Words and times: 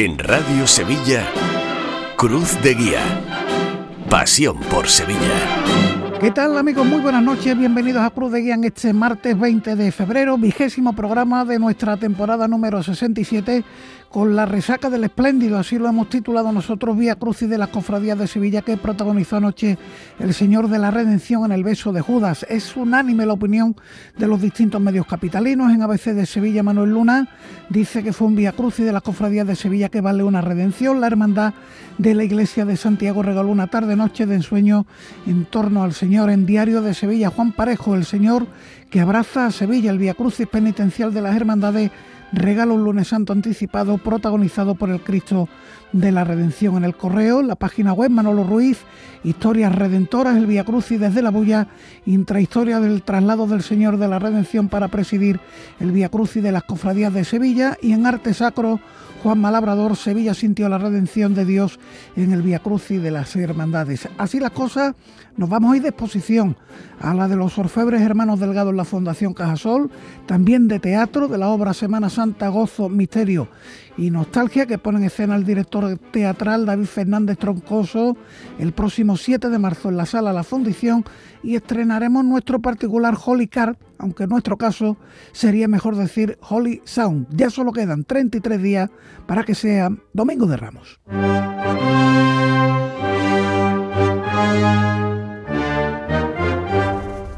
En 0.00 0.16
Radio 0.16 0.64
Sevilla, 0.68 1.26
Cruz 2.16 2.62
de 2.62 2.74
Guía. 2.74 3.00
Pasión 4.08 4.60
por 4.70 4.86
Sevilla. 4.86 5.18
¿Qué 6.20 6.30
tal 6.30 6.56
amigos? 6.56 6.86
Muy 6.86 7.00
buenas 7.00 7.20
noches, 7.20 7.58
bienvenidos 7.58 8.02
a 8.02 8.10
Cruz 8.10 8.30
de 8.30 8.42
Guía 8.42 8.54
en 8.54 8.62
este 8.62 8.92
martes 8.92 9.36
20 9.36 9.74
de 9.74 9.90
febrero, 9.90 10.38
vigésimo 10.38 10.92
programa 10.92 11.44
de 11.44 11.58
nuestra 11.58 11.96
temporada 11.96 12.46
número 12.46 12.80
67 12.80 13.64
con 14.10 14.34
la 14.34 14.46
resaca 14.46 14.88
del 14.88 15.04
espléndido, 15.04 15.58
así 15.58 15.78
lo 15.78 15.86
hemos 15.86 16.08
titulado 16.08 16.50
nosotros, 16.50 16.96
Vía 16.96 17.16
Crucis 17.16 17.48
de 17.48 17.58
las 17.58 17.68
Cofradías 17.68 18.18
de 18.18 18.26
Sevilla 18.26 18.62
que 18.62 18.76
protagonizó 18.78 19.36
anoche 19.36 19.76
el 20.18 20.32
Señor 20.32 20.68
de 20.68 20.78
la 20.78 20.90
Redención 20.90 21.44
en 21.44 21.52
el 21.52 21.62
beso 21.62 21.92
de 21.92 22.00
Judas. 22.00 22.46
Es 22.48 22.74
unánime 22.74 23.26
la 23.26 23.34
opinión 23.34 23.76
de 24.16 24.26
los 24.26 24.40
distintos 24.40 24.80
medios 24.80 25.06
capitalinos. 25.06 25.72
En 25.72 25.82
ABC 25.82 26.14
de 26.14 26.24
Sevilla, 26.24 26.62
Manuel 26.62 26.90
Luna 26.90 27.28
dice 27.68 28.02
que 28.02 28.14
fue 28.14 28.28
un 28.28 28.36
Vía 28.36 28.52
Crucis 28.52 28.86
de 28.86 28.92
las 28.92 29.02
Cofradías 29.02 29.46
de 29.46 29.56
Sevilla 29.56 29.90
que 29.90 30.00
vale 30.00 30.22
una 30.22 30.40
redención. 30.40 31.00
La 31.00 31.06
hermandad 31.06 31.52
de 31.98 32.14
la 32.14 32.24
Iglesia 32.24 32.64
de 32.64 32.78
Santiago 32.78 33.22
regaló 33.22 33.50
una 33.50 33.66
tarde-noche 33.66 34.24
de 34.24 34.36
ensueño 34.36 34.86
en 35.26 35.44
torno 35.44 35.82
al 35.82 35.92
Señor. 35.92 36.30
En 36.30 36.46
Diario 36.46 36.80
de 36.80 36.94
Sevilla, 36.94 37.28
Juan 37.28 37.52
Parejo, 37.52 37.94
el 37.94 38.06
Señor 38.06 38.46
que 38.88 39.00
abraza 39.00 39.46
a 39.46 39.50
Sevilla, 39.50 39.90
el 39.90 39.98
Vía 39.98 40.14
Crucis 40.14 40.46
penitencial 40.46 41.12
de 41.12 41.20
las 41.20 41.36
hermandades 41.36 41.90
regalo 42.32 42.74
un 42.74 42.84
lunes 42.84 43.08
santo 43.08 43.32
anticipado 43.32 43.98
protagonizado 43.98 44.74
por 44.74 44.90
el 44.90 45.00
Cristo 45.00 45.48
de 45.92 46.12
la 46.12 46.24
Redención. 46.24 46.76
En 46.76 46.84
el 46.84 46.94
correo, 46.94 47.42
la 47.42 47.56
página 47.56 47.92
web 47.92 48.10
Manolo 48.10 48.44
Ruiz, 48.44 48.78
historias 49.24 49.74
redentoras, 49.74 50.36
el 50.36 50.46
Via 50.46 50.64
Crucis 50.64 51.00
desde 51.00 51.22
la 51.22 51.30
Bulla, 51.30 51.68
intrahistoria 52.06 52.80
del 52.80 53.02
traslado 53.02 53.46
del 53.46 53.62
Señor 53.62 53.96
de 53.96 54.08
la 54.08 54.18
Redención 54.18 54.68
para 54.68 54.88
presidir 54.88 55.40
el 55.80 55.92
Via 55.92 56.08
Crucis 56.08 56.42
de 56.42 56.52
las 56.52 56.64
cofradías 56.64 57.12
de 57.14 57.24
Sevilla 57.24 57.76
y 57.80 57.92
en 57.92 58.06
arte 58.06 58.34
sacro 58.34 58.80
Juan 59.22 59.40
Malabrador, 59.40 59.96
Sevilla 59.96 60.32
sintió 60.32 60.68
la 60.68 60.78
redención 60.78 61.34
de 61.34 61.44
Dios 61.44 61.80
en 62.14 62.32
el 62.32 62.42
Via 62.42 62.60
Crucis 62.60 63.02
de 63.02 63.10
las 63.10 63.34
Hermandades. 63.34 64.08
Así 64.16 64.38
las 64.38 64.52
cosas, 64.52 64.94
nos 65.36 65.48
vamos 65.48 65.72
a 65.72 65.76
ir 65.76 65.82
de 65.82 65.88
exposición 65.88 66.56
a 67.00 67.14
la 67.14 67.26
de 67.26 67.34
los 67.34 67.58
orfebres 67.58 68.00
hermanos 68.00 68.38
Delgado 68.38 68.70
en 68.70 68.76
la 68.76 68.84
Fundación 68.84 69.34
Cajasol, 69.34 69.90
también 70.26 70.68
de 70.68 70.78
teatro, 70.78 71.26
de 71.26 71.38
la 71.38 71.48
obra 71.48 71.74
Semana 71.74 72.10
Santa, 72.10 72.48
Gozo, 72.48 72.88
Misterio 72.88 73.48
y 73.98 74.10
Nostalgia, 74.10 74.66
que 74.66 74.78
pone 74.78 74.98
en 74.98 75.04
escena 75.04 75.34
el 75.34 75.44
director 75.44 75.98
teatral 76.12 76.64
David 76.64 76.86
Fernández 76.86 77.36
Troncoso 77.36 78.16
el 78.58 78.72
próximo 78.72 79.16
7 79.16 79.50
de 79.50 79.58
marzo 79.58 79.88
en 79.88 79.96
la 79.96 80.06
sala 80.06 80.32
La 80.32 80.44
Fundición 80.44 81.04
y 81.42 81.56
estrenaremos 81.56 82.24
nuestro 82.24 82.60
particular 82.60 83.16
Holy 83.22 83.48
Card, 83.48 83.76
aunque 83.98 84.24
en 84.24 84.30
nuestro 84.30 84.56
caso 84.56 84.96
sería 85.32 85.66
mejor 85.68 85.96
decir 85.96 86.38
Holy 86.48 86.80
Sound. 86.84 87.26
Ya 87.30 87.50
solo 87.50 87.72
quedan 87.72 88.04
33 88.04 88.62
días 88.62 88.90
para 89.26 89.42
que 89.42 89.54
sea 89.54 89.90
Domingo 90.12 90.46
de 90.46 90.56
Ramos. 90.56 91.00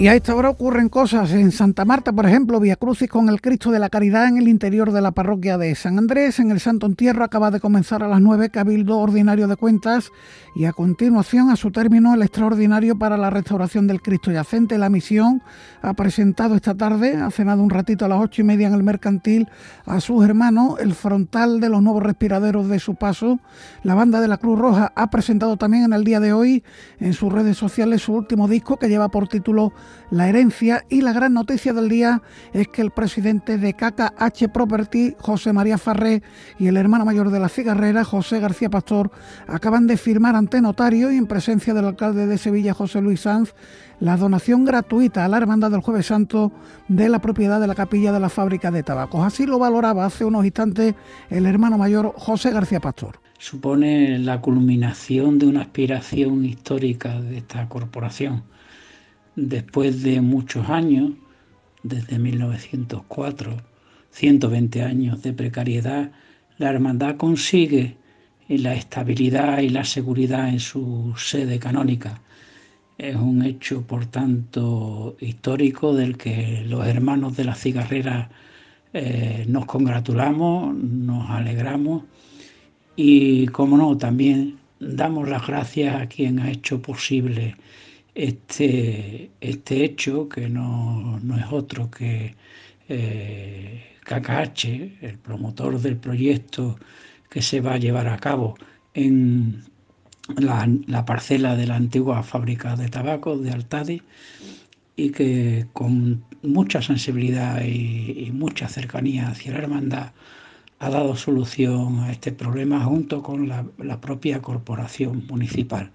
Y 0.01 0.09
a 0.09 0.15
esta 0.15 0.35
hora 0.35 0.49
ocurren 0.49 0.89
cosas. 0.89 1.31
En 1.33 1.53
Santa 1.53 1.85
Marta, 1.85 2.11
por 2.11 2.25
ejemplo, 2.25 2.59
Via 2.59 2.77
Crucis 2.77 3.11
con 3.11 3.29
el 3.29 3.43
Cristo 3.43 3.71
de 3.71 3.79
la 3.79 3.91
Caridad 3.91 4.29
en 4.29 4.39
el 4.39 4.49
interior 4.49 4.93
de 4.93 5.03
la 5.03 5.11
parroquia 5.11 5.59
de 5.59 5.75
San 5.75 5.99
Andrés. 5.99 6.39
En 6.39 6.51
el 6.51 6.59
Santo 6.59 6.87
Entierro 6.87 7.23
acaba 7.23 7.51
de 7.51 7.61
comenzar 7.61 8.03
a 8.03 8.09
las 8.09 8.23
9 8.23 8.49
Cabildo 8.49 8.97
Ordinario 8.97 9.47
de 9.47 9.57
Cuentas 9.57 10.11
y 10.57 10.65
a 10.65 10.73
continuación, 10.73 11.51
a 11.51 11.57
su 11.57 11.71
término, 11.71 12.15
el 12.15 12.23
extraordinario 12.23 12.99
para 12.99 13.19
la 13.19 13.29
restauración 13.29 13.87
del 13.87 14.01
Cristo 14.01 14.33
yacente. 14.33 14.79
La 14.79 14.89
misión 14.89 15.43
ha 15.83 15.93
presentado 15.93 16.55
esta 16.55 16.75
tarde, 16.75 17.17
ha 17.17 17.31
cenado 17.31 17.63
un 17.63 17.69
ratito 17.69 18.07
a 18.07 18.09
las 18.09 18.23
ocho 18.23 18.41
y 18.41 18.45
media 18.45 18.69
en 18.69 18.73
el 18.73 18.83
mercantil, 18.83 19.49
a 19.85 20.01
sus 20.01 20.25
hermanos 20.25 20.81
el 20.81 20.95
frontal 20.95 21.61
de 21.61 21.69
los 21.69 21.83
nuevos 21.83 22.03
respiraderos 22.03 22.69
de 22.69 22.79
su 22.79 22.95
paso. 22.95 23.39
La 23.83 23.95
banda 23.95 24.23
de 24.23 24.29
la 24.29 24.39
Cruz 24.39 24.59
Roja 24.59 24.95
ha 24.97 25.11
presentado 25.11 25.59
también 25.59 25.85
en 25.85 25.93
el 25.93 26.05
día 26.05 26.21
de 26.21 26.33
hoy 26.33 26.65
en 27.01 27.13
sus 27.13 27.31
redes 27.31 27.59
sociales 27.59 28.01
su 28.01 28.15
último 28.15 28.49
disco 28.49 28.79
que 28.79 28.89
lleva 28.89 29.11
por 29.11 29.29
título 29.29 29.75
la 30.11 30.29
herencia 30.29 30.85
y 30.89 31.03
la 31.03 31.13
gran 31.13 31.35
noticia 31.35 31.73
del 31.73 31.89
día 31.89 32.23
es 32.53 32.69
que 32.69 32.83
el 32.83 32.91
presidente 32.91 33.59
de 33.59 33.75
KKH 33.75 34.49
Property, 34.53 35.15
José 35.19 35.53
María 35.53 35.79
Farré, 35.79 36.23
y 36.59 36.67
el 36.67 36.77
hermano 36.77 37.05
mayor 37.05 37.31
de 37.31 37.39
la 37.39 37.49
cigarrera, 37.49 38.05
José 38.05 38.41
García 38.41 38.71
Pastor, 38.71 39.11
acaban 39.47 39.87
de 39.87 39.97
firmar 39.97 40.35
ante 40.35 40.61
notario 40.61 41.13
y 41.13 41.17
en 41.17 41.27
presencia 41.27 41.75
del 41.75 41.85
alcalde 41.85 42.27
de 42.27 42.39
Sevilla, 42.39 42.75
José 42.75 43.01
Luis 43.01 43.21
Sanz, 43.21 43.55
la 44.01 44.17
donación 44.17 44.65
gratuita 44.65 45.25
a 45.25 45.29
la 45.29 45.37
Hermandad 45.37 45.71
del 45.71 45.81
Jueves 45.81 46.07
Santo 46.07 46.51
de 46.89 47.09
la 47.09 47.21
propiedad 47.21 47.61
de 47.61 47.67
la 47.67 47.75
capilla 47.75 48.13
de 48.13 48.21
la 48.21 48.31
fábrica 48.31 48.71
de 48.71 48.83
tabacos. 48.83 49.25
Así 49.25 49.47
lo 49.47 49.59
valoraba 49.59 50.07
hace 50.07 50.25
unos 50.25 50.45
instantes 50.45 50.95
el 51.29 51.47
hermano 51.47 51.79
mayor 51.79 52.15
José 52.17 52.51
García 52.51 52.81
Pastor. 52.81 53.21
Supone 53.39 54.19
la 54.19 54.41
culminación 54.41 55.39
de 55.39 55.47
una 55.47 55.63
aspiración 55.63 56.45
histórica 56.45 57.21
de 57.21 57.39
esta 57.39 57.69
corporación 57.69 58.43
después 59.49 60.03
de 60.03 60.21
muchos 60.21 60.69
años, 60.69 61.13
desde 61.83 62.19
1904, 62.19 63.57
120 64.11 64.83
años 64.83 65.23
de 65.23 65.33
precariedad, 65.33 66.13
la 66.59 66.71
hermandad 66.71 67.17
consigue 67.17 67.97
la 68.49 68.75
estabilidad 68.75 69.61
y 69.61 69.69
la 69.69 69.85
seguridad 69.85 70.49
en 70.49 70.61
su 70.61 71.15
sede 71.17 71.59
canónica. 71.59 72.21
Es 72.99 73.17
un 73.17 73.43
hecho, 73.43 73.83
por 73.83 74.07
tanto, 74.07 75.17
histórico 75.21 75.95
del 75.95 76.19
que 76.19 76.65
los 76.67 76.87
hermanos 76.87 77.37
de 77.37 77.45
la 77.45 77.55
cigarrera 77.55 78.31
eh, 78.93 79.47
nos 79.49 79.65
congratulamos, 79.67 80.75
nos 80.75 81.31
alegramos 81.31 82.03
y, 82.97 83.47
como 83.47 83.79
no, 83.79 83.97
también 83.97 84.59
damos 84.81 85.29
las 85.29 85.47
gracias 85.47 85.95
a 85.95 86.07
quien 86.09 86.41
ha 86.41 86.51
hecho 86.51 86.83
posible 86.83 87.57
este, 88.21 89.31
este 89.41 89.83
hecho, 89.83 90.29
que 90.29 90.51
no, 90.51 91.19
es 91.39 91.47
otro 91.51 91.91
que 91.91 92.35
eh, 92.89 93.97
el 94.61 95.19
promotor 95.19 95.81
del 95.81 95.97
proyecto 95.97 96.79
que 97.31 97.41
se 97.41 97.63
va 97.63 97.75
a 97.75 97.79
llevar 97.79 98.09
a 98.09 98.19
cabo 98.19 98.57
en 98.93 99.65
la, 100.37 101.05
parcela 101.07 101.57
de 101.57 101.67
la 101.67 101.77
antigua 101.77 102.23
fábrica 102.23 102.77
de 102.77 102.91
tabaco 102.91 103.39
de 103.39 103.53
Altadi 103.53 104.03
y 104.97 105.11
que 105.13 105.67
con 105.73 106.23
mucha 106.43 106.83
sensibilidad 106.83 107.63
y, 107.65 108.31
mucha 108.35 108.69
cercanía 108.69 109.29
hacia 109.29 109.53
la 109.53 109.59
hermandad 109.59 110.13
ha 110.79 110.91
dado 110.91 111.17
solución 111.17 112.01
a 112.01 112.13
este 112.13 112.33
problema 112.33 112.85
junto 112.85 113.23
con 113.23 113.49
la 113.49 114.01
propia 114.01 114.43
corporación 114.43 115.27
municipal 115.27 115.91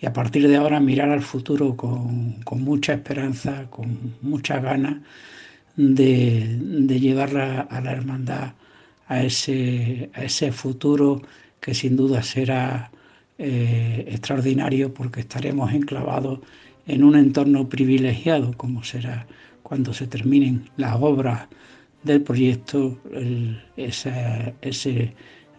y 0.00 0.06
a 0.06 0.12
partir 0.12 0.48
de 0.48 0.56
ahora 0.56 0.80
mirar 0.80 1.10
al 1.10 1.22
futuro 1.22 1.76
con, 1.76 2.42
mucha 2.62 2.94
esperanza, 2.94 3.68
con 3.70 4.14
mucha 4.22 4.58
ganas 4.58 4.96
de, 5.76 6.58
de 6.60 7.00
llevar 7.00 7.36
a, 7.36 7.80
la 7.80 7.92
hermandad 7.92 8.54
a 9.08 9.22
ese, 9.22 10.10
a 10.14 10.24
ese 10.24 10.52
futuro 10.52 11.20
que 11.60 11.74
sin 11.74 11.96
duda 11.96 12.22
será 12.22 12.90
eh, 13.38 14.04
extraordinario 14.08 14.92
porque 14.94 15.20
estaremos 15.20 15.72
enclavados 15.72 16.40
en 16.86 17.04
un 17.04 17.16
entorno 17.16 17.68
privilegiado 17.68 18.56
como 18.56 18.82
será 18.82 19.26
cuando 19.62 19.92
se 19.92 20.06
terminen 20.06 20.68
las 20.76 20.96
obras 21.00 21.46
del 22.02 22.22
proyecto, 22.22 22.98
ese 23.76 25.14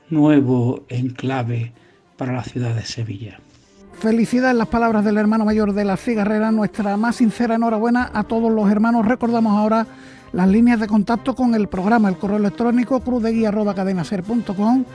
nuevo 0.10 0.86
enclave 0.90 1.72
para 2.18 2.34
la 2.34 2.44
ciudad 2.44 2.76
de 2.76 2.84
Sevilla. 2.84 3.40
Felicidad 4.02 4.50
en 4.50 4.58
las 4.58 4.68
palabras 4.68 5.06
del 5.06 5.18
hermano 5.18 5.46
mayor 5.46 5.74
de 5.74 5.86
la 5.86 5.96
cigarrera, 5.96 6.52
nuestra 6.52 6.98
más 6.98 7.18
sincera 7.18 7.54
enhorabuena 7.54 8.10
a 8.12 8.24
todos 8.24 8.52
los 8.52 8.68
hermanos. 8.72 9.06
Recordamos 9.06 9.56
ahora 9.56 9.86
las 10.34 10.48
líneas 10.48 10.80
de 10.80 10.88
contacto 10.88 11.36
con 11.36 11.54
el 11.54 11.68
programa, 11.68 12.10
el 12.10 12.18
correo 12.18 12.38
electrónico 12.38 13.00
cruzdeguía.cadenaser.com, 13.02 14.86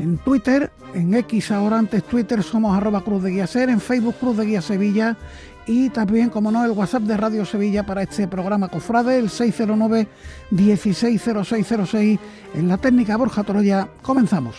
en 0.00 0.18
Twitter, 0.18 0.72
en 0.94 1.14
X 1.14 1.52
ahora 1.52 1.78
antes 1.78 2.02
Twitter 2.02 2.42
somos 2.42 2.76
arroba 2.76 3.02
cruz 3.02 3.22
de 3.22 3.30
guía 3.30 3.46
ser, 3.46 3.70
en 3.70 3.80
Facebook 3.80 4.16
Cruz 4.18 4.36
de 4.36 4.46
Guía 4.46 4.60
Sevilla 4.60 5.16
y 5.68 5.90
también, 5.90 6.28
como 6.28 6.50
no, 6.50 6.64
el 6.64 6.72
WhatsApp 6.72 7.02
de 7.02 7.16
Radio 7.16 7.44
Sevilla 7.44 7.86
para 7.86 8.02
este 8.02 8.26
programa 8.26 8.66
Cofrade, 8.66 9.16
el 9.16 9.30
609 9.30 10.08
160606. 10.50 12.18
En 12.54 12.66
la 12.66 12.78
técnica 12.78 13.16
Borja 13.16 13.44
Toroya, 13.44 13.86
comenzamos. 14.02 14.56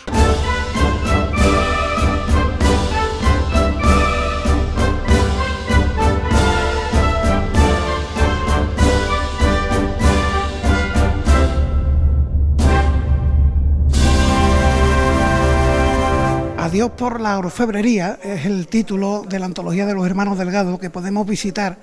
Paseos 16.77 16.91
por 16.91 17.19
la 17.19 17.39
orfebrería 17.39 18.19
es 18.21 18.45
el 18.45 18.67
título 18.67 19.25
de 19.27 19.39
la 19.39 19.47
antología 19.47 19.87
de 19.87 19.95
los 19.95 20.05
hermanos 20.05 20.37
Delgado 20.37 20.77
que 20.77 20.91
podemos 20.91 21.25
visitar 21.25 21.79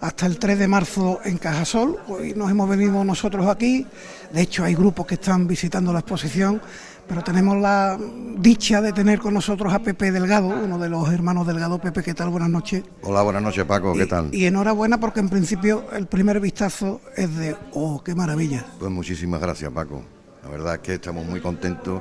hasta 0.00 0.26
el 0.26 0.38
3 0.38 0.56
de 0.56 0.68
marzo 0.68 1.18
en 1.24 1.36
Cajasol. 1.36 1.98
Hoy 2.06 2.32
nos 2.32 2.48
hemos 2.48 2.68
venido 2.68 3.02
nosotros 3.02 3.48
aquí, 3.48 3.84
de 4.32 4.42
hecho 4.42 4.62
hay 4.62 4.76
grupos 4.76 5.04
que 5.04 5.14
están 5.14 5.48
visitando 5.48 5.92
la 5.92 5.98
exposición, 5.98 6.62
pero 7.08 7.24
tenemos 7.24 7.56
la 7.56 7.98
dicha 8.38 8.80
de 8.80 8.92
tener 8.92 9.18
con 9.18 9.34
nosotros 9.34 9.74
a 9.74 9.80
Pepe 9.80 10.12
Delgado, 10.12 10.46
uno 10.46 10.78
de 10.78 10.90
los 10.90 11.12
hermanos 11.12 11.44
Delgado. 11.44 11.80
Pepe, 11.80 12.04
¿qué 12.04 12.14
tal? 12.14 12.28
Buenas 12.28 12.50
noches. 12.50 12.84
Hola, 13.02 13.22
buenas 13.22 13.42
noches 13.42 13.64
Paco, 13.64 13.94
¿qué 13.94 14.06
tal? 14.06 14.32
Y 14.32 14.46
enhorabuena 14.46 15.00
porque 15.00 15.18
en 15.18 15.28
principio 15.28 15.86
el 15.90 16.06
primer 16.06 16.38
vistazo 16.38 17.00
es 17.16 17.34
de, 17.34 17.56
oh, 17.72 18.00
qué 18.04 18.14
maravilla. 18.14 18.64
Pues 18.78 18.92
muchísimas 18.92 19.40
gracias 19.40 19.72
Paco, 19.72 20.04
la 20.44 20.50
verdad 20.50 20.74
es 20.76 20.80
que 20.82 20.94
estamos 20.94 21.26
muy 21.26 21.40
contentos 21.40 22.00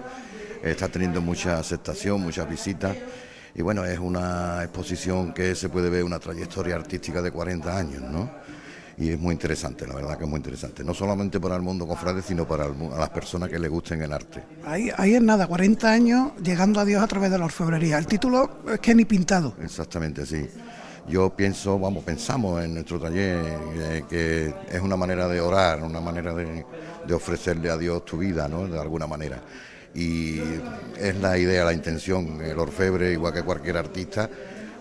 está 0.66 0.88
teniendo 0.88 1.22
mucha 1.22 1.60
aceptación, 1.60 2.22
muchas 2.22 2.50
visitas. 2.50 2.96
Y 3.54 3.62
bueno, 3.62 3.86
es 3.86 4.00
una 4.00 4.64
exposición 4.64 5.34
que 5.34 5.56
se 5.56 5.70
puede 5.70 5.90
ver 5.90 6.04
una 6.04 6.20
trayectoria 6.20 6.76
artística 6.76 7.22
de 7.22 7.32
40 7.32 7.78
años, 7.78 8.02
¿no? 8.02 8.30
Y 8.98 9.10
es 9.10 9.20
muy 9.20 9.34
interesante, 9.34 9.86
la 9.86 9.96
verdad 9.96 10.18
que 10.18 10.24
es 10.24 10.30
muy 10.30 10.38
interesante. 10.38 10.84
No 10.84 10.94
solamente 10.94 11.40
para 11.40 11.56
el 11.56 11.62
mundo 11.62 11.86
cofrade, 11.86 12.22
sino 12.22 12.48
para 12.48 12.68
las 12.70 13.10
personas 13.10 13.50
que 13.50 13.60
le 13.60 13.68
gusten 13.68 14.02
el 14.02 14.12
arte. 14.12 14.42
Ahí, 14.66 14.90
ahí 14.98 15.16
es 15.16 15.22
nada, 15.22 15.48
40 15.48 15.92
años 15.92 16.32
llegando 16.42 16.80
a 16.80 16.86
Dios 16.86 17.04
a 17.04 17.08
través 17.08 17.30
de 17.30 17.38
la 17.38 17.46
orfebrería. 17.46 17.98
El 17.98 18.08
título 18.08 18.60
es 18.74 18.80
que 18.80 18.96
ni 18.96 19.06
pintado. 19.06 19.54
Exactamente, 19.62 20.26
sí. 20.26 20.48
Yo 21.08 21.30
pienso, 21.30 21.78
vamos, 21.78 22.04
pensamos 22.04 22.64
en 22.64 22.74
nuestro 22.74 23.00
taller 23.00 23.38
eh, 23.76 24.04
que 24.10 24.54
es 24.72 24.82
una 24.82 24.96
manera 24.96 25.28
de 25.28 25.40
orar, 25.40 25.84
una 25.84 26.02
manera 26.02 26.34
de, 26.34 26.66
de 27.06 27.14
ofrecerle 27.14 27.70
a 27.70 27.78
Dios 27.78 28.04
tu 28.06 28.18
vida, 28.18 28.48
¿no? 28.48 28.66
De 28.66 28.80
alguna 28.80 29.08
manera 29.08 29.42
y 29.96 30.40
es 31.00 31.16
la 31.18 31.38
idea, 31.38 31.64
la 31.64 31.74
intención. 31.74 32.42
El 32.42 32.60
orfebre, 32.60 33.14
igual 33.14 33.34
que 33.34 33.44
cualquier 33.44 33.78
artista, 33.78 34.30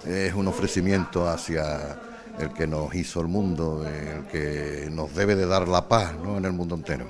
es 0.06 0.34
un 0.34 0.48
ofrecimiento 0.48 1.28
hacia 1.28 1.96
el 2.38 2.52
que 2.52 2.66
nos 2.66 2.92
hizo 2.94 3.20
el 3.20 3.28
mundo, 3.28 3.86
el 3.86 4.24
que 4.26 4.88
nos 4.90 5.14
debe 5.14 5.36
de 5.36 5.46
dar 5.46 5.68
la 5.68 5.88
paz 5.88 6.14
¿no? 6.22 6.36
en 6.36 6.44
el 6.44 6.52
mundo 6.52 6.74
entero. 6.74 7.06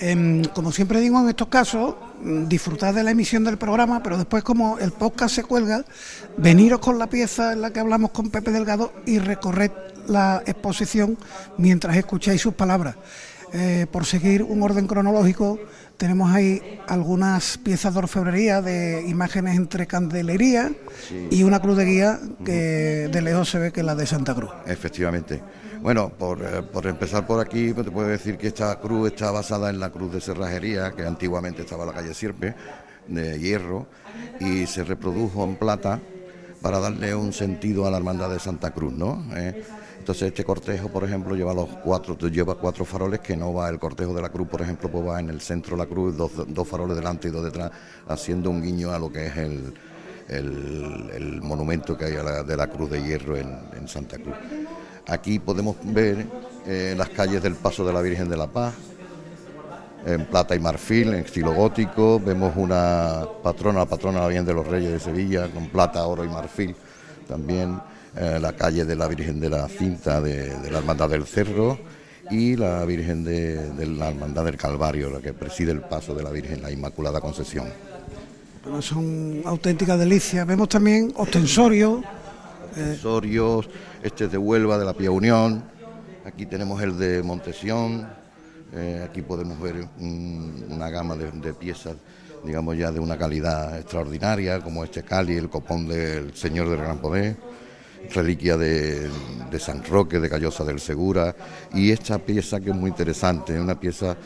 Em, 0.00 0.44
como 0.44 0.70
siempre 0.70 1.00
digo 1.00 1.18
en 1.18 1.30
estos 1.30 1.48
casos, 1.48 1.94
disfrutad 2.22 2.92
de 2.92 3.02
la 3.02 3.12
emisión 3.12 3.44
del 3.44 3.56
programa, 3.56 4.02
pero 4.02 4.18
después 4.18 4.44
como 4.44 4.78
el 4.78 4.92
podcast 4.92 5.34
se 5.34 5.44
cuelga, 5.44 5.84
veniros 6.36 6.80
con 6.80 6.98
la 6.98 7.06
pieza 7.06 7.54
en 7.54 7.62
la 7.62 7.70
que 7.70 7.80
hablamos 7.80 8.10
con 8.10 8.30
Pepe 8.30 8.50
Delgado 8.50 8.92
y 9.06 9.18
recorred 9.18 9.70
la 10.06 10.42
exposición 10.44 11.16
mientras 11.56 11.96
escucháis 11.96 12.42
sus 12.42 12.54
palabras. 12.54 12.96
Eh, 13.52 13.86
por 13.90 14.04
seguir 14.04 14.42
un 14.42 14.62
orden 14.62 14.86
cronológico, 14.86 15.58
tenemos 15.96 16.30
ahí 16.32 16.80
algunas 16.88 17.58
piezas 17.58 17.94
de 17.94 17.98
orfebrería 17.98 18.62
de 18.62 19.04
imágenes 19.08 19.56
entre 19.56 19.86
candelería 19.86 20.72
y 21.30 21.42
una 21.42 21.60
cruz 21.60 21.76
de 21.76 21.84
guía 21.84 22.20
que 22.44 23.08
de 23.10 23.22
lejos 23.22 23.50
se 23.50 23.58
ve 23.58 23.72
que 23.72 23.80
es 23.80 23.86
la 23.86 23.94
de 23.94 24.06
Santa 24.06 24.34
Cruz. 24.34 24.50
Efectivamente. 24.66 25.42
Bueno, 25.80 26.08
por, 26.08 26.42
eh, 26.42 26.88
empezar 26.88 27.26
por 27.26 27.40
aquí, 27.40 27.72
pues 27.72 27.86
te 27.86 27.92
puedo 27.92 28.08
decir 28.08 28.38
que 28.38 28.48
esta 28.48 28.78
cruz 28.80 29.12
está 29.12 29.30
basada 29.30 29.70
en 29.70 29.78
la 29.78 29.90
cruz 29.90 30.12
de 30.12 30.20
cerrajería, 30.20 30.92
que 30.92 31.06
antiguamente 31.06 31.62
estaba 31.62 31.84
en 31.84 31.88
la 31.88 31.94
calle 31.94 32.14
Sierpe, 32.14 32.54
de 33.06 33.38
hierro, 33.38 33.86
y 34.40 34.66
se 34.66 34.82
reprodujo 34.82 35.44
en 35.44 35.56
plata 35.56 36.00
para 36.60 36.80
darle 36.80 37.14
un 37.14 37.32
sentido 37.32 37.86
a 37.86 37.90
la 37.90 37.98
hermandad 37.98 38.30
de 38.30 38.40
Santa 38.40 38.72
Cruz, 38.72 38.92
¿no? 38.92 39.24
Eh, 39.36 39.62
entonces 40.06 40.28
este 40.28 40.44
cortejo, 40.44 40.88
por 40.88 41.02
ejemplo, 41.02 41.34
lleva 41.34 41.52
los 41.52 41.68
cuatro, 41.82 42.16
lleva 42.28 42.54
cuatro 42.54 42.84
faroles 42.84 43.18
que 43.18 43.36
no 43.36 43.52
va 43.52 43.68
el 43.68 43.80
cortejo 43.80 44.14
de 44.14 44.22
la 44.22 44.28
cruz, 44.28 44.46
por 44.46 44.62
ejemplo, 44.62 44.88
pues 44.88 45.04
va 45.04 45.18
en 45.18 45.30
el 45.30 45.40
centro 45.40 45.76
de 45.76 45.82
la 45.82 45.88
cruz, 45.88 46.16
dos, 46.16 46.68
faroles 46.68 46.96
delante 46.96 47.26
y 47.26 47.32
dos 47.32 47.42
detrás, 47.42 47.72
haciendo 48.06 48.48
un 48.50 48.62
guiño 48.62 48.92
a 48.92 49.00
lo 49.00 49.10
que 49.10 49.26
es 49.26 49.36
el, 49.36 49.74
el, 50.28 51.42
monumento 51.42 51.98
que 51.98 52.04
hay 52.04 52.12
de 52.12 52.56
la 52.56 52.68
cruz 52.68 52.88
de 52.88 53.02
hierro 53.02 53.36
en, 53.36 53.88
Santa 53.88 54.16
Cruz. 54.18 54.36
Aquí 55.08 55.40
podemos 55.40 55.74
ver 55.82 56.24
eh, 56.68 56.94
las 56.96 57.08
calles 57.08 57.42
del 57.42 57.56
Paso 57.56 57.84
de 57.84 57.92
la 57.92 58.00
Virgen 58.00 58.28
de 58.28 58.36
la 58.36 58.46
Paz, 58.46 58.74
en 60.06 60.24
plata 60.26 60.54
y 60.54 60.60
marfil, 60.60 61.08
en 61.08 61.24
estilo 61.24 61.52
gótico. 61.52 62.20
Vemos 62.20 62.52
una 62.54 63.26
patrona, 63.42 63.80
la 63.80 63.86
patrona 63.86 64.20
la 64.20 64.28
de 64.28 64.54
los 64.54 64.68
Reyes 64.68 64.92
de 64.92 65.00
Sevilla, 65.00 65.48
con 65.48 65.68
plata, 65.68 66.06
oro 66.06 66.24
y 66.24 66.28
marfil 66.28 66.76
también. 67.26 67.80
Eh, 68.18 68.38
la 68.40 68.54
calle 68.54 68.86
de 68.86 68.96
la 68.96 69.08
Virgen 69.08 69.38
de 69.38 69.50
la 69.50 69.68
Cinta 69.68 70.22
de, 70.22 70.70
la 70.70 70.78
Hermandad 70.78 71.10
del 71.10 71.26
Cerro 71.26 71.78
y 72.30 72.56
la 72.56 72.82
Virgen 72.86 73.22
de, 73.22 73.74
la 73.86 74.08
Hermandad 74.08 74.46
del 74.46 74.56
Calvario, 74.56 75.10
la 75.10 75.20
que 75.20 75.34
preside 75.34 75.72
el 75.72 75.82
paso 75.82 76.14
de 76.14 76.22
la 76.22 76.30
Virgen, 76.30 76.62
la 76.62 76.70
Inmaculada 76.70 77.20
Concepción. 77.20 77.66
son 78.80 79.42
auténticas 79.44 79.98
delicias. 79.98 80.46
Vemos 80.46 80.70
también 80.70 81.12
ostensorios. 81.16 82.02
Eh, 82.04 82.78
ostensorios, 82.78 83.68
este 84.02 84.28
de 84.28 84.38
Huelva, 84.38 84.78
de 84.78 84.86
la 84.86 84.94
Pía 84.94 85.10
Unión. 85.10 85.62
Aquí 86.24 86.46
tenemos 86.46 86.80
el 86.82 86.96
de 86.96 87.22
Montesión. 87.22 88.08
Eh, 88.72 89.06
aquí 89.06 89.20
podemos 89.20 89.60
ver 89.60 89.86
una 89.98 90.88
gama 90.88 91.16
de, 91.16 91.30
de, 91.32 91.52
piezas, 91.52 91.96
digamos 92.46 92.78
ya 92.78 92.90
de 92.90 92.98
una 92.98 93.18
calidad 93.18 93.78
extraordinaria, 93.78 94.60
como 94.60 94.84
este 94.84 95.02
Cali, 95.02 95.36
el 95.36 95.50
copón 95.50 95.86
del 95.86 96.34
Señor 96.34 96.70
del 96.70 96.78
Gran 96.78 96.98
Poder 96.98 97.36
reliquia 98.12 98.56
de, 98.56 99.08
San 99.58 99.82
Roque, 99.84 100.20
de 100.20 100.28
Callosa 100.28 100.64
del 100.64 100.80
Segura, 100.80 101.34
y 101.72 101.90
esta 101.90 102.18
pieza 102.18 102.60
que 102.60 102.70
es 102.70 102.76
muy 102.76 102.90
interesante, 102.90 103.58
una 103.58 103.78
pieza 103.78 104.16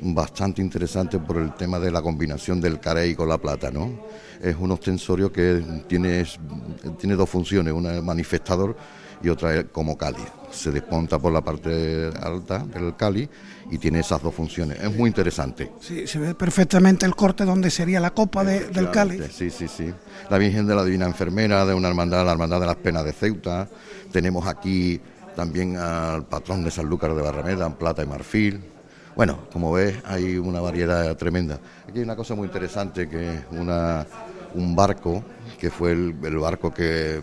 bastante 0.00 0.60
interesante 0.60 1.18
por 1.18 1.38
el 1.38 1.54
tema 1.54 1.78
de 1.78 1.90
la 1.90 2.02
combinación 2.02 2.60
del 2.60 2.80
carey 2.80 3.14
con 3.14 3.28
la 3.28 3.38
plata, 3.38 3.70
¿no? 3.70 3.90
Es 4.42 4.56
un 4.58 4.70
ostensorio 4.72 5.32
que 5.32 5.62
tiene, 5.86 6.26
tiene 6.98 7.14
dos 7.14 7.30
funciones, 7.30 7.72
una 7.72 7.94
es 7.94 8.02
manifestador 8.02 8.76
y 9.24 9.30
otra 9.30 9.64
como 9.64 9.96
cáliz. 9.96 10.26
Se 10.50 10.70
desponta 10.70 11.18
por 11.18 11.32
la 11.32 11.40
parte 11.40 12.10
alta 12.22 12.58
del 12.58 12.94
cáliz 12.94 13.28
y 13.70 13.78
tiene 13.78 14.00
esas 14.00 14.22
dos 14.22 14.34
funciones. 14.34 14.78
Es 14.80 14.94
muy 14.94 15.08
interesante. 15.08 15.72
Sí, 15.80 16.06
se 16.06 16.18
ve 16.18 16.34
perfectamente 16.34 17.06
el 17.06 17.16
corte 17.16 17.44
donde 17.44 17.70
sería 17.70 18.00
la 18.00 18.10
copa 18.10 18.44
del 18.44 18.90
cáliz. 18.90 19.32
Sí, 19.32 19.50
sí, 19.50 19.66
sí. 19.66 19.92
La 20.28 20.36
Virgen 20.36 20.66
de 20.66 20.74
la 20.74 20.84
Divina 20.84 21.06
Enfermera, 21.06 21.64
de 21.64 21.72
una 21.72 21.88
hermandad, 21.88 22.24
la 22.24 22.32
Hermandad 22.32 22.60
de 22.60 22.66
las 22.66 22.76
Penas 22.76 23.04
de 23.04 23.12
Ceuta. 23.12 23.66
Tenemos 24.12 24.46
aquí 24.46 25.00
también 25.34 25.76
al 25.76 26.26
patrón 26.26 26.62
de 26.62 26.70
San 26.70 26.86
Lucas 26.86 27.16
de 27.16 27.22
Barrameda, 27.22 27.66
en 27.66 27.72
plata 27.72 28.02
y 28.02 28.06
marfil. 28.06 28.60
Bueno, 29.16 29.48
como 29.52 29.72
ves, 29.72 29.96
hay 30.04 30.36
una 30.36 30.60
variedad 30.60 31.16
tremenda. 31.16 31.58
Aquí 31.88 31.98
hay 31.98 32.04
una 32.04 32.16
cosa 32.16 32.34
muy 32.34 32.46
interesante 32.46 33.08
que 33.08 33.34
es 33.34 33.40
una, 33.52 34.06
un 34.54 34.76
barco, 34.76 35.24
que 35.58 35.70
fue 35.70 35.92
el 35.92 36.12
barco 36.12 36.72
que 36.74 37.22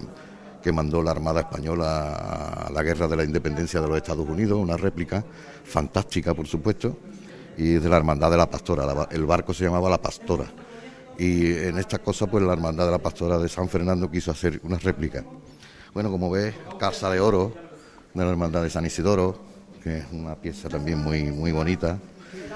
que 0.61 0.71
mandó 0.71 1.01
la 1.01 1.11
Armada 1.11 1.41
Española 1.41 2.65
a 2.67 2.71
la 2.71 2.83
Guerra 2.83 3.07
de 3.07 3.15
la 3.15 3.23
Independencia 3.23 3.81
de 3.81 3.87
los 3.87 3.97
Estados 3.97 4.27
Unidos, 4.27 4.59
una 4.59 4.77
réplica 4.77 5.23
fantástica, 5.63 6.33
por 6.33 6.47
supuesto, 6.47 6.97
y 7.57 7.73
de 7.73 7.89
la 7.89 7.97
Hermandad 7.97 8.31
de 8.31 8.37
la 8.37 8.49
Pastora. 8.49 9.07
el 9.11 9.25
barco 9.25 9.53
se 9.53 9.65
llamaba 9.65 9.89
La 9.89 10.01
Pastora. 10.01 10.45
Y 11.17 11.51
en 11.51 11.77
esta 11.77 12.00
cosa, 12.00 12.27
pues 12.27 12.43
la 12.43 12.53
Hermandad 12.53 12.86
de 12.86 12.91
la 12.91 13.00
Pastora 13.00 13.38
de 13.38 13.50
San 13.50 13.69
Fernando 13.69 14.09
quiso 14.09 14.31
hacer 14.31 14.59
una 14.63 14.77
réplica. 14.77 15.24
Bueno, 15.93 16.09
como 16.09 16.29
ves, 16.31 16.55
Casa 16.79 17.09
de 17.09 17.19
Oro 17.19 17.53
de 18.13 18.24
la 18.24 18.31
Hermandad 18.31 18.63
de 18.63 18.69
San 18.69 18.86
Isidoro, 18.86 19.39
que 19.83 20.00
es 20.00 20.05
una 20.12 20.36
pieza 20.36 20.69
también 20.69 21.00
muy, 21.00 21.24
muy 21.24 21.51
bonita. 21.51 21.97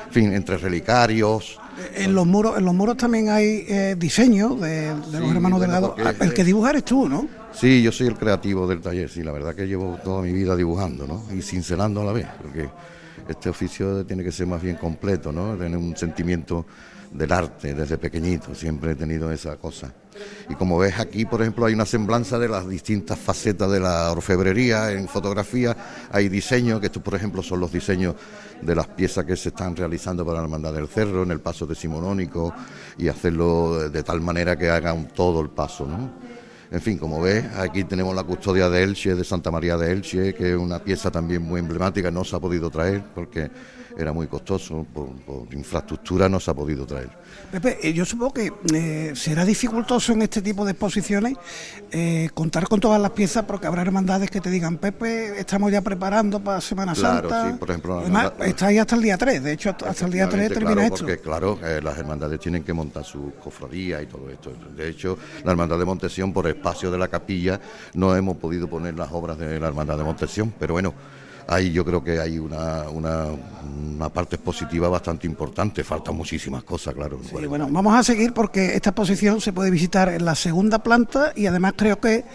En 0.08 0.12
fin, 0.12 0.34
entre 0.34 0.58
relicarios, 0.58 1.60
en 1.94 2.15
los 2.15 2.25
muros, 2.25 2.58
en 2.58 2.65
los 2.65 2.74
muros 2.74 2.98
también 2.98 3.30
hay 3.30 3.65
eh, 3.68 3.96
diseños 3.98 4.60
de, 4.62 4.94
los 5.12 5.32
hermanos 5.32 5.60
Delgado. 5.60 5.96
El 6.20 6.34
que 6.34 6.44
dibujar 6.44 6.75
eres 6.75 6.86
tú, 6.86 7.10
¿no? 7.10 7.27
Sí, 7.56 7.82
yo 7.82 7.92
soy 7.94 8.08
el 8.08 8.18
creativo 8.18 8.68
del 8.68 8.82
taller, 8.82 9.10
sí, 9.10 9.24
la 9.24 9.32
verdad 9.32 9.56
que 9.56 9.66
llevo 9.66 9.98
toda 10.04 10.22
mi 10.22 10.34
vida 10.34 10.58
dibujando, 10.58 11.08
¿no? 11.08 11.24
Y 11.34 11.42
cincelando 11.42 12.02
a 12.02 12.04
la 12.04 12.12
vez, 12.12 12.28
porque 12.42 12.70
este 13.30 13.50
oficio 13.50 14.06
tiene 14.06 14.26
que 14.26 14.32
ser 14.34 14.46
más 14.46 14.62
bien 14.62 14.76
completo, 14.76 15.32
¿no? 15.32 15.56
Tener 15.56 15.78
un 15.78 15.96
sentimiento 15.96 16.66
del 17.14 17.32
arte 17.32 17.74
desde 17.74 17.98
pequeñito, 17.98 18.54
siempre 18.54 18.92
he 18.92 18.96
tenido 18.96 19.32
esa 19.32 19.56
cosa. 19.56 19.94
Y 20.50 20.56
como 20.56 20.78
ves 20.78 21.00
aquí, 21.00 21.24
por 21.24 21.42
ejemplo, 21.42 21.66
hay 21.66 21.74
una 21.74 21.86
semblanza 21.86 22.38
de 22.38 22.50
las 22.50 22.68
distintas 22.68 23.18
facetas 23.18 23.72
de 23.72 23.80
la 23.80 24.12
orfebrería, 24.12 24.92
en 24.92 25.08
fotografía 25.08 25.76
hay 26.12 26.28
diseños, 26.28 26.82
que 26.82 26.88
estos 26.88 27.02
por 27.02 27.16
ejemplo 27.16 27.42
son 27.42 27.62
los 27.62 27.72
diseños 27.72 28.16
de 28.62 28.76
las 28.76 28.88
piezas 28.88 29.24
que 29.24 29.38
se 29.38 29.50
están 29.50 29.78
realizando 29.78 30.26
para 30.26 30.40
la 30.40 30.44
Hermandad 30.44 30.74
del 30.74 30.90
Cerro, 30.90 31.24
en 31.24 31.32
el 31.32 31.40
paso 31.40 31.66
decimonónico, 31.66 32.54
y 32.98 33.08
hacerlo 33.08 33.90
de 33.90 34.04
tal 34.04 34.20
manera 34.20 34.58
que 34.58 34.70
hagan 34.70 35.08
todo 35.08 35.40
el 35.40 35.50
paso, 35.50 35.86
¿no? 35.86 36.35
En 36.75 36.82
fin, 36.82 36.98
como 36.98 37.22
ves, 37.22 37.46
aquí 37.55 37.86
tenemos 37.86 38.13
la 38.13 38.24
custodia 38.24 38.70
de 38.70 38.84
Elche, 38.84 39.15
de 39.15 39.24
Santa 39.24 39.50
María 39.50 39.77
de 39.77 39.94
Elche, 39.94 40.34
que 40.34 40.51
es 40.51 40.58
una 40.58 40.77
pieza 40.79 41.10
también 41.10 41.41
muy 41.41 41.62
emblemática, 41.62 42.12
no 42.12 42.25
se 42.25 42.36
ha 42.36 42.39
podido 42.41 42.70
traer 42.70 43.01
porque 43.15 43.50
era 43.98 44.12
muy 44.12 44.28
costoso, 44.28 44.86
por, 44.94 45.10
infraestructura 45.54 46.28
no 46.28 46.40
se 46.40 46.52
ha 46.52 46.54
podido 46.54 46.86
traer. 46.86 47.10
Pepe, 47.52 47.78
eh, 47.82 47.94
yo 47.94 48.06
supongo 48.06 48.34
que 48.34 48.52
eh, 48.74 49.14
será 49.16 49.46
dificultoso 49.46 50.14
en 50.14 50.24
este 50.24 50.42
tipo 50.42 50.66
de 50.66 50.72
exposiciones 50.72 51.38
eh, 51.92 52.30
contar 52.34 52.68
con 52.68 52.80
todas 52.80 53.02
las 53.02 53.12
piezas 53.12 53.46
porque 53.46 53.68
habrá 53.68 53.82
hermandades 53.82 54.30
que 54.30 54.42
te 54.42 54.50
digan, 54.50 54.78
Pepe, 54.78 55.40
estamos 55.40 55.72
ya 55.72 55.82
preparando 55.82 56.44
para 56.44 56.60
Semana 56.60 56.94
claro, 56.94 57.30
Santa. 57.30 57.52
Sí, 57.52 57.58
por 57.58 57.70
ejemplo, 57.70 58.00
Además, 58.00 58.34
está 58.46 58.68
ahí 58.68 58.78
hasta 58.78 58.96
el 58.96 59.02
día 59.02 59.18
3, 59.18 59.44
de 59.44 59.54
hecho 59.54 59.70
hasta 59.70 60.06
el 60.06 60.12
día 60.12 60.28
3 60.28 60.50
termina 60.50 60.74
claro, 60.74 60.82
esto. 60.82 61.06
Porque 61.06 61.20
claro, 61.20 61.60
las 61.82 61.98
hermandades 61.98 62.40
tienen 62.40 62.64
que 62.64 62.74
montar 62.74 63.04
su 63.04 63.34
cofradía 63.42 64.02
y 64.02 64.08
todo 64.08 64.30
esto. 64.30 64.52
De 64.75 64.90
hecho, 64.90 65.18
la 65.44 65.52
hermandad 65.52 65.80
de 65.80 65.86
Montesión, 65.86 66.34
por 66.34 66.48
espacio 66.48 66.92
de 66.92 66.98
la 66.98 67.08
capilla, 67.08 67.60
no 67.94 68.16
hemos 68.16 68.38
podido 68.38 68.68
poner 68.68 68.96
las 68.96 69.12
obras 69.12 69.38
de 69.38 69.60
la 69.60 69.68
hermandad 69.68 69.98
de 69.98 70.04
Montesión, 70.04 70.54
pero 70.60 70.74
bueno 70.74 70.94
ahí 71.48 71.72
yo 71.72 71.86
creo 71.86 72.04
que 72.04 72.20
hay 72.20 72.40
una, 72.40 72.90
una, 72.90 73.25
una 73.96 74.10
parte 74.10 74.36
expositiva 74.36 74.90
bastante 74.90 75.28
importante. 75.28 75.84
Faltan 75.84 76.16
muchísimas 76.16 76.64
cosas, 76.64 76.94
claro. 76.94 77.20
Sí, 77.24 77.46
bueno, 77.46 77.68
vamos 77.70 77.96
a 77.96 78.04
seguir 78.04 78.34
porque 78.34 78.75
esta 78.75 78.92
exposición 78.92 79.42
se 79.42 79.54
puede 79.54 79.72
visitar 79.72 80.10
en 80.10 80.25
la 80.25 80.36
segunda 80.36 80.80
planta 80.80 81.32
y 81.36 81.46
además 81.46 81.74
creo 81.75 82.00
que 82.00 82.25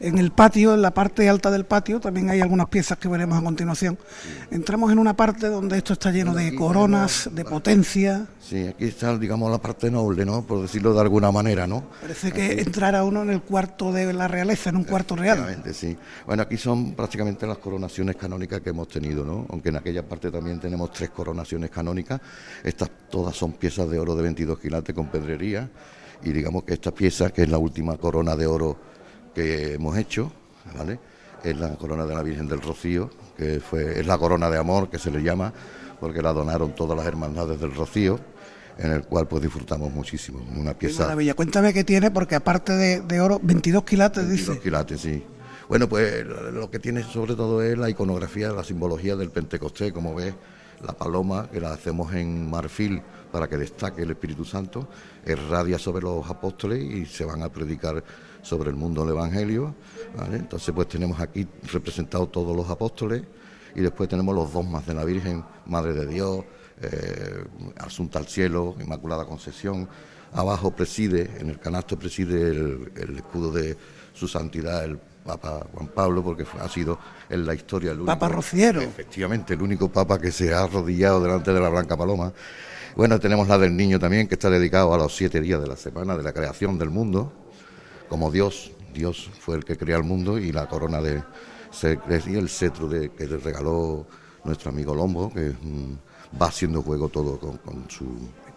en 0.00 0.18
el 0.18 0.30
patio, 0.32 0.74
en 0.74 0.82
la 0.82 0.92
parte 0.92 1.28
alta 1.28 1.50
del 1.50 1.64
patio, 1.64 2.00
también 2.00 2.30
hay 2.30 2.40
algunas 2.40 2.68
piezas 2.68 2.98
que 2.98 3.08
veremos 3.08 3.38
a 3.38 3.42
continuación. 3.42 3.98
Entramos 4.50 4.90
en 4.90 4.98
una 4.98 5.14
parte 5.14 5.48
donde 5.48 5.76
esto 5.76 5.92
está 5.92 6.10
lleno 6.10 6.34
de 6.34 6.54
coronas, 6.54 7.28
de 7.32 7.44
potencia. 7.44 8.26
Sí, 8.40 8.66
aquí 8.66 8.86
está, 8.86 9.16
digamos, 9.18 9.50
la 9.50 9.58
parte 9.58 9.90
noble, 9.90 10.24
¿no? 10.24 10.42
Por 10.42 10.62
decirlo 10.62 10.94
de 10.94 11.00
alguna 11.00 11.30
manera, 11.30 11.66
¿no? 11.66 11.84
Parece 12.00 12.32
que 12.32 12.60
entrara 12.60 13.04
uno 13.04 13.22
en 13.22 13.30
el 13.30 13.42
cuarto 13.42 13.92
de 13.92 14.12
la 14.12 14.26
realeza, 14.26 14.70
en 14.70 14.76
un 14.76 14.84
cuarto 14.84 15.16
real. 15.16 15.62
sí. 15.72 15.96
Bueno, 16.26 16.42
aquí 16.42 16.56
son 16.56 16.94
prácticamente 16.94 17.46
las 17.46 17.58
coronaciones 17.58 18.16
canónicas 18.16 18.59
que 18.62 18.70
hemos 18.70 18.88
tenido, 18.88 19.24
¿no? 19.24 19.46
Aunque 19.50 19.70
en 19.70 19.76
aquella 19.76 20.06
parte 20.06 20.30
también 20.30 20.60
tenemos 20.60 20.92
tres 20.92 21.10
coronaciones 21.10 21.70
canónicas. 21.70 22.20
Estas 22.62 22.90
todas 23.10 23.36
son 23.36 23.52
piezas 23.52 23.88
de 23.90 23.98
oro 23.98 24.14
de 24.14 24.22
22 24.22 24.58
quilates 24.58 24.94
con 24.94 25.08
pedrería. 25.08 25.68
Y 26.22 26.32
digamos 26.32 26.64
que 26.64 26.74
esta 26.74 26.92
pieza, 26.92 27.30
que 27.30 27.42
es 27.42 27.48
la 27.48 27.58
última 27.58 27.96
corona 27.96 28.36
de 28.36 28.46
oro 28.46 28.76
que 29.34 29.74
hemos 29.74 29.96
hecho, 29.96 30.32
¿vale? 30.76 30.98
Es 31.42 31.58
la 31.58 31.76
corona 31.76 32.04
de 32.04 32.14
la 32.14 32.22
Virgen 32.22 32.46
del 32.46 32.60
Rocío, 32.60 33.10
que 33.36 33.60
fue, 33.60 33.98
es 33.98 34.06
la 34.06 34.18
corona 34.18 34.50
de 34.50 34.58
amor 34.58 34.90
que 34.90 34.98
se 34.98 35.10
le 35.10 35.22
llama, 35.22 35.52
porque 35.98 36.20
la 36.20 36.32
donaron 36.32 36.74
todas 36.74 36.96
las 36.96 37.06
hermandades 37.06 37.58
del 37.58 37.74
Rocío, 37.74 38.20
en 38.76 38.92
el 38.92 39.02
cual 39.04 39.26
pues 39.26 39.42
disfrutamos 39.42 39.92
muchísimo. 39.92 40.40
Una 40.56 40.74
pieza. 40.74 41.04
maravilla. 41.04 41.34
Cuéntame 41.34 41.72
qué 41.72 41.84
tiene, 41.84 42.10
porque 42.10 42.34
aparte 42.34 42.72
de, 42.74 43.20
oro, 43.20 43.40
22 43.42 43.84
quilates, 43.84 44.26
22 44.26 44.58
quilates, 44.58 45.00
sí. 45.00 45.24
Bueno, 45.70 45.88
pues 45.88 46.26
lo 46.26 46.68
que 46.68 46.80
tiene 46.80 47.04
sobre 47.04 47.36
todo 47.36 47.62
es 47.62 47.78
la 47.78 47.88
iconografía, 47.88 48.50
la 48.50 48.64
simbología 48.64 49.14
del 49.14 49.30
Pentecostés, 49.30 49.92
como 49.92 50.16
ves, 50.16 50.34
la 50.84 50.94
paloma, 50.94 51.48
que 51.48 51.60
la 51.60 51.72
hacemos 51.72 52.12
en 52.12 52.50
marfil 52.50 53.00
para 53.30 53.48
que 53.48 53.56
destaque 53.56 54.02
el 54.02 54.10
Espíritu 54.10 54.44
Santo, 54.44 54.88
irradia 55.24 55.78
sobre 55.78 56.02
los 56.02 56.28
apóstoles 56.28 56.82
y 56.82 57.06
se 57.06 57.24
van 57.24 57.44
a 57.44 57.52
predicar 57.52 58.02
sobre 58.42 58.70
el 58.70 58.74
mundo 58.74 59.02
del 59.02 59.14
Evangelio. 59.14 59.76
Entonces, 60.32 60.74
pues 60.74 60.88
tenemos 60.88 61.20
aquí 61.20 61.46
representados 61.72 62.32
todos 62.32 62.56
los 62.56 62.68
apóstoles 62.68 63.22
y 63.76 63.80
después 63.80 64.08
tenemos 64.08 64.34
los 64.34 64.52
dos 64.52 64.66
más 64.66 64.84
de 64.88 64.94
la 64.94 65.04
Virgen, 65.04 65.44
Madre 65.66 65.92
de 65.92 66.06
Dios, 66.06 66.44
eh, 66.82 67.44
Asunta 67.76 68.18
al 68.18 68.26
Cielo, 68.26 68.74
Inmaculada 68.80 69.24
Concesión. 69.24 69.88
Abajo 70.32 70.72
preside, 70.72 71.30
en 71.38 71.50
el 71.50 71.60
canasto 71.60 71.96
preside 71.96 72.50
el, 72.50 73.16
escudo 73.16 73.52
de 73.52 73.76
su 74.12 74.26
santidad, 74.26 74.84
el 74.84 74.98
Papa 75.24 75.66
Juan 75.72 75.88
Pablo, 75.88 76.22
porque 76.22 76.44
ha 76.60 76.68
sido 76.68 76.98
en 77.28 77.46
la 77.46 77.54
historia 77.54 77.92
el 77.92 77.98
único. 77.98 78.06
Papa 78.06 78.28
Rociero. 78.28 78.80
Efectivamente, 78.80 79.54
el 79.54 79.62
único 79.62 79.88
Papa 79.88 80.18
que 80.18 80.32
se 80.32 80.52
ha 80.54 80.64
arrodillado 80.64 81.22
delante 81.22 81.52
de 81.52 81.60
la 81.60 81.68
Blanca 81.68 81.96
Paloma. 81.96 82.32
Bueno, 82.96 83.20
tenemos 83.20 83.46
la 83.46 83.58
del 83.58 83.76
niño 83.76 83.98
también, 83.98 84.26
que 84.26 84.34
está 84.34 84.50
dedicado 84.50 84.92
a 84.92 84.98
los 84.98 85.14
siete 85.14 85.40
días 85.40 85.60
de 85.60 85.68
la 85.68 85.76
semana 85.76 86.16
de 86.16 86.22
la 86.22 86.32
creación 86.32 86.78
del 86.78 86.90
mundo 86.90 87.32
como 88.08 88.30
Dios. 88.30 88.72
Dios 88.92 89.30
fue 89.38 89.56
el 89.56 89.64
que 89.64 89.76
creó 89.76 89.96
el 89.96 90.02
mundo 90.04 90.36
y 90.36 90.50
la 90.50 90.68
corona 90.68 91.00
de 91.00 91.22
y 92.26 92.34
el 92.34 92.48
cetro 92.48 92.88
de, 92.88 93.10
que 93.10 93.26
le 93.26 93.36
regaló 93.36 94.06
nuestro 94.44 94.70
amigo 94.70 94.94
Lombo, 94.94 95.32
que 95.32 95.52
va 96.40 96.46
haciendo 96.46 96.82
juego 96.82 97.08
todo 97.08 97.38
con, 97.38 97.88
su... 97.88 98.04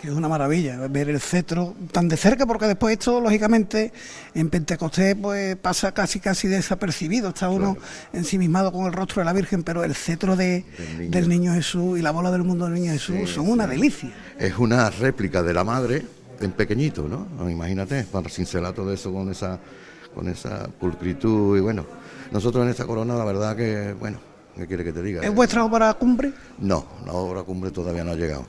Que 0.03 0.09
es 0.09 0.15
una 0.15 0.27
maravilla 0.27 0.85
ver 0.89 1.07
el 1.07 1.21
cetro 1.21 1.75
tan 1.93 2.09
de 2.09 2.17
cerca, 2.17 2.45
porque 2.45 2.67
después 2.67 2.91
esto, 2.91 3.21
lógicamente, 3.21 3.93
en 4.35 4.49
Pentecostés 4.49 5.15
pues 5.15 5.55
pasa 5.55 5.93
casi 5.93 6.19
casi 6.19 6.49
desapercibido, 6.49 7.29
está 7.29 7.47
uno 7.47 7.77
ensimismado 8.11 8.73
con 8.73 8.85
el 8.85 8.91
rostro 8.91 9.21
de 9.21 9.25
la 9.25 9.31
Virgen, 9.31 9.63
pero 9.63 9.81
el 9.85 9.95
cetro 9.95 10.35
de, 10.35 10.65
del, 11.07 11.29
niño. 11.29 11.53
Jesús 11.53 11.97
y 11.97 12.01
la 12.01 12.11
bola 12.11 12.31
del 12.31 12.43
mundo 12.43 12.65
del 12.65 12.73
niño 12.73 12.91
Jesús 12.91 13.29
son 13.29 13.49
una 13.49 13.65
delicia. 13.65 14.11
Es 14.37 14.57
una 14.57 14.89
réplica 14.89 15.41
de 15.41 15.53
la 15.53 15.63
madre 15.63 16.05
en 16.41 16.51
pequeñito, 16.51 17.07
¿no? 17.07 17.49
Imagínate, 17.49 18.03
para 18.03 18.27
cincelar 18.27 18.73
todo 18.73 18.91
eso 18.91 19.13
con 19.13 19.31
esa, 19.31 19.57
con 20.13 20.27
esa 20.27 20.67
pulcritud 20.67 21.57
y 21.57 21.61
bueno, 21.61 21.85
nosotros 22.29 22.65
en 22.65 22.71
esta 22.71 22.85
corona 22.85 23.15
la 23.15 23.23
verdad 23.23 23.55
que, 23.55 23.95
bueno, 23.97 24.17
¿qué 24.57 24.67
quiere 24.67 24.83
que 24.83 24.91
te 24.91 25.01
diga? 25.01 25.21
¿Es 25.21 25.33
vuestra 25.33 25.63
obra 25.63 25.93
cumbre? 25.93 26.33
No, 26.59 26.87
la 27.05 27.13
obra 27.13 27.43
cumbre 27.43 27.71
todavía 27.71 28.03
no 28.03 28.11
ha 28.11 28.15
llegado. 28.15 28.45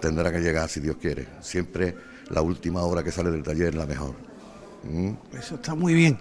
Tendrá 0.00 0.30
que 0.32 0.40
llegar 0.40 0.68
si 0.68 0.80
Dios 0.80 0.96
quiere. 1.00 1.26
Siempre 1.40 1.94
la 2.30 2.42
última 2.42 2.82
obra 2.82 3.02
que 3.02 3.12
sale 3.12 3.30
del 3.30 3.42
taller 3.42 3.68
es 3.68 3.74
la 3.74 3.86
mejor. 3.86 4.14
¿Mm? 4.84 5.12
Eso 5.36 5.56
está 5.56 5.74
muy 5.74 5.94
bien. 5.94 6.18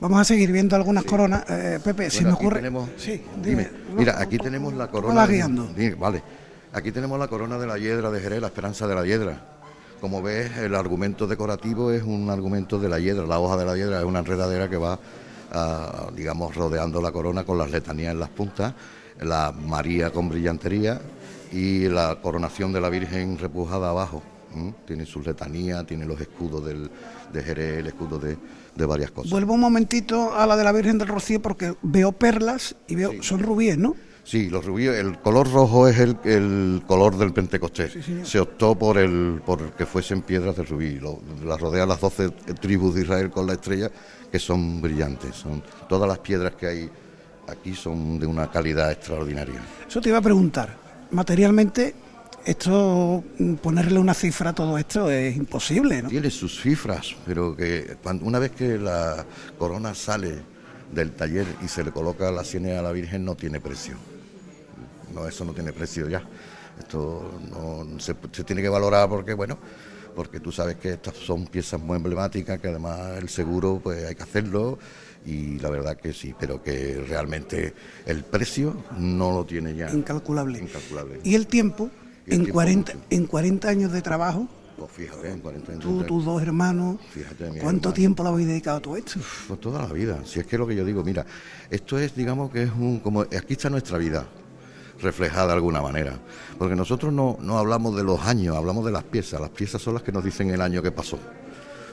Vamos 0.00 0.20
a 0.20 0.24
seguir 0.24 0.50
viendo 0.50 0.76
algunas 0.76 1.04
coronas. 1.04 1.44
Eh, 1.48 1.78
Pepe, 1.82 2.10
si 2.10 2.24
me 2.24 2.32
ocurre. 2.32 2.62
sí, 2.96 3.22
dime. 3.42 3.68
Mira, 3.96 4.20
aquí 4.20 4.38
tenemos 4.38 4.74
la 4.74 4.88
corona. 4.88 5.26
guiando. 5.26 5.68
vale. 5.98 6.22
Aquí 6.72 6.92
tenemos 6.92 7.18
la 7.18 7.28
corona 7.28 7.58
de 7.58 7.66
la 7.66 7.78
hiedra 7.78 8.10
de 8.10 8.20
Jerez, 8.20 8.40
la 8.40 8.48
esperanza 8.48 8.86
de 8.86 8.94
la 8.94 9.04
hiedra. 9.04 9.58
Como 10.00 10.22
ves, 10.22 10.56
el 10.58 10.74
argumento 10.74 11.26
decorativo 11.26 11.90
es 11.90 12.02
un 12.02 12.28
argumento 12.30 12.78
de 12.78 12.88
la 12.88 12.98
hiedra, 12.98 13.26
la 13.26 13.40
hoja 13.40 13.56
de 13.56 13.64
la 13.64 13.74
hiedra 13.74 13.98
es 13.98 14.04
una 14.04 14.20
enredadera 14.20 14.68
que 14.68 14.76
va, 14.76 14.98
ah, 15.52 16.10
digamos, 16.14 16.54
rodeando 16.54 17.00
la 17.00 17.10
corona 17.10 17.44
con 17.44 17.58
las 17.58 17.70
letanías 17.70 18.12
en 18.12 18.20
las 18.20 18.28
puntas, 18.28 18.74
la 19.20 19.50
María 19.50 20.10
con 20.10 20.28
brillantería 20.28 21.00
y 21.52 21.88
la 21.88 22.18
coronación 22.20 22.72
de 22.72 22.80
la 22.80 22.90
Virgen 22.90 23.38
repujada 23.38 23.90
abajo. 23.90 24.22
Tiene 24.86 25.04
sus 25.04 25.26
letanías, 25.26 25.86
tiene 25.86 26.06
los 26.06 26.20
escudos 26.20 26.64
del, 26.64 26.90
de 27.32 27.42
Jerez, 27.42 27.78
el 27.78 27.86
escudo 27.86 28.18
de, 28.18 28.36
varias 28.86 29.10
cosas. 29.10 29.30
Vuelvo 29.30 29.54
un 29.54 29.60
momentito 29.60 30.34
a 30.34 30.46
la 30.46 30.56
de 30.56 30.64
la 30.64 30.72
Virgen 30.72 30.98
del 30.98 31.08
Rocío 31.08 31.40
porque 31.42 31.74
veo 31.82 32.12
perlas 32.12 32.74
y 32.86 32.94
veo, 32.94 33.22
son 33.22 33.40
rubíes, 33.40 33.76
¿no? 33.76 33.94
Sí, 34.24 34.50
los 34.50 34.64
rubíes, 34.64 34.96
el 34.96 35.18
color 35.20 35.50
rojo 35.50 35.88
es 35.88 35.98
el, 35.98 36.82
color 36.86 37.16
del 37.16 37.32
Pentecostés. 37.32 37.96
Se 38.24 38.38
optó 38.38 38.74
por 38.74 38.98
el 38.98 39.40
por 39.44 39.72
que 39.72 39.86
fuesen 39.86 40.22
piedras 40.22 40.56
de 40.56 40.64
rubí. 40.64 40.98
Lo, 40.98 41.20
las 41.44 41.60
rodean 41.60 41.88
las 41.88 42.00
doce 42.00 42.30
tribus 42.60 42.94
de 42.94 43.02
Israel 43.02 43.30
con 43.30 43.46
la 43.46 43.54
estrella, 43.54 43.90
que 44.30 44.38
son 44.38 44.82
brillantes. 44.82 45.34
Son 45.34 45.62
todas 45.88 46.08
las 46.08 46.18
piedras 46.18 46.54
que 46.56 46.66
hay 46.66 46.90
aquí 47.48 47.74
son 47.74 48.18
de 48.18 48.26
una 48.26 48.50
calidad 48.50 48.92
extraordinaria. 48.92 49.60
Eso 49.88 50.00
te 50.00 50.10
iba 50.10 50.18
a 50.18 50.22
preguntar. 50.22 50.87
Materialmente, 51.10 51.94
esto 52.44 53.24
ponerle 53.62 53.98
una 53.98 54.14
cifra 54.14 54.50
a 54.50 54.54
todo 54.54 54.78
esto 54.78 55.10
es 55.10 55.36
imposible, 55.36 56.02
¿no? 56.02 56.08
Tiene 56.08 56.30
sus 56.30 56.60
cifras, 56.60 57.16
pero 57.26 57.56
que 57.56 57.96
una 58.22 58.38
vez 58.38 58.52
que 58.52 58.78
la 58.78 59.24
corona 59.58 59.94
sale 59.94 60.42
del 60.92 61.12
taller 61.12 61.46
y 61.62 61.68
se 61.68 61.84
le 61.84 61.92
coloca 61.92 62.30
la 62.30 62.44
ciene 62.44 62.76
a 62.76 62.82
la 62.82 62.92
Virgen 62.92 63.24
no 63.24 63.34
tiene 63.34 63.60
precio 63.60 63.96
no, 65.14 65.26
eso 65.26 65.44
no 65.44 65.52
tiene 65.52 65.72
precio 65.72 66.08
ya. 66.08 66.22
Esto 66.78 67.32
no 67.50 67.98
se, 67.98 68.14
tiene 68.14 68.62
que 68.62 68.68
valorar 68.68 69.08
porque, 69.08 69.34
bueno, 69.34 69.58
porque 70.14 70.40
tú 70.40 70.52
sabes 70.52 70.76
que 70.76 70.90
estas 70.90 71.16
son 71.16 71.46
piezas 71.46 71.80
muy 71.80 71.96
emblemáticas, 71.96 72.60
que 72.60 72.68
además 72.68 73.18
el 73.18 73.28
seguro 73.28 73.80
pues 73.82 74.04
hay 74.04 74.14
que 74.14 74.22
hacerlo 74.22 74.78
y 75.26 75.58
la 75.58 75.70
verdad 75.70 75.96
que 75.96 76.12
sí, 76.12 76.34
pero 76.38 76.62
que 76.62 77.04
realmente 77.06 77.74
el 78.06 78.24
precio 78.24 78.84
no 78.98 79.32
lo 79.32 79.44
tiene 79.44 79.74
ya. 79.74 79.90
Incalculable. 79.90 80.58
Incalculable. 80.58 81.20
¿Y 81.24 81.34
el 81.34 81.46
tiempo? 81.46 81.90
en, 82.30 82.46
40, 82.46 82.92
en 83.10 83.26
40 83.26 83.68
años 83.68 83.92
de 83.92 84.02
trabajo, 84.02 84.48
pues 84.78 84.90
fíjate, 84.92 85.30
en 85.30 85.40
40 85.40 85.72
años. 85.72 85.84
Tú, 85.84 86.04
tus 86.04 86.24
dos 86.24 86.40
hermanos, 86.40 86.98
¿cuánto 87.60 87.92
tiempo 87.92 88.22
le 88.22 88.28
habéis 88.28 88.48
dedicado 88.48 88.76
a 88.76 88.80
todo 88.80 88.96
esto? 88.96 89.18
Pues 89.48 89.60
toda 89.60 89.82
la 89.82 89.92
vida. 89.92 90.20
Si 90.24 90.38
es 90.38 90.46
que 90.46 90.56
es 90.56 90.60
lo 90.60 90.66
que 90.66 90.76
yo 90.76 90.84
digo, 90.84 91.02
mira, 91.02 91.26
esto 91.70 91.98
es, 91.98 92.14
digamos 92.14 92.50
que 92.50 92.64
es 92.64 92.70
un, 92.70 93.00
como, 93.00 93.22
aquí 93.22 93.54
está 93.54 93.70
nuestra 93.70 93.98
vida 93.98 94.28
reflejada 95.00 95.48
de 95.48 95.52
alguna 95.54 95.82
manera. 95.82 96.18
Porque 96.58 96.76
nosotros 96.76 97.12
no, 97.12 97.38
no 97.40 97.58
hablamos 97.58 97.96
de 97.96 98.04
los 98.04 98.20
años, 98.20 98.56
hablamos 98.56 98.84
de 98.84 98.92
las 98.92 99.04
piezas. 99.04 99.40
Las 99.40 99.50
piezas 99.50 99.82
son 99.82 99.94
las 99.94 100.02
que 100.02 100.12
nos 100.12 100.24
dicen 100.24 100.50
el 100.50 100.60
año 100.60 100.82
que 100.82 100.92
pasó. 100.92 101.18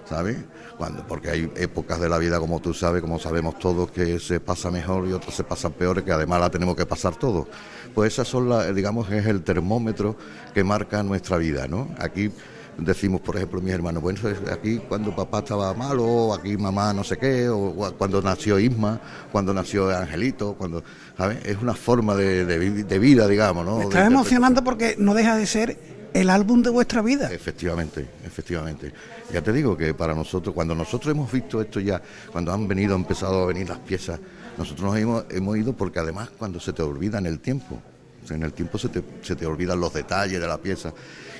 ¿Sabes? 0.06 0.38
Cuando, 0.78 1.06
porque 1.08 1.30
hay 1.30 1.52
épocas 1.56 2.00
de 2.00 2.10
la 2.10 2.18
vida, 2.18 2.40
como 2.40 2.60
tú 2.60 2.74
sabes, 2.74 3.02
como 3.02 3.18
sabemos 3.18 3.58
todos, 3.58 3.92
que 3.92 4.20
se 4.20 4.40
pasa 4.40 4.70
mejor 4.70 5.08
y 5.08 5.14
otras 5.14 5.34
se 5.34 5.44
pasan 5.44 5.72
peores, 5.74 6.04
que 6.04 6.12
además 6.12 6.42
la 6.42 6.50
tenemos 6.50 6.76
que 6.76 6.86
pasar 6.86 7.16
todos. 7.16 7.48
Pues 7.94 8.14
esas 8.14 8.28
son 8.28 8.50
las, 8.50 8.74
digamos, 8.76 9.10
es 9.12 9.26
el 9.26 9.44
termómetro 9.44 10.16
que 10.54 10.64
marca 10.64 11.02
nuestra 11.02 11.38
vida, 11.38 11.68
¿no? 11.68 11.90
Aquí 11.98 12.32
decimos, 12.78 13.22
por 13.22 13.36
ejemplo, 13.36 13.62
mis 13.62 13.74
hermanos, 13.74 14.02
bueno, 14.04 14.20
aquí 14.52 14.80
cuando 14.80 15.16
papá 15.16 15.40
estaba 15.40 15.74
malo, 15.74 16.34
aquí 16.34 16.58
mamá 16.58 16.94
no 16.94 17.04
sé 17.04 17.18
qué, 17.18 17.48
o 17.50 17.74
cuando 17.98 18.22
nació 18.22 18.60
Isma, 18.60 19.00
cuando 19.32 19.54
nació 19.54 19.96
Angelito, 19.96 20.56
cuando, 20.56 20.84
¿sabes? 21.18 21.40
Es 21.46 21.58
una 21.62 21.74
forma 21.74 22.16
de, 22.16 23.00
vida, 23.00 23.28
digamos, 23.28 23.66
¿no? 23.66 23.78
Me 23.78 23.84
está 23.86 24.06
emocionando 24.06 24.64
porque 24.64 24.96
no 24.98 25.14
deja 25.14 25.36
de 25.36 25.46
ser 25.46 25.78
el 26.14 26.30
álbum 26.30 26.64
de 26.64 26.70
vuestra 26.70 27.02
vida. 27.02 27.32
Efectivamente, 27.32 28.08
efectivamente. 28.26 28.94
Ya 29.32 29.42
te 29.42 29.52
digo 29.52 29.76
que 29.76 29.94
para 29.94 30.14
nosotros, 30.14 30.54
cuando 30.54 30.76
nosotros 30.76 31.12
hemos 31.12 31.32
visto 31.32 31.62
esto 31.62 31.80
ya, 31.80 32.02
cuando 32.32 32.54
han 32.54 32.68
venido, 32.68 32.96
han 32.96 33.02
empezado 33.02 33.44
a 33.44 33.46
venir 33.48 33.68
las 33.68 33.80
piezas, 33.80 34.20
nosotros 34.58 34.86
nos 34.86 34.98
hemos, 34.98 35.26
hemos 35.30 35.58
ido 35.58 35.74
porque 35.74 36.00
además 36.00 36.30
cuando 36.38 36.60
se 36.60 36.74
te 36.74 36.84
olvida 36.84 37.18
en 37.18 37.26
el 37.26 37.40
tiempo, 37.40 37.82
en 38.30 38.44
el 38.44 38.54
tiempo 38.54 38.78
se 38.78 38.90
te, 38.90 39.04
se 39.22 39.36
te 39.36 39.46
olvidan 39.46 39.80
los 39.80 39.94
detalles 39.94 40.40
de 40.40 40.48
la 40.48 40.58
pieza 40.58 40.94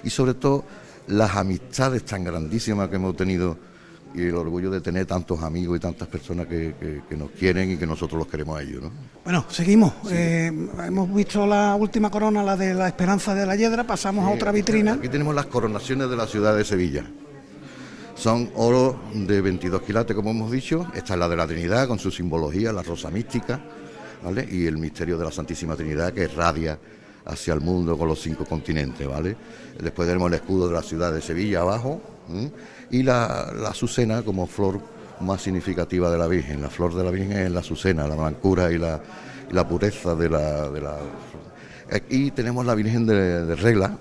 y 0.04 0.10
sobre 0.10 0.34
todo 0.34 0.66
las 1.08 1.36
amistades 1.36 2.04
tan 2.04 2.24
grandísimas 2.24 2.90
que 2.90 2.96
hemos 2.96 3.16
tenido 3.16 3.58
y 4.16 4.28
el 4.28 4.36
orgullo 4.36 4.72
de 4.72 4.80
tener 4.80 5.06
tantos 5.06 5.44
amigos 5.44 5.78
y 5.78 5.80
tantas 5.80 6.08
personas 6.08 6.48
que, 6.48 7.02
nos 7.18 7.32
quieren 7.32 7.72
y 7.72 7.78
que 7.78 7.86
nosotros 7.86 8.18
los 8.18 8.28
queremos 8.28 8.58
a 8.58 8.64
ellos. 8.64 8.84
¿no? 8.84 8.92
Bueno, 9.24 9.46
seguimos. 9.50 9.94
Eh, 10.10 10.52
hemos 10.88 11.14
visto 11.14 11.46
la 11.46 11.76
última 11.76 12.10
corona, 12.10 12.42
la 12.42 12.56
de 12.56 12.74
la 12.74 12.88
Esperanza 12.88 13.36
de 13.36 13.46
la 13.46 13.56
Yedra, 13.56 13.86
pasamos 13.86 14.26
a 14.26 14.30
otra 14.30 14.52
vitrina. 14.52 14.94
Aquí 14.94 15.10
tenemos 15.10 15.36
las 15.36 15.48
coronaciones 15.48 16.10
de 16.10 16.16
la 16.16 16.28
ciudad 16.28 16.56
de 16.56 16.64
Sevilla. 16.64 17.06
Son 18.16 18.50
oro 18.56 19.00
de 19.14 19.42
22 19.42 19.82
quilates, 19.82 20.16
como 20.16 20.32
hemos 20.32 20.52
dicho. 20.52 20.88
Esta 20.96 21.14
es 21.14 21.20
la 21.20 21.28
de 21.28 21.36
la 21.36 21.46
Trinidad, 21.46 21.88
con 21.88 22.00
su 22.00 22.10
simbología, 22.10 22.72
la 22.72 22.82
rosa 22.82 23.10
mística, 23.10 23.60
¿vale? 24.24 24.48
Y 24.50 24.66
el 24.66 24.78
misterio 24.78 25.18
de 25.18 25.26
la 25.26 25.32
Santísima 25.32 25.76
Trinidad, 25.76 26.14
que 26.14 26.28
radia 26.28 26.80
hacia 27.26 27.54
el 27.54 27.62
mundo 27.62 27.98
con 27.98 28.08
los 28.08 28.22
cinco 28.22 28.46
continentes, 28.46 29.08
¿vale? 29.08 29.36
Después 29.80 30.08
tenemos 30.08 30.30
el 30.30 30.36
escudo 30.36 30.68
de 30.68 30.74
la 30.74 30.82
ciudad 30.82 31.14
de 31.14 31.22
Sevilla 31.22 31.62
abajo 31.62 32.02
y 32.90 33.04
la, 33.04 33.52
la, 33.56 33.70
azucena 33.70 34.22
como 34.22 34.48
flor 34.48 34.80
más 35.22 35.42
significativa 35.42 36.10
de 36.10 36.18
la 36.18 36.28
Virgen. 36.28 36.62
La 36.62 36.70
flor 36.70 36.96
de 36.96 37.04
la 37.04 37.12
Virgen 37.12 37.34
es 37.34 37.52
la 37.52 37.60
azucena, 37.60 38.08
la 38.08 38.16
blancura 38.16 38.72
y 38.72 38.78
la, 38.78 39.02
la 39.52 39.68
pureza 39.68 40.16
de 40.16 40.30
la, 40.30 40.70
de 40.70 40.82
la... 40.82 40.98
Aquí 41.92 42.32
tenemos 42.32 42.66
la 42.66 42.76
Virgen 42.76 43.06
de, 43.06 43.56
Regla, 43.56 43.98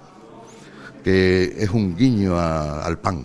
que 1.03 1.55
es 1.59 1.71
un 1.71 1.97
guiño 1.97 2.39
al 2.39 2.99
pan, 2.99 3.25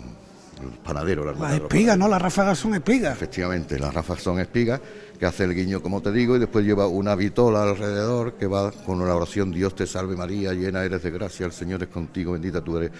el 0.62 0.78
panadero. 0.78 1.24
Las 1.32 1.54
espigas, 1.54 1.96
¿no? 1.96 2.08
Las 2.08 2.20
ráfagas 2.20 2.58
son 2.58 2.74
espigas. 2.74 3.14
Efectivamente, 3.14 3.78
las 3.78 3.92
ráfagas 3.92 4.22
son 4.22 4.40
espigas 4.40 4.80
que 5.18 5.26
hace 5.26 5.44
el 5.44 5.54
guiño, 5.54 5.82
como 5.82 6.00
te 6.00 6.10
digo, 6.12 6.36
y 6.36 6.38
después 6.38 6.64
lleva 6.64 6.86
una 6.86 7.14
vitola 7.14 7.62
alrededor 7.62 8.34
que 8.34 8.46
va 8.46 8.70
con 8.70 9.02
una 9.02 9.14
oración, 9.14 9.52
Dios 9.52 9.74
te 9.74 9.86
salve 9.86 10.16
María, 10.16 10.54
llena 10.54 10.82
eres 10.82 11.02
de 11.02 11.10
gracia, 11.10 11.44
el 11.44 11.52
Señor 11.52 11.82
es 11.82 11.90
contigo, 11.90 12.32
bendita 12.32 12.62
tú 12.62 12.78
eres. 12.78 12.90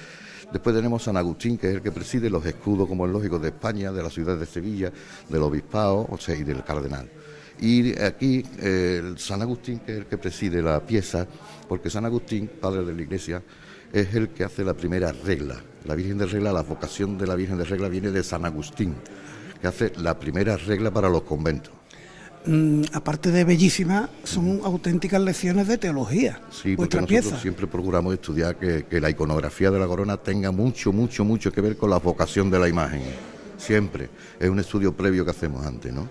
Después 0.52 0.76
tenemos 0.76 1.04
San 1.04 1.16
Agustín, 1.16 1.56
que 1.56 1.68
es 1.68 1.76
el 1.76 1.80
que 1.80 1.92
preside 1.92 2.28
los 2.28 2.44
escudos, 2.44 2.88
como 2.88 3.06
es 3.06 3.12
lógico, 3.12 3.38
de 3.38 3.48
España, 3.48 3.90
de 3.92 4.02
la 4.02 4.10
ciudad 4.10 4.36
de 4.36 4.44
Sevilla, 4.46 4.92
del 5.28 5.42
obispado, 5.42 6.06
o 6.10 6.18
sea, 6.18 6.34
y 6.34 6.42
del 6.42 6.62
cardenal. 6.64 7.08
Y 7.60 7.98
aquí 8.00 8.44
el 8.58 9.18
San 9.18 9.42
Agustín, 9.42 9.78
que 9.78 9.92
es 9.92 9.98
el 9.98 10.06
que 10.06 10.18
preside 10.18 10.60
la 10.60 10.80
pieza, 10.80 11.26
porque 11.68 11.88
San 11.88 12.04
Agustín, 12.04 12.50
padre 12.60 12.84
de 12.84 12.94
la 12.94 13.02
Iglesia, 13.02 13.42
es 13.92 14.14
el 14.14 14.30
que 14.30 14.44
hace 14.44 14.64
la 14.64 14.74
primera 14.74 15.12
regla. 15.12 15.56
La 15.84 15.94
Virgen 15.94 16.18
de 16.18 16.26
Regla, 16.26 16.52
la 16.52 16.62
vocación 16.62 17.16
de 17.18 17.26
la 17.26 17.34
Virgen 17.34 17.58
de 17.58 17.64
Regla 17.64 17.88
viene 17.88 18.10
de 18.10 18.22
San 18.22 18.44
Agustín, 18.44 18.94
que 19.60 19.66
hace 19.66 19.92
la 19.96 20.18
primera 20.18 20.56
regla 20.56 20.90
para 20.90 21.08
los 21.08 21.22
conventos. 21.22 21.72
Mm, 22.46 22.84
aparte 22.94 23.30
de 23.30 23.44
bellísimas, 23.44 24.08
son 24.24 24.60
auténticas 24.64 25.20
lecciones 25.20 25.68
de 25.68 25.76
teología. 25.76 26.40
Sí, 26.50 26.74
porque 26.74 27.00
nosotros 27.00 27.40
siempre 27.40 27.66
procuramos 27.66 28.14
estudiar 28.14 28.56
que, 28.56 29.00
la 29.00 29.10
iconografía 29.10 29.70
de 29.70 29.78
la 29.78 29.86
corona 29.86 30.16
tenga 30.16 30.50
mucho, 30.50 30.92
mucho, 30.92 31.24
mucho 31.24 31.52
que 31.52 31.60
ver 31.60 31.76
con 31.76 31.90
la 31.90 31.98
vocación 31.98 32.50
de 32.50 32.58
la 32.58 32.68
imagen. 32.68 33.02
Siempre. 33.58 34.08
Es 34.38 34.48
un 34.48 34.58
estudio 34.58 34.96
previo 34.96 35.24
que 35.24 35.32
hacemos 35.32 35.66
antes, 35.66 35.92
¿no? 35.92 36.08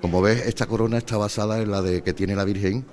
Como 0.00 0.22
ves, 0.22 0.46
esta 0.46 0.66
corona 0.66 0.98
está 0.98 1.16
basada 1.16 1.60
en 1.60 1.70
la 1.70 1.82
de 1.82 2.02
que 2.02 2.12
tiene 2.12 2.36
la 2.36 2.44
Virgen, 2.44 2.84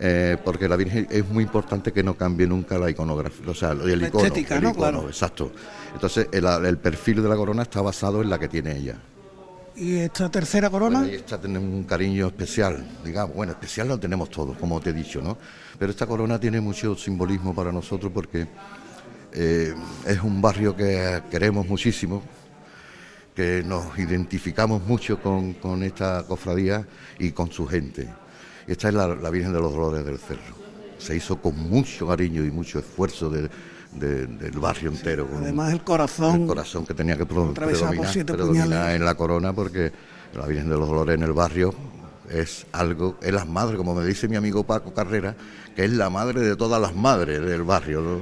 eh, 0.00 0.38
porque 0.42 0.68
la 0.68 0.76
Virgen 0.76 1.06
es 1.10 1.28
muy 1.28 1.44
importante 1.44 1.92
que 1.92 2.02
no 2.02 2.14
cambie 2.14 2.46
nunca 2.46 2.78
la 2.78 2.90
iconografía, 2.90 3.50
o 3.50 3.54
sea, 3.54 3.72
el 3.72 4.02
icono. 4.02 4.24
Estética, 4.24 4.60
¿no? 4.60 4.74
claro. 4.74 5.06
Exacto. 5.06 5.52
Entonces, 5.92 6.28
el 6.32 6.78
perfil 6.78 7.22
de 7.22 7.28
la 7.28 7.36
corona 7.36 7.62
está 7.62 7.82
basado 7.82 8.22
en 8.22 8.30
la 8.30 8.38
que 8.38 8.48
tiene 8.48 8.76
ella. 8.76 8.96
¿Y 9.76 9.96
esta 9.96 10.28
tercera 10.30 10.68
corona? 10.68 11.06
esta 11.06 11.40
tiene 11.40 11.58
un 11.58 11.84
cariño 11.84 12.26
especial, 12.26 12.86
digamos, 13.04 13.34
bueno, 13.36 13.52
especial 13.52 13.88
lo 13.88 13.98
tenemos 13.98 14.28
todos, 14.28 14.56
como 14.58 14.80
te 14.80 14.90
he 14.90 14.92
dicho, 14.92 15.22
¿no? 15.22 15.38
Pero 15.78 15.90
esta 15.90 16.06
corona 16.06 16.38
tiene 16.38 16.60
mucho 16.60 16.94
simbolismo 16.96 17.54
para 17.54 17.72
nosotros 17.72 18.12
porque 18.12 18.46
eh, 19.32 19.74
es 20.06 20.20
un 20.22 20.42
barrio 20.42 20.74
que 20.74 21.22
queremos 21.30 21.66
muchísimo, 21.66 22.22
que 23.34 23.62
nos 23.64 23.96
identificamos 23.98 24.84
mucho 24.86 25.20
con, 25.20 25.82
esta 25.82 26.24
cofradía 26.26 26.86
y 27.18 27.30
con 27.32 27.50
su 27.50 27.66
gente. 27.66 28.08
Esta 28.70 28.88
es 28.88 28.94
la, 28.94 29.08
la 29.08 29.30
Virgen 29.30 29.52
de 29.52 29.60
los 29.60 29.72
Dolores 29.72 30.04
del 30.04 30.18
Cerro. 30.18 30.54
Se 30.98 31.16
hizo 31.16 31.40
con 31.40 31.58
mucho 31.58 32.06
cariño 32.06 32.44
y 32.44 32.50
mucho 32.50 32.78
esfuerzo 32.78 33.28
de 33.30 33.48
del 33.92 34.52
barrio 34.58 34.90
entero. 34.90 35.28
Además 35.36 35.72
el 35.72 35.82
corazón. 35.82 36.42
El 36.42 36.46
corazón 36.46 36.86
que 36.86 36.94
tenía 36.94 37.16
que 37.16 37.26
predominar, 37.26 38.94
en 38.94 39.04
la 39.04 39.14
corona 39.14 39.52
porque 39.52 39.92
la 40.34 40.46
Virgen 40.46 40.68
de 40.68 40.76
los 40.76 40.88
Dolores 40.88 41.16
en 41.16 41.22
el 41.24 41.32
barrio 41.32 41.74
es 42.28 42.66
algo, 42.72 43.16
es 43.20 43.32
la 43.32 43.44
madre, 43.44 43.76
como 43.76 43.94
me 43.94 44.04
dice 44.04 44.28
mi 44.28 44.36
amigo 44.36 44.62
Paco 44.62 44.94
Carrera, 44.94 45.34
que 45.74 45.84
es 45.84 45.90
la 45.90 46.08
madre 46.10 46.40
de 46.40 46.54
todas 46.54 46.80
las 46.80 46.94
madres 46.94 47.44
del 47.44 47.62
barrio. 47.62 48.20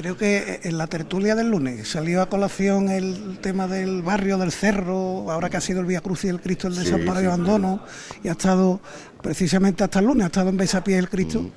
Creo 0.00 0.16
que 0.16 0.60
en 0.62 0.78
la 0.78 0.86
tertulia 0.86 1.34
del 1.34 1.50
lunes 1.50 1.86
salió 1.86 2.22
a 2.22 2.30
colación 2.30 2.88
el 2.88 3.36
tema 3.42 3.68
del 3.68 4.00
barrio 4.00 4.38
del 4.38 4.50
cerro, 4.50 5.30
ahora 5.30 5.50
que 5.50 5.58
ha 5.58 5.60
sido 5.60 5.80
el 5.80 5.86
Vía 5.86 6.00
Cruz 6.00 6.24
y 6.24 6.28
el 6.28 6.40
Cristo 6.40 6.68
el 6.68 6.74
Desamparo 6.74 7.20
y 7.20 7.26
Abandono, 7.26 7.84
y 8.24 8.28
ha 8.28 8.32
estado 8.32 8.80
precisamente 9.22 9.84
hasta 9.84 9.98
el 9.98 10.06
lunes, 10.06 10.24
ha 10.24 10.26
estado 10.28 10.48
en 10.48 10.56
Besapié 10.56 10.96
el 10.96 11.10
Cristo. 11.10 11.42
Mm 11.42 11.50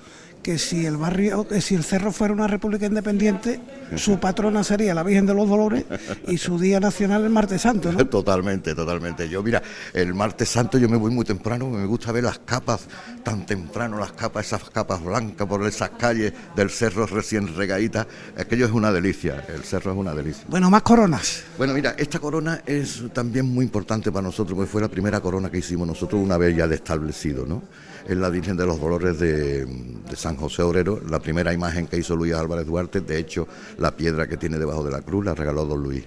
que 0.43 0.59
si 0.59 0.85
el 0.85 0.97
barrio, 0.97 1.47
que 1.47 1.61
si 1.61 1.73
el 1.73 1.83
cerro 1.83 2.11
fuera 2.11 2.33
una 2.33 2.47
república 2.47 2.85
independiente, 2.85 3.61
su 3.95 4.19
patrona 4.19 4.63
sería 4.63 4.93
la 4.93 5.01
Virgen 5.01 5.25
de 5.25 5.33
los 5.33 5.47
Dolores 5.47 5.85
y 6.27 6.37
su 6.37 6.59
día 6.59 6.81
nacional 6.81 7.23
el 7.23 7.29
martes 7.29 7.61
santo, 7.61 7.91
¿no? 7.91 8.05
Totalmente, 8.13 8.75
totalmente. 8.75 9.29
Yo, 9.29 9.41
mira, 9.41 9.63
el 9.93 10.13
martes 10.13 10.49
santo 10.49 10.77
yo 10.77 10.89
me 10.89 10.97
voy 10.97 11.11
muy 11.11 11.23
temprano, 11.23 11.69
me 11.69 11.85
gusta 11.85 12.11
ver 12.11 12.25
las 12.25 12.39
capas 12.39 12.87
tan 13.23 13.45
temprano, 13.45 13.97
las 13.97 14.11
capas, 14.11 14.47
esas 14.47 14.69
capas 14.69 15.01
blancas 15.03 15.47
por 15.47 15.65
esas 15.65 15.91
calles 15.91 16.33
del 16.55 16.69
cerro 16.69 17.05
recién 17.05 17.55
regaditas. 17.55 18.05
Aquello 18.37 18.65
es 18.65 18.71
una 18.71 18.91
delicia, 18.91 19.45
el 19.47 19.63
cerro 19.63 19.93
es 19.93 19.97
una 19.97 20.13
delicia. 20.13 20.43
Bueno, 20.49 20.69
más 20.69 20.81
coronas. 20.81 21.43
Bueno, 21.57 21.73
mira, 21.73 21.95
esta 21.97 22.19
corona 22.19 22.61
es 22.65 23.01
también 23.13 23.45
muy 23.45 23.63
importante 23.63 24.11
para 24.11 24.23
nosotros, 24.23 24.57
porque 24.57 24.69
fue 24.69 24.81
la 24.81 24.89
primera 24.89 25.21
corona 25.21 25.49
que 25.49 25.59
hicimos 25.59 25.87
nosotros 25.87 26.21
una 26.21 26.37
vez 26.37 26.57
ya 26.57 26.67
de 26.67 26.75
establecido, 26.75 27.45
¿no? 27.45 27.63
Es 28.07 28.17
la 28.17 28.29
Virgen 28.29 28.57
de 28.57 28.65
los 28.65 28.79
Dolores 28.79 29.19
de, 29.19 29.67
San 30.15 30.35
José 30.35 30.61
Obrero, 30.61 31.01
la 31.09 31.19
primera 31.19 31.53
imagen 31.53 31.87
que 31.87 31.97
hizo 31.97 32.15
Luis 32.15 32.33
Álvarez 32.33 32.65
Duarte, 32.65 33.01
de 33.01 33.17
hecho 33.17 33.47
la 33.77 33.95
piedra 33.95 34.27
que 34.27 34.37
tiene 34.37 34.57
debajo 34.57 34.83
de 34.83 34.91
la 34.91 35.01
cruz 35.01 35.25
la 35.25 35.33
regaló 35.33 35.65
don 35.65 35.81
Luis. 35.81 36.03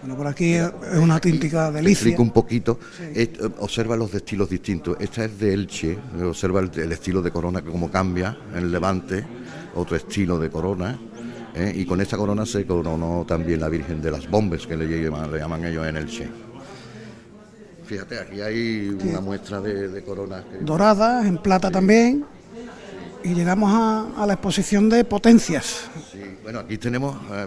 Bueno, 0.00 0.16
por 0.16 0.26
aquí 0.28 0.54
es 0.54 0.70
una 1.00 1.14
auténtica 1.14 1.70
delicia. 1.72 1.92
Explico 1.92 2.22
un 2.22 2.30
poquito, 2.30 2.78
eh, 3.00 3.32
observa 3.58 3.96
los 3.96 4.14
estilos 4.14 4.48
distintos. 4.48 4.96
Esta 5.00 5.24
es 5.24 5.38
de 5.38 5.52
Elche, 5.52 5.98
observa 6.22 6.60
el, 6.60 6.92
estilo 6.92 7.22
de 7.22 7.30
corona 7.32 7.62
que 7.62 7.70
como 7.70 7.90
cambia 7.90 8.36
en 8.52 8.58
el 8.58 8.72
Levante, 8.72 9.24
otro 9.74 9.96
estilo 9.96 10.38
de 10.38 10.50
corona. 10.50 10.98
Eh, 11.54 11.72
y 11.74 11.86
con 11.86 12.00
esta 12.00 12.16
corona 12.16 12.44
se 12.44 12.66
coronó 12.66 13.24
también 13.26 13.60
la 13.60 13.68
Virgen 13.68 14.00
de 14.00 14.10
las 14.10 14.30
Bombes, 14.30 14.66
que 14.66 14.76
le 14.76 14.86
llaman, 14.86 15.32
le 15.32 15.38
llaman 15.38 15.64
ellos 15.64 15.86
en 15.86 15.96
Elche. 15.96 16.45
Fíjate, 17.86 18.18
aquí 18.18 18.40
hay 18.40 18.88
una 18.88 19.20
muestra 19.20 19.60
de, 19.60 20.02
coronas. 20.02 20.44
Doradas, 20.60 21.24
en 21.24 21.38
plata 21.38 21.70
también. 21.70 22.24
Y 23.22 23.34
llegamos 23.34 23.70
a, 23.72 24.26
la 24.26 24.32
exposición 24.32 24.88
de 24.88 25.04
potencias. 25.04 25.88
Sí, 26.10 26.20
bueno, 26.42 26.60
aquí 26.60 26.78
tenemos, 26.78 27.16
eh, 27.32 27.46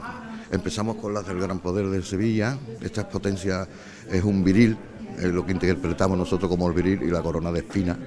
empezamos 0.52 0.96
con 0.96 1.14
las 1.14 1.28
del 1.28 1.40
Gran 1.40 1.60
Poder 1.60 1.88
de 1.88 2.02
Sevilla. 2.04 2.58
Esta 2.82 3.08
potencia 3.08 3.68
es 4.10 4.24
un 4.24 4.44
viril, 4.44 4.78
es 5.18 5.26
lo 5.26 5.46
que 5.46 5.52
interpretamos 5.52 6.18
nosotros 6.18 6.50
como 6.50 6.68
el 6.70 6.74
viril 6.74 7.02
y 7.04 7.12
la 7.12 7.22
corona 7.22 7.52
de 7.52 7.60
espina 7.60 7.98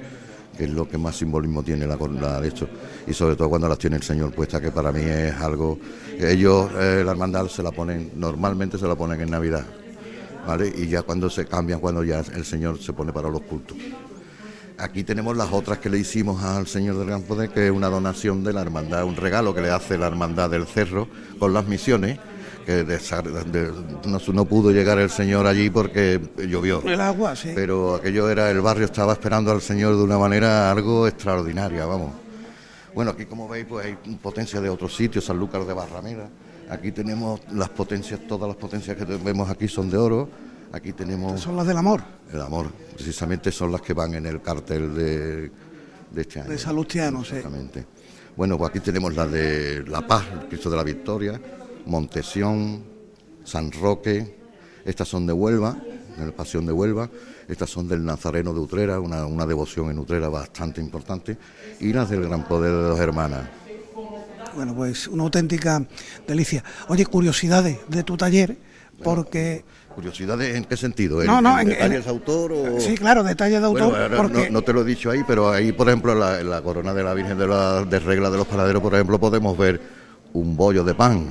que 0.56 0.64
es 0.64 0.70
lo 0.70 0.86
que 0.86 0.98
más 0.98 1.16
simbolismo 1.16 1.62
tiene 1.62 1.86
la 1.86 1.96
corona 1.96 2.38
de 2.38 2.48
esto, 2.48 2.68
y 3.06 3.14
sobre 3.14 3.36
todo 3.36 3.48
cuando 3.48 3.68
las 3.68 3.78
tiene 3.78 3.96
el 3.96 4.02
Señor 4.02 4.32
puesta, 4.32 4.60
que 4.60 4.70
para 4.70 4.92
mí 4.92 5.00
es 5.00 5.32
algo 5.36 5.78
que 6.18 6.30
ellos, 6.30 6.70
eh, 6.78 7.02
la 7.02 7.12
hermandad 7.12 7.46
se 7.46 7.62
la 7.62 7.70
ponen, 7.70 8.12
normalmente 8.16 8.76
se 8.76 8.86
la 8.86 8.94
ponen 8.94 9.18
en 9.22 9.30
Navidad, 9.30 9.64
y 10.74 10.88
ya 10.88 11.02
cuando 11.02 11.30
se 11.30 11.46
cambian, 11.46 11.80
cuando 11.80 12.04
ya 12.04 12.20
el 12.20 12.44
Señor 12.44 12.80
se 12.80 12.92
pone 12.92 13.12
para 13.12 13.28
los 13.28 13.42
cultos. 13.42 13.76
Aquí 14.78 15.04
tenemos 15.04 15.36
las 15.36 15.52
otras 15.52 15.78
que 15.78 15.88
le 15.88 15.98
hicimos 15.98 16.42
al 16.42 16.66
Señor 16.66 16.96
del 16.98 17.06
Gran 17.06 17.22
Poder, 17.22 17.50
que 17.50 17.66
es 17.66 17.70
una 17.70 17.88
donación 17.88 18.42
de 18.42 18.52
la 18.52 18.62
hermandad, 18.62 19.04
un 19.04 19.16
regalo 19.16 19.54
que 19.54 19.60
le 19.60 19.70
hace 19.70 19.96
la 19.96 20.08
hermandad 20.08 20.50
del 20.50 20.66
Cerro 20.66 21.08
con 21.38 21.52
las 21.52 21.66
misiones, 21.66 22.18
que 22.66 22.84
no, 24.32 24.44
pudo 24.44 24.70
llegar 24.70 24.98
el 24.98 25.10
Señor 25.10 25.46
allí 25.46 25.70
porque 25.70 26.20
llovió. 26.48 26.82
El 26.82 27.00
agua, 27.00 27.36
sí. 27.36 27.52
Pero 27.54 27.96
aquello 27.96 28.28
era, 28.30 28.50
el 28.50 28.60
barrio 28.60 28.86
estaba 28.86 29.12
esperando 29.12 29.52
al 29.52 29.60
Señor 29.60 29.96
de 29.96 30.02
una 30.02 30.18
manera 30.18 30.70
algo 30.70 31.06
extraordinaria, 31.06 31.86
vamos. 31.86 32.12
Bueno, 32.94 33.12
aquí 33.12 33.24
como 33.24 33.48
veis, 33.48 33.66
pues 33.68 33.86
hay 33.86 33.94
potencia 34.16 34.60
de 34.60 34.68
otros 34.68 34.94
sitios, 34.94 35.24
San 35.24 35.38
Lucas 35.38 35.66
de 35.66 35.72
Barrameda, 35.72 36.28
Aquí 36.70 36.92
tenemos 36.92 37.40
las 37.52 37.68
potencias, 37.68 38.20
todas 38.26 38.48
las 38.48 38.56
potencias 38.56 38.96
que 38.96 39.04
vemos 39.04 39.50
aquí 39.50 39.68
son 39.68 39.90
de 39.90 39.96
oro. 39.96 40.28
Aquí 40.72 40.92
tenemos... 40.92 41.40
Son 41.40 41.54
las 41.54 41.66
del 41.66 41.76
amor. 41.76 42.02
El 42.32 42.40
amor, 42.40 42.70
precisamente 42.94 43.52
son 43.52 43.72
las 43.72 43.82
que 43.82 43.92
van 43.92 44.14
en 44.14 44.24
el 44.24 44.40
cartel 44.40 44.94
de, 44.94 45.50
de 46.10 46.20
este 46.22 46.40
año. 46.40 46.48
De 46.48 46.58
Salustiano, 46.58 47.22
sí. 47.22 47.36
Exactamente. 47.36 47.84
Bueno, 48.34 48.56
pues 48.56 48.70
aquí 48.70 48.80
tenemos 48.80 49.14
la 49.14 49.26
de 49.26 49.84
La 49.86 50.06
Paz, 50.06 50.24
el 50.32 50.48
Cristo 50.48 50.70
de 50.70 50.76
la 50.78 50.82
Victoria, 50.82 51.38
Montesión, 51.84 52.82
San 53.44 53.70
Roque, 53.70 54.38
estas 54.86 55.08
son 55.08 55.26
de 55.26 55.34
Huelva, 55.34 55.76
en 56.16 56.24
el 56.24 56.32
Pasión 56.32 56.64
de 56.64 56.72
Huelva, 56.72 57.10
estas 57.48 57.68
son 57.68 57.86
del 57.86 58.02
Nazareno 58.02 58.54
de 58.54 58.60
Utrera, 58.60 58.98
una, 58.98 59.26
una 59.26 59.44
devoción 59.44 59.90
en 59.90 59.98
Utrera 59.98 60.30
bastante 60.30 60.80
importante, 60.80 61.36
y 61.80 61.92
las 61.92 62.08
del 62.08 62.26
Gran 62.26 62.48
Poder 62.48 62.72
de 62.72 62.82
dos 62.82 62.98
Hermanas. 63.00 63.46
Bueno, 64.54 64.74
pues 64.74 65.08
una 65.08 65.22
auténtica 65.24 65.82
delicia. 66.26 66.62
Oye, 66.88 67.06
curiosidades 67.06 67.78
de 67.88 68.02
tu 68.02 68.16
taller, 68.16 68.56
porque... 69.02 69.64
¿Curiosidades 69.94 70.56
en 70.56 70.64
qué 70.64 70.76
sentido? 70.76 71.20
¿En, 71.20 71.26
No, 71.26 71.40
no, 71.42 71.54
en 71.58 71.60
en- 71.60 71.68
detalles 71.74 71.96
en- 71.98 72.02
de 72.04 72.08
autor 72.10 72.52
o...? 72.52 72.80
Sí, 72.80 72.94
claro, 72.96 73.22
detalles 73.22 73.60
de 73.60 73.66
autor, 73.66 73.90
Bueno, 73.90 74.02
ahora 74.04 74.16
porque... 74.16 74.46
no, 74.46 74.52
no 74.60 74.62
te 74.62 74.72
lo 74.72 74.82
he 74.82 74.84
dicho 74.84 75.10
ahí, 75.10 75.20
pero 75.26 75.50
ahí, 75.50 75.72
por 75.72 75.88
ejemplo, 75.88 76.12
en 76.12 76.20
la, 76.20 76.40
en 76.40 76.48
la 76.50 76.62
corona 76.62 76.94
de 76.94 77.02
la 77.02 77.12
Virgen 77.14 77.36
de, 77.38 77.46
la, 77.46 77.84
de 77.84 77.98
Regla 77.98 78.30
de 78.30 78.38
los 78.38 78.46
Panaderos, 78.46 78.82
por 78.82 78.94
ejemplo, 78.94 79.18
podemos 79.20 79.56
ver 79.58 79.80
un 80.32 80.56
bollo 80.56 80.82
de 80.84 80.94
pan 80.94 81.26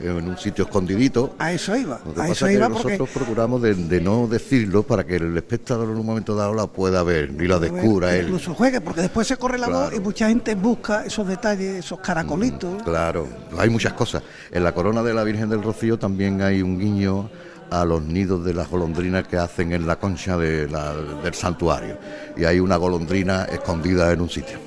en 0.00 0.28
un 0.28 0.38
sitio 0.38 0.64
escondidito. 0.64 1.34
A 1.38 1.52
eso 1.52 1.76
iba, 1.76 2.00
Lo 2.04 2.14
que 2.14 2.20
a 2.20 2.22
pasa 2.24 2.32
eso 2.32 2.46
es 2.46 2.50
que 2.50 2.56
iba 2.58 2.68
nosotros 2.68 2.96
porque... 2.98 3.12
procuramos 3.14 3.62
de, 3.62 3.74
de 3.74 4.00
no 4.00 4.26
decirlo 4.26 4.82
para 4.82 5.04
que 5.04 5.16
el 5.16 5.36
espectador 5.36 5.88
en 5.90 5.96
un 5.96 6.06
momento 6.06 6.34
dado 6.34 6.54
la 6.54 6.66
pueda 6.66 7.02
ver 7.02 7.30
y 7.38 7.46
la 7.46 7.58
descubra 7.58 8.14
él. 8.14 8.26
Incluso 8.26 8.54
juegue, 8.54 8.80
porque 8.80 9.02
después 9.02 9.26
se 9.26 9.36
corre 9.36 9.58
la 9.58 9.66
voz 9.68 9.76
Claro. 9.78 9.96
y 9.96 10.00
mucha 10.00 10.28
gente 10.28 10.54
busca 10.54 11.04
esos 11.04 11.26
detalles, 11.26 11.76
esos 11.84 12.00
caracolitos. 12.00 12.82
Claro, 12.82 13.26
hay 13.58 13.68
muchas 13.70 13.92
cosas. 13.94 14.22
En 14.50 14.64
la 14.64 14.72
corona 14.72 15.02
de 15.02 15.14
la 15.14 15.24
Virgen 15.24 15.48
del 15.48 15.62
Rocío 15.62 15.98
también 15.98 16.42
hay 16.42 16.62
un 16.62 16.78
guiño 16.78 17.30
a 17.70 17.84
los 17.84 18.02
nidos 18.02 18.44
de 18.46 18.54
las 18.54 18.70
golondrinas 18.70 19.28
que 19.28 19.36
hacen 19.36 19.72
en 19.72 19.86
la 19.86 19.96
concha 19.98 20.36
de 20.38 20.68
la- 20.68 20.94
del 21.22 21.34
santuario. 21.34 21.98
Y 22.36 22.44
hay 22.44 22.60
una 22.60 22.76
golondrina 22.76 23.44
escondida 23.44 24.10
en 24.12 24.20
un 24.22 24.30
sitio. 24.30 24.58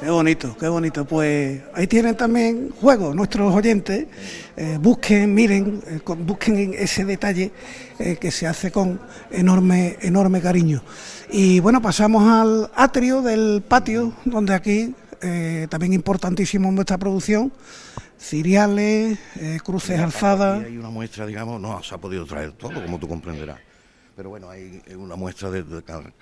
Qué 0.00 0.10
bonito, 0.10 0.56
qué 0.58 0.68
bonito. 0.68 1.04
Pues 1.06 1.62
ahí 1.72 1.86
tienen 1.86 2.14
también 2.16 2.70
juegos 2.78 3.14
nuestros 3.14 3.54
oyentes. 3.54 4.06
Eh, 4.56 4.78
busquen, 4.80 5.32
miren, 5.32 5.82
eh, 5.86 6.00
con- 6.04 6.26
busquen 6.26 6.74
ese 6.76 7.04
detalle 7.04 7.52
eh, 7.98 8.16
que 8.20 8.30
se 8.30 8.46
hace 8.46 8.70
con 8.70 9.00
enorme, 9.30 9.96
enorme 10.02 10.40
cariño. 10.42 10.82
Y 11.30 11.60
bueno, 11.60 11.80
pasamos 11.80 12.22
al 12.28 12.70
atrio 12.74 13.22
del 13.22 13.62
patio, 13.66 14.12
donde 14.24 14.54
aquí 14.54 14.94
también 15.70 15.94
importantísimo 15.94 16.68
en 16.68 16.74
nuestra 16.74 16.98
producción, 16.98 17.50
ciriales, 18.20 19.18
cruces 19.64 19.98
alzadas. 19.98 20.62
Hay 20.62 20.76
una 20.76 20.90
muestra, 20.90 21.24
digamos, 21.24 21.58
no 21.62 21.82
se 21.82 21.94
ha 21.94 21.98
podido 21.98 22.26
traer 22.26 22.52
todo, 22.52 22.74
como 22.84 22.98
tú 22.98 23.08
comprenderás. 23.08 23.56
Pero 24.16 24.28
bueno, 24.30 24.48
hay 24.48 24.80
una 24.96 25.16
muestra 25.16 25.50
de, 25.50 25.64
de 25.64 25.82
cada, 25.82 26.12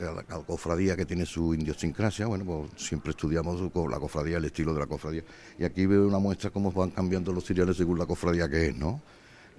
cofradía 0.46 0.96
que 0.96 1.04
tiene 1.04 1.26
su 1.26 1.54
idiosincrasia. 1.54 2.26
Bueno, 2.26 2.44
pues 2.44 2.82
siempre 2.82 3.10
estudiamos 3.10 3.58
su 3.58 3.70
co- 3.70 3.86
la 3.88 3.98
cofradía, 4.00 4.38
el 4.38 4.46
estilo 4.46 4.72
de 4.72 4.80
la 4.80 4.86
cofradía. 4.86 5.22
Y 5.58 5.64
aquí 5.64 5.84
veo 5.84 6.06
una 6.06 6.18
muestra 6.18 6.50
cómo 6.50 6.72
van 6.72 6.90
cambiando 6.90 7.32
los 7.32 7.44
cereales 7.44 7.76
según 7.76 7.98
la 7.98 8.06
cofradía 8.06 8.48
que 8.48 8.68
es, 8.68 8.76
¿no? 8.76 9.00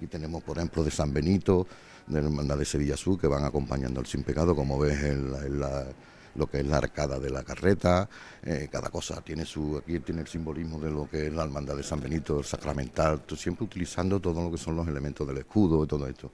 Y 0.00 0.06
tenemos, 0.08 0.42
por 0.42 0.56
ejemplo, 0.58 0.82
de 0.82 0.90
San 0.90 1.12
Benito, 1.12 1.66
de 2.08 2.20
la 2.20 2.26
Hermandad 2.26 2.58
de 2.58 2.64
Sevilla 2.64 2.96
Sur, 2.96 3.20
que 3.20 3.28
van 3.28 3.44
acompañando 3.44 4.00
al 4.00 4.06
Sin 4.06 4.24
Pecado, 4.24 4.56
como 4.56 4.78
ves 4.80 5.00
en, 5.04 5.60
la- 5.60 5.86
lo 6.34 6.48
que 6.48 6.58
es 6.58 6.66
la 6.66 6.78
arcada 6.78 7.20
de 7.20 7.30
la 7.30 7.44
carreta, 7.44 8.08
eh, 8.42 8.68
cada 8.68 8.90
cosa 8.90 9.20
tiene 9.20 9.44
su, 9.44 9.76
aquí 9.78 10.00
tiene 10.00 10.22
el 10.22 10.26
simbolismo 10.26 10.80
de 10.80 10.90
lo 10.90 11.08
que 11.08 11.28
es 11.28 11.32
la 11.32 11.44
hermandad 11.44 11.76
de 11.76 11.84
San 11.84 12.00
Benito, 12.00 12.40
el 12.40 12.44
sacramental, 12.44 13.22
siempre 13.36 13.64
utilizando 13.64 14.18
todo 14.18 14.42
lo 14.42 14.50
que 14.50 14.58
son 14.58 14.74
los 14.74 14.88
elementos 14.88 15.24
del 15.28 15.38
escudo 15.38 15.84
y 15.84 15.86
todo 15.86 16.08
esto. 16.08 16.32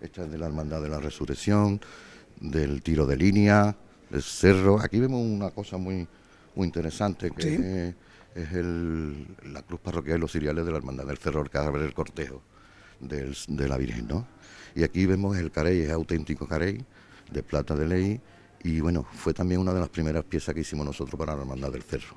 Esta 0.00 0.24
es 0.24 0.30
de 0.30 0.38
la 0.38 0.46
hermandad 0.46 0.80
de 0.82 0.88
la 0.88 0.98
resurrección, 0.98 1.80
del 2.40 2.82
tiro 2.82 3.06
de 3.06 3.16
línea, 3.16 3.76
del 4.08 4.22
cerro. 4.22 4.80
Aquí 4.80 4.98
vemos 4.98 5.20
una 5.24 5.50
cosa 5.50 5.76
muy, 5.76 6.06
muy 6.54 6.66
interesante 6.66 7.30
que 7.30 7.42
Sí. 7.42 7.48
es, 7.54 7.94
es 8.46 8.52
el- 8.54 9.26
la 9.52 9.62
cruz 9.62 9.80
parroquial 9.80 10.18
y 10.18 10.20
los 10.20 10.32
ciriales 10.32 10.64
de 10.64 10.70
la 10.72 10.78
hermandad 10.78 11.04
del 11.06 11.18
cerro, 11.18 11.42
el 11.42 11.50
cadáver 11.50 11.82
del 11.82 11.92
cortejo 11.94 12.42
del- 13.00 13.36
de 13.48 13.68
la 13.68 13.76
Virgen, 13.76 14.06
¿no? 14.08 14.26
Y 14.74 14.84
aquí 14.84 15.04
vemos 15.06 15.36
el 15.36 15.50
carey, 15.50 15.80
es 15.82 15.90
auténtico 15.90 16.46
carey, 16.46 16.84
de 17.30 17.42
plata 17.42 17.74
de 17.74 17.86
ley, 17.88 18.20
y 18.62 18.80
bueno, 18.80 19.04
fue 19.12 19.32
también 19.34 19.60
una 19.60 19.72
de 19.72 19.80
las 19.80 19.88
primeras 19.88 20.24
piezas 20.24 20.54
que 20.54 20.60
hicimos 20.62 20.84
nosotros 20.86 21.18
para 21.18 21.34
la 21.34 21.40
hermandad 21.42 21.72
del 21.72 21.82
cerro. 21.82 22.16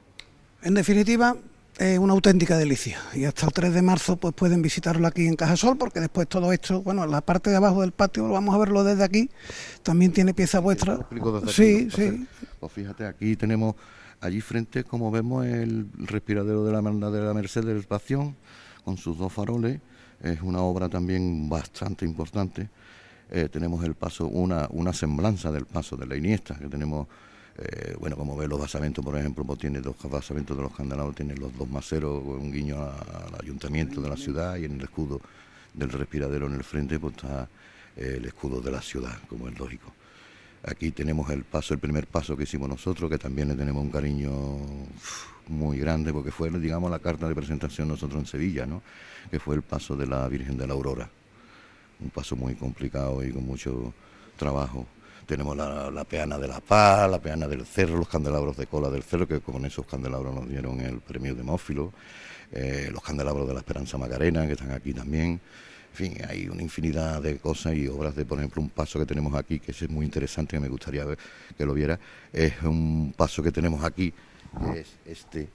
En 0.61 0.73
definitiva, 0.73 1.35
es 1.77 1.97
una 1.99 2.13
auténtica 2.13 2.57
delicia. 2.57 2.99
Y 3.13 3.25
hasta 3.25 3.45
el 3.47 3.53
3 3.53 3.73
de 3.73 3.81
marzo 3.81 4.17
pues 4.17 4.33
pueden 4.33 4.61
visitarlo 4.61 5.07
aquí 5.07 5.27
en 5.27 5.35
Cajasol, 5.35 5.77
porque 5.77 5.99
después 5.99 6.27
todo 6.27 6.51
esto, 6.53 6.81
bueno, 6.81 7.05
la 7.07 7.21
parte 7.21 7.49
de 7.49 7.55
abajo 7.55 7.81
del 7.81 7.91
patio, 7.91 8.29
vamos 8.29 8.53
a 8.55 8.57
verlo 8.57 8.83
desde 8.83 9.03
aquí, 9.03 9.29
también 9.81 10.11
tiene 10.11 10.33
pieza 10.33 10.59
vuestra. 10.59 10.95
Lo 11.11 11.37
aquí, 11.37 11.51
Sí, 11.51 11.87
¿no? 11.89 11.95
sí. 11.95 12.27
Pues 12.59 12.71
fíjate, 12.71 13.05
aquí 13.05 13.35
tenemos, 13.35 13.75
allí 14.21 14.41
frente, 14.41 14.83
como 14.83 15.11
vemos, 15.11 15.45
el 15.45 15.87
respiradero 15.97 16.63
de 16.63 16.71
la 16.71 16.81
de 16.81 17.21
la 17.21 17.33
Merced 17.33 17.65
del 17.65 17.83
Pasión, 17.83 18.35
con 18.83 18.97
sus 18.97 19.17
dos 19.17 19.31
faroles. 19.31 19.79
Es 20.21 20.41
una 20.41 20.61
obra 20.61 20.87
también 20.87 21.49
bastante 21.49 22.05
importante. 22.05 22.69
Eh, 23.29 23.49
tenemos 23.49 23.83
el 23.83 23.95
paso, 23.95 24.27
una, 24.27 24.67
una 24.71 24.93
semblanza 24.93 25.51
del 25.51 25.65
paso 25.65 25.97
de 25.97 26.05
la 26.05 26.15
Iniesta, 26.15 26.55
que 26.55 26.67
tenemos, 26.67 27.07
eh, 27.57 27.95
bueno, 27.99 28.15
como 28.15 28.35
ves 28.35 28.49
los 28.49 28.59
basamentos, 28.59 29.03
por 29.05 29.17
ejemplo, 29.17 29.43
pues 29.43 29.59
tiene 29.59 29.79
dos 29.79 29.95
basamentos 30.09 30.57
de 30.57 30.63
los 30.63 30.75
candelabros, 30.75 31.15
tiene 31.15 31.35
los 31.35 31.55
dos 31.55 31.69
maceros, 31.69 32.23
un 32.23 32.51
guiño 32.51 32.81
al 32.81 33.35
ayuntamiento 33.39 34.01
de 34.01 34.09
la 34.09 34.17
ciudad 34.17 34.55
y 34.57 34.65
en 34.65 34.73
el 34.73 34.81
escudo 34.81 35.21
del 35.73 35.89
respiradero 35.89 36.47
en 36.47 36.53
el 36.53 36.63
frente 36.63 36.99
pues 36.99 37.15
está 37.15 37.47
eh, 37.95 38.15
el 38.17 38.25
escudo 38.25 38.59
de 38.61 38.71
la 38.71 38.81
ciudad, 38.81 39.17
como 39.27 39.47
es 39.47 39.57
lógico. 39.57 39.91
Aquí 40.65 40.91
tenemos 40.91 41.29
el 41.29 41.43
paso, 41.43 41.73
el 41.73 41.79
primer 41.79 42.07
paso 42.07 42.37
que 42.37 42.43
hicimos 42.43 42.69
nosotros, 42.69 43.09
que 43.09 43.17
también 43.17 43.49
le 43.49 43.55
tenemos 43.55 43.83
un 43.83 43.91
cariño 43.91 44.31
muy 45.47 45.77
grande, 45.77 46.13
porque 46.13 46.31
fue, 46.31 46.49
digamos, 46.51 46.89
la 46.89 46.99
carta 46.99 47.27
de 47.27 47.35
presentación 47.35 47.89
nosotros 47.89 48.21
en 48.21 48.25
Sevilla, 48.25 48.65
¿no? 48.65 48.81
Que 49.29 49.39
fue 49.39 49.55
el 49.55 49.61
paso 49.61 49.95
de 49.97 50.07
la 50.07 50.27
Virgen 50.29 50.57
de 50.57 50.65
la 50.65 50.73
Aurora. 50.73 51.09
Un 51.99 52.09
paso 52.09 52.35
muy 52.35 52.55
complicado 52.55 53.23
y 53.23 53.31
con 53.31 53.45
mucho 53.45 53.93
trabajo. 54.37 54.87
Tenemos 55.25 55.55
la, 55.55 56.03
peana 56.03 56.37
de 56.37 56.47
la 56.47 56.59
paz, 56.59 57.09
la 57.09 57.19
peana 57.19 57.47
del 57.47 57.65
cerro, 57.65 57.97
los 57.97 58.07
candelabros 58.07 58.57
de 58.57 58.67
cola 58.67 58.89
del 58.89 59.03
cerro, 59.03 59.27
que 59.27 59.39
con 59.39 59.65
esos 59.65 59.85
candelabros 59.85 60.33
nos 60.33 60.49
dieron 60.49 60.79
el 60.81 60.99
premio 60.99 61.33
Demófilo, 61.33 61.93
eh, 62.51 62.89
los 62.91 63.01
candelabros 63.01 63.47
de 63.47 63.53
la 63.53 63.59
Esperanza 63.59 63.97
Macarena, 63.97 64.45
que 64.45 64.53
están 64.53 64.71
aquí 64.71 64.93
también. 64.93 65.39
En 65.91 65.95
fin, 65.95 66.17
hay 66.27 66.47
una 66.47 66.63
infinidad 66.63 67.21
de 67.21 67.37
cosas 67.37 67.75
y 67.75 67.87
obras 67.87 68.15
de, 68.15 68.25
por 68.25 68.39
ejemplo, 68.39 68.61
un 68.61 68.69
paso 68.69 68.99
que 68.99 69.05
tenemos 69.05 69.33
aquí, 69.35 69.59
que 69.59 69.71
es 69.71 69.89
muy 69.89 70.05
interesante, 70.05 70.57
que 70.57 70.59
me 70.59 70.69
gustaría 70.69 71.05
ver, 71.05 71.17
que 71.57 71.65
lo 71.65 71.73
viera, 71.73 71.99
es 72.31 72.61
un 72.63 73.13
paso 73.15 73.43
que 73.43 73.51
tenemos 73.51 73.83
aquí, 73.83 74.11
que 74.73 74.79
es 74.79 74.87
este. 75.05 75.49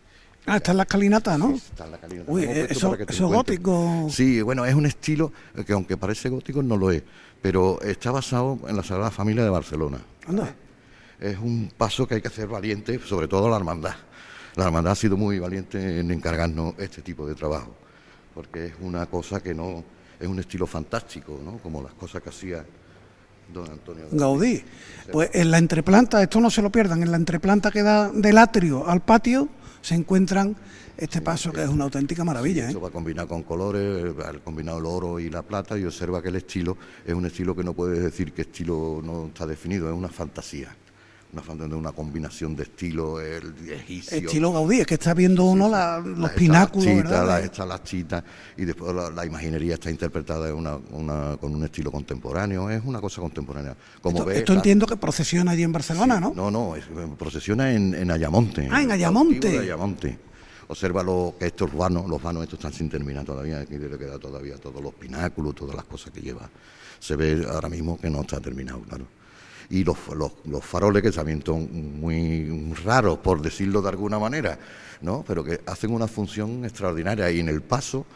Ah, 0.49 0.57
está 0.57 0.71
en 0.71 0.79
la 0.79 0.83
escalinata, 0.85 1.37
¿no? 1.37 1.55
Está 1.55 1.85
en 1.85 1.93
la 1.93 1.99
calinata. 1.99 2.33
Uy, 2.33 2.47
puesto 2.47 2.73
eso, 2.73 2.87
encuentres. 2.95 3.21
gótico. 3.21 4.09
Sí, 4.11 4.41
bueno, 4.41 4.65
es 4.65 4.75
un 4.75 4.87
estilo 4.87 5.33
eh, 5.55 5.65
que 5.65 5.75
aunque 5.75 5.97
parece 5.97 6.29
gótico 6.31 6.63
no 6.63 6.77
lo 6.77 6.91
es, 6.91 7.03
pero 7.43 7.81
está 7.83 8.11
basado 8.11 8.59
en 8.67 8.77
la 8.77 8.83
Sagrada 8.83 9.11
Familia 9.11 9.45
de 9.45 9.51
Barcelona. 9.51 9.99
Anda. 10.27 10.55
Es 11.21 11.37
un 11.37 11.71
paso 11.77 12.07
que 12.07 12.15
hay 12.15 12.23
que 12.23 12.29
hacer 12.29 12.49
valiente, 12.49 12.99
sobre 13.01 13.29
todo 13.29 13.51
la 13.51 13.57
hermandad. 13.57 13.95
La 14.57 14.65
hermandad 14.65 14.93
ha 14.93 14.97
sido 14.97 15.17
muy 15.17 15.39
valiente 15.39 16.01
en 16.01 16.11
encargarnos 16.11 16.75
este 16.79 17.03
tipo 17.03 17.27
de 17.27 17.35
trabajo, 17.35 17.75
porque 18.35 18.67
es 18.67 18.75
una 18.81 19.07
cosa 19.07 19.41
que 19.43 19.53
no, 19.53 19.85
es 20.19 20.27
un 20.27 20.39
estilo 20.39 20.67
fantástico, 20.67 21.39
¿no? 21.45 21.59
Como 21.59 21.83
las 21.83 21.93
cosas 21.95 22.23
que 22.23 22.31
hacía 22.31 22.65
don 23.53 23.71
Antonio. 23.71 24.07
Gaudí. 24.13 24.63
Pues 25.13 25.31
en 25.33 25.51
la 25.51 25.59
entreplanta, 25.59 26.23
esto 26.23 26.41
no 26.41 26.51
se 26.51 26.63
lo 26.63 26.71
pierdan, 26.71 27.03
en 27.03 27.11
la 27.11 27.17
entreplanta 27.17 27.71
que 27.71 27.83
da 27.83 28.11
del 28.11 28.39
atrio 28.39 28.87
al 28.89 29.01
patio 29.01 29.49
se 29.83 29.95
encuentran 29.95 30.57
este 30.97 31.21
paso 31.21 31.53
que 31.53 31.63
es 31.63 31.69
una 31.69 31.85
auténtica 31.85 32.25
maravilla. 32.25 32.67
¿eh? 32.67 32.71
Eso 32.71 32.81
va 32.81 32.91
combinado 32.91 33.29
con 33.29 33.43
colores, 33.43 34.13
al 34.25 34.41
combinado 34.41 34.79
el 34.79 34.87
oro 34.87 35.21
y 35.21 35.31
la 35.31 35.43
plata, 35.43 35.79
y 35.79 35.85
observa 35.85 36.21
que 36.21 36.29
el 36.29 36.37
estilo 36.37 36.77
es 37.07 37.15
un 37.15 37.27
estilo 37.27 37.55
que 37.55 37.63
no 37.63 37.73
puedes 37.73 38.03
decir 38.03 38.33
que 38.33 38.43
estilo 38.43 39.01
no 39.03 39.27
está 39.27 39.47
definido, 39.47 39.89
es 39.89 39.97
una 39.97 40.09
fantasía. 40.09 40.75
Una, 41.31 41.93
combinación 41.93 42.57
de 42.57 42.63
estilo, 42.63 43.21
el 43.21 43.55
egipcio. 43.71 44.17
Estilo 44.17 44.51
Gaudí, 44.51 44.81
es 44.81 44.87
que 44.87 44.95
está 44.95 45.13
viendo 45.13 45.45
uno 45.45 45.69
la- 45.69 45.99
los 46.01 46.31
pináculos, 46.31 47.05
las 47.05 47.45
estalactitas, 47.45 48.25
y 48.57 48.65
después 48.65 48.95
la, 48.95 49.11
la 49.11 49.27
imaginería 49.27 49.75
está 49.75 49.91
interpretada 49.91 50.49
en 50.49 50.55
una, 50.55 50.77
una- 50.91 51.37
con 51.39 51.55
un 51.55 51.63
estilo 51.65 51.93
contemporáneo, 51.93 52.71
es 52.71 52.83
una 52.83 52.99
cosa 53.01 53.21
contemporánea. 53.21 53.77
Como 54.01 54.17
esto 54.19 54.27
ves, 54.27 54.39
esto 54.39 54.53
entiendo 54.55 54.87
que 54.87 54.97
procesiona 54.97 55.51
allí 55.51 55.63
en 55.65 55.73
Barcelona, 55.73 56.19
¿no? 56.19 56.33
no, 56.35 56.51
no, 56.51 56.75
es- 56.77 56.87
procesiona 57.19 57.73
en, 57.73 57.95
en 57.95 58.11
Ayamonte. 58.11 58.67
Ah, 58.71 58.83
en 58.83 58.91
Ayamonte. 58.91 59.51
de 59.51 59.59
Ayamonte. 59.59 60.19
Observa 60.69 61.03
lo, 61.03 61.35
que 61.39 61.47
estos 61.47 61.73
vanos, 61.75 62.09
los 62.09 62.23
vanos 62.23 62.43
estos 62.43 62.59
están 62.59 62.73
sin 62.73 62.89
terminar 62.89 63.25
todavía, 63.27 63.61
aquí 63.61 63.77
le 63.79 63.97
queda 63.99 64.19
todavía 64.19 64.57
todos 64.57 64.83
los 64.83 64.95
pináculos, 64.95 65.55
todas 65.55 65.77
las 65.77 65.85
cosas 65.85 66.11
que 66.13 66.21
lleva. 66.23 66.49
Se 66.99 67.17
ve 67.17 67.47
ahora 67.51 67.69
mismo 67.69 67.99
que 67.99 68.09
no 68.11 68.23
está 68.23 68.41
terminado, 68.41 68.81
claro. 68.81 69.07
Y 69.71 69.85
los, 69.85 69.97
los, 70.17 70.33
los 70.47 70.65
faroles 70.65 71.03
que 71.03 71.11
también 71.11 71.43
son 71.45 72.01
muy 72.01 72.73
raros, 72.85 73.19
por 73.19 73.43
decirlo 73.43 73.83
de 73.83 73.91
alguna 73.91 74.19
manera, 74.19 74.59
¿no? 75.03 75.25
Pero 75.27 75.45
que 75.45 75.61
hacen 75.67 75.93
una 75.93 76.09
función 76.09 76.65
extraordinaria. 76.65 77.31
Y 77.31 77.41
en 77.41 77.49
el 77.49 77.61
paso, 77.61 78.07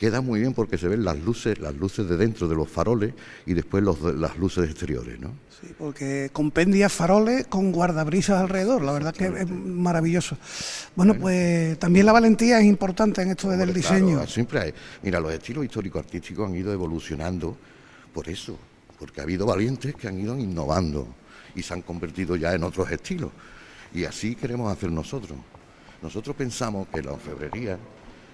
queda 0.00 0.22
muy 0.22 0.40
bien 0.40 0.54
porque 0.54 0.78
se 0.78 0.88
ven 0.88 1.04
las 1.04 1.18
luces, 1.18 1.58
las 1.58 1.74
luces 1.74 2.08
de 2.08 2.16
dentro 2.16 2.48
de 2.48 2.54
los 2.54 2.70
faroles 2.70 3.12
y 3.44 3.52
después 3.52 3.84
los, 3.84 4.00
las 4.00 4.38
luces 4.38 4.70
exteriores, 4.70 5.20
¿no? 5.20 5.28
Sí, 5.60 5.74
porque 5.78 6.30
compendia 6.32 6.88
faroles 6.88 7.46
con 7.48 7.70
guardabrisas 7.70 8.40
alrededor, 8.40 8.80
la 8.80 8.92
verdad 8.92 9.14
que 9.14 9.26
es 9.26 9.50
maravilloso. 9.50 10.38
Bueno, 10.96 11.14
pues 11.14 11.78
también 11.78 12.06
la 12.06 12.12
valentía 12.12 12.60
es 12.60 12.64
importante 12.64 13.20
en 13.20 13.32
esto 13.32 13.50
del 13.50 13.74
diseño. 13.74 14.26
siempre 14.26 14.60
hay. 14.60 14.74
Mira, 15.02 15.20
los 15.20 15.34
estilos 15.34 15.66
histórico-artísticos 15.66 16.48
han 16.48 16.56
ido 16.56 16.72
evolucionando 16.72 17.58
por 18.14 18.26
eso, 18.30 18.58
porque 19.00 19.20
ha 19.20 19.24
habido 19.24 19.46
valientes 19.46 19.94
que 19.94 20.06
han 20.06 20.20
ido 20.20 20.38
innovando 20.38 21.08
y 21.54 21.62
se 21.62 21.72
han 21.72 21.80
convertido 21.80 22.36
ya 22.36 22.52
en 22.52 22.62
otros 22.62 22.90
estilos. 22.92 23.30
Y 23.94 24.04
así 24.04 24.36
queremos 24.36 24.70
hacer 24.70 24.92
nosotros. 24.92 25.38
Nosotros 26.02 26.36
pensamos 26.36 26.86
que 26.88 27.02
la 27.02 27.12
orfebrería 27.12 27.78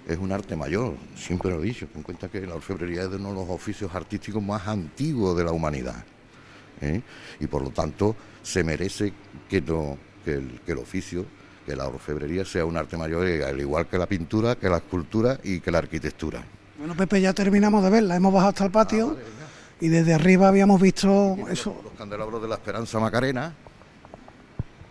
es 0.08 0.18
un 0.18 0.32
arte 0.32 0.56
mayor, 0.56 0.94
siempre 1.16 1.50
lo 1.50 1.62
he 1.62 1.66
dicho, 1.66 1.86
ten 1.86 1.98
en 1.98 2.02
cuenta 2.02 2.28
que 2.28 2.40
la 2.40 2.54
orfebrería 2.56 3.02
es 3.02 3.08
uno 3.08 3.28
de 3.28 3.34
los 3.34 3.48
oficios 3.48 3.94
artísticos 3.94 4.42
más 4.42 4.66
antiguos 4.66 5.36
de 5.36 5.44
la 5.44 5.52
humanidad. 5.52 6.04
¿eh? 6.80 7.00
Y 7.38 7.46
por 7.46 7.62
lo 7.62 7.70
tanto 7.70 8.16
se 8.42 8.64
merece 8.64 9.12
que, 9.48 9.62
que, 10.24 10.42
el, 10.66 10.78
oficio, 10.78 11.26
que 11.64 11.76
la 11.76 11.86
orfebrería 11.86 12.44
sea 12.44 12.64
un 12.64 12.76
arte 12.76 12.96
mayor, 12.96 13.24
al 13.24 13.60
igual 13.60 13.86
que 13.86 13.98
la 13.98 14.06
pintura, 14.06 14.56
que 14.56 14.68
la 14.68 14.78
escultura 14.78 15.38
y 15.44 15.60
que 15.60 15.70
la 15.70 15.78
arquitectura. 15.78 16.44
Bueno, 16.76 16.94
Pepe, 16.96 17.20
ya 17.20 17.32
terminamos 17.32 17.82
de 17.84 17.90
verla, 17.90 18.16
hemos 18.16 18.32
bajado 18.32 18.50
hasta 18.50 18.64
el 18.64 18.70
patio 18.70 19.16
ah, 19.18 19.45
y 19.80 19.88
desde 19.88 20.14
arriba 20.14 20.48
habíamos 20.48 20.80
visto 20.80 21.36
eso. 21.50 21.80
Los 21.84 21.92
candelabros 21.94 22.40
de 22.40 22.48
la 22.48 22.54
Esperanza 22.54 22.98
Macarena, 22.98 23.52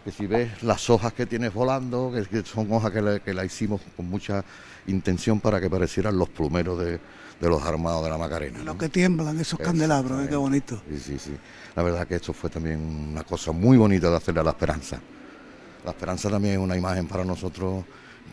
que 0.03 0.11
si 0.11 0.27
ves 0.27 0.61
las 0.63 0.89
hojas 0.89 1.13
que 1.13 1.25
tienes 1.25 1.53
volando, 1.53 2.11
que, 2.29 2.43
son 2.43 2.71
hojas 2.71 2.91
que, 2.91 3.33
la 3.33 3.45
hicimos 3.45 3.81
con 3.95 4.07
mucha 4.07 4.43
intención 4.87 5.39
para 5.39 5.59
que 5.59 5.69
parecieran 5.69 6.17
los 6.17 6.29
plumeros 6.29 6.79
de, 6.79 6.99
los 7.41 7.63
armados 7.63 8.03
de 8.03 8.09
la 8.11 8.17
Macarena. 8.17 8.59
Lo 8.63 8.77
que 8.77 8.89
tiemblan 8.89 9.39
esos 9.39 9.59
candelabros, 9.59 10.23
¿eh? 10.23 10.27
qué 10.29 10.35
bonito. 10.35 10.81
Sí, 10.89 10.99
sí, 10.99 11.19
sí. 11.19 11.37
La 11.75 11.83
verdad 11.83 12.07
que 12.07 12.15
esto 12.15 12.33
fue 12.33 12.49
también 12.49 12.79
una 12.79 13.23
cosa 13.23 13.51
muy 13.51 13.77
bonita 13.77 14.09
de 14.09 14.17
hacerle 14.17 14.41
a 14.41 14.43
la 14.43 14.51
esperanza. 14.51 14.99
La 15.83 15.91
esperanza 15.91 16.29
también 16.29 16.55
es 16.55 16.59
una 16.59 16.75
imagen 16.75 17.07
para 17.07 17.25
nosotros 17.25 17.83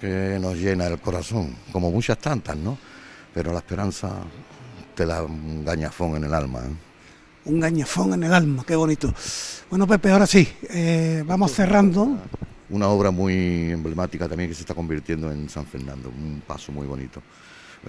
que 0.00 0.38
nos 0.40 0.56
llena 0.56 0.86
el 0.86 1.00
corazón, 1.00 1.56
como 1.70 1.90
muchas 1.90 2.18
tantas, 2.18 2.56
¿no? 2.56 2.76
Pero 3.34 3.52
la 3.52 3.58
esperanza 3.58 4.10
te 5.02 5.06
da 5.06 5.22
un 5.24 5.64
gañafón 5.64 6.16
en 6.16 6.24
el 6.24 6.34
alma. 6.34 6.60
¿eh? 6.60 7.50
Un 7.50 7.58
gañafón 7.58 8.14
en 8.14 8.22
el 8.22 8.32
alma, 8.32 8.64
qué 8.64 8.76
bonito. 8.76 9.12
Bueno, 9.68 9.86
Pepe, 9.86 10.10
ahora 10.10 10.26
sí, 10.26 10.48
eh, 10.70 11.24
vamos 11.26 11.52
cerrando 11.52 12.18
una 12.70 12.88
obra 12.88 13.10
muy 13.10 13.70
emblemática 13.72 14.28
también 14.28 14.48
que 14.48 14.54
se 14.54 14.62
está 14.62 14.74
convirtiendo 14.74 15.30
en 15.30 15.48
San 15.48 15.66
Fernando, 15.66 16.08
un 16.08 16.42
paso 16.46 16.70
muy 16.72 16.86
bonito. 16.86 17.20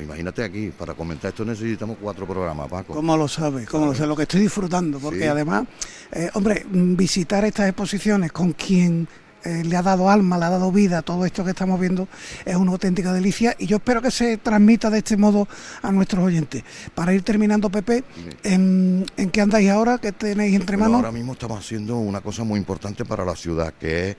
Imagínate 0.02 0.44
aquí, 0.44 0.72
para 0.76 0.96
comentar 0.96 1.30
esto 1.30 1.46
necesitamos 1.46 1.98
cuatro 2.02 2.26
programas, 2.26 2.68
Paco. 2.68 2.96
¿Cómo 2.96 3.16
lo 3.16 3.28
sabes? 3.28 3.70
¿Cómo 3.70 3.86
lo 3.86 3.94
sé? 3.94 4.08
Lo 4.08 4.16
que 4.16 4.24
estoy 4.24 4.42
disfrutando, 4.42 4.98
porque 4.98 5.30
además, 5.30 5.66
eh, 6.12 6.32
hombre, 6.34 6.66
visitar 6.68 7.46
estas 7.46 7.68
exposiciones 7.68 8.32
con 8.32 8.54
quien 8.54 9.08
eh, 9.44 9.64
le 9.64 9.76
ha 9.76 9.82
dado 9.82 10.10
alma, 10.10 10.38
le 10.38 10.46
ha 10.46 10.50
dado 10.50 10.72
vida 10.72 11.00
a 11.00 11.02
todo 11.02 11.26
esto 11.26 11.44
que 11.44 11.52
estamos 11.52 11.80
viendo, 11.80 12.08
es 12.46 12.56
una 12.56 12.72
auténtica 12.72 13.12
delicia 13.12 13.56
y 13.60 13.68
yo 13.68 13.78
espero 13.78 14.02
que 14.02 14.12
se 14.12 14.38
transmita 14.38 14.90
de 14.90 15.00
este 15.00 15.18
modo 15.18 15.48
a 15.82 15.92
nuestros 15.92 16.24
oyentes. 16.24 16.64
Para 16.96 17.14
ir 17.14 17.24
terminando, 17.24 17.70
Pepe, 17.70 18.04
¿en, 18.44 19.06
qué 19.32 19.42
andáis 19.42 19.70
ahora? 19.70 19.98
¿Qué 19.98 20.12
tenéis 20.12 20.56
entre 20.56 20.78
manos? 20.78 20.96
Ahora 20.96 21.12
mismo 21.12 21.34
estamos 21.34 21.60
haciendo 21.60 21.98
una 21.98 22.22
cosa 22.22 22.44
muy 22.44 22.60
importante 22.60 23.06
para 23.06 23.26
la 23.26 23.36
ciudad, 23.36 23.74
que 23.74 24.10
es 24.10 24.18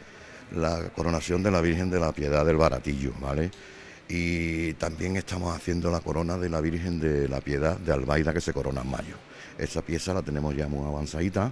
la 0.54 0.90
coronación 0.90 1.42
de 1.42 1.50
la 1.50 1.60
Virgen 1.60 1.90
de 1.90 2.00
la 2.00 2.12
Piedad 2.12 2.44
del 2.44 2.56
Baratillo, 2.56 3.12
¿vale? 3.20 3.50
Y 4.08 4.74
también 4.74 5.16
estamos 5.16 5.56
haciendo 5.56 5.90
la 5.90 6.00
corona 6.00 6.36
de 6.36 6.50
la 6.50 6.60
Virgen 6.60 7.00
de 7.00 7.28
la 7.28 7.40
Piedad 7.40 7.78
de 7.78 7.92
Albaida 7.92 8.34
que 8.34 8.40
se 8.40 8.52
corona 8.52 8.82
en 8.82 8.90
mayo. 8.90 9.16
Esa 9.56 9.82
pieza 9.82 10.12
la 10.12 10.22
tenemos 10.22 10.54
ya 10.54 10.68
muy 10.68 10.86
avanzadita 10.86 11.50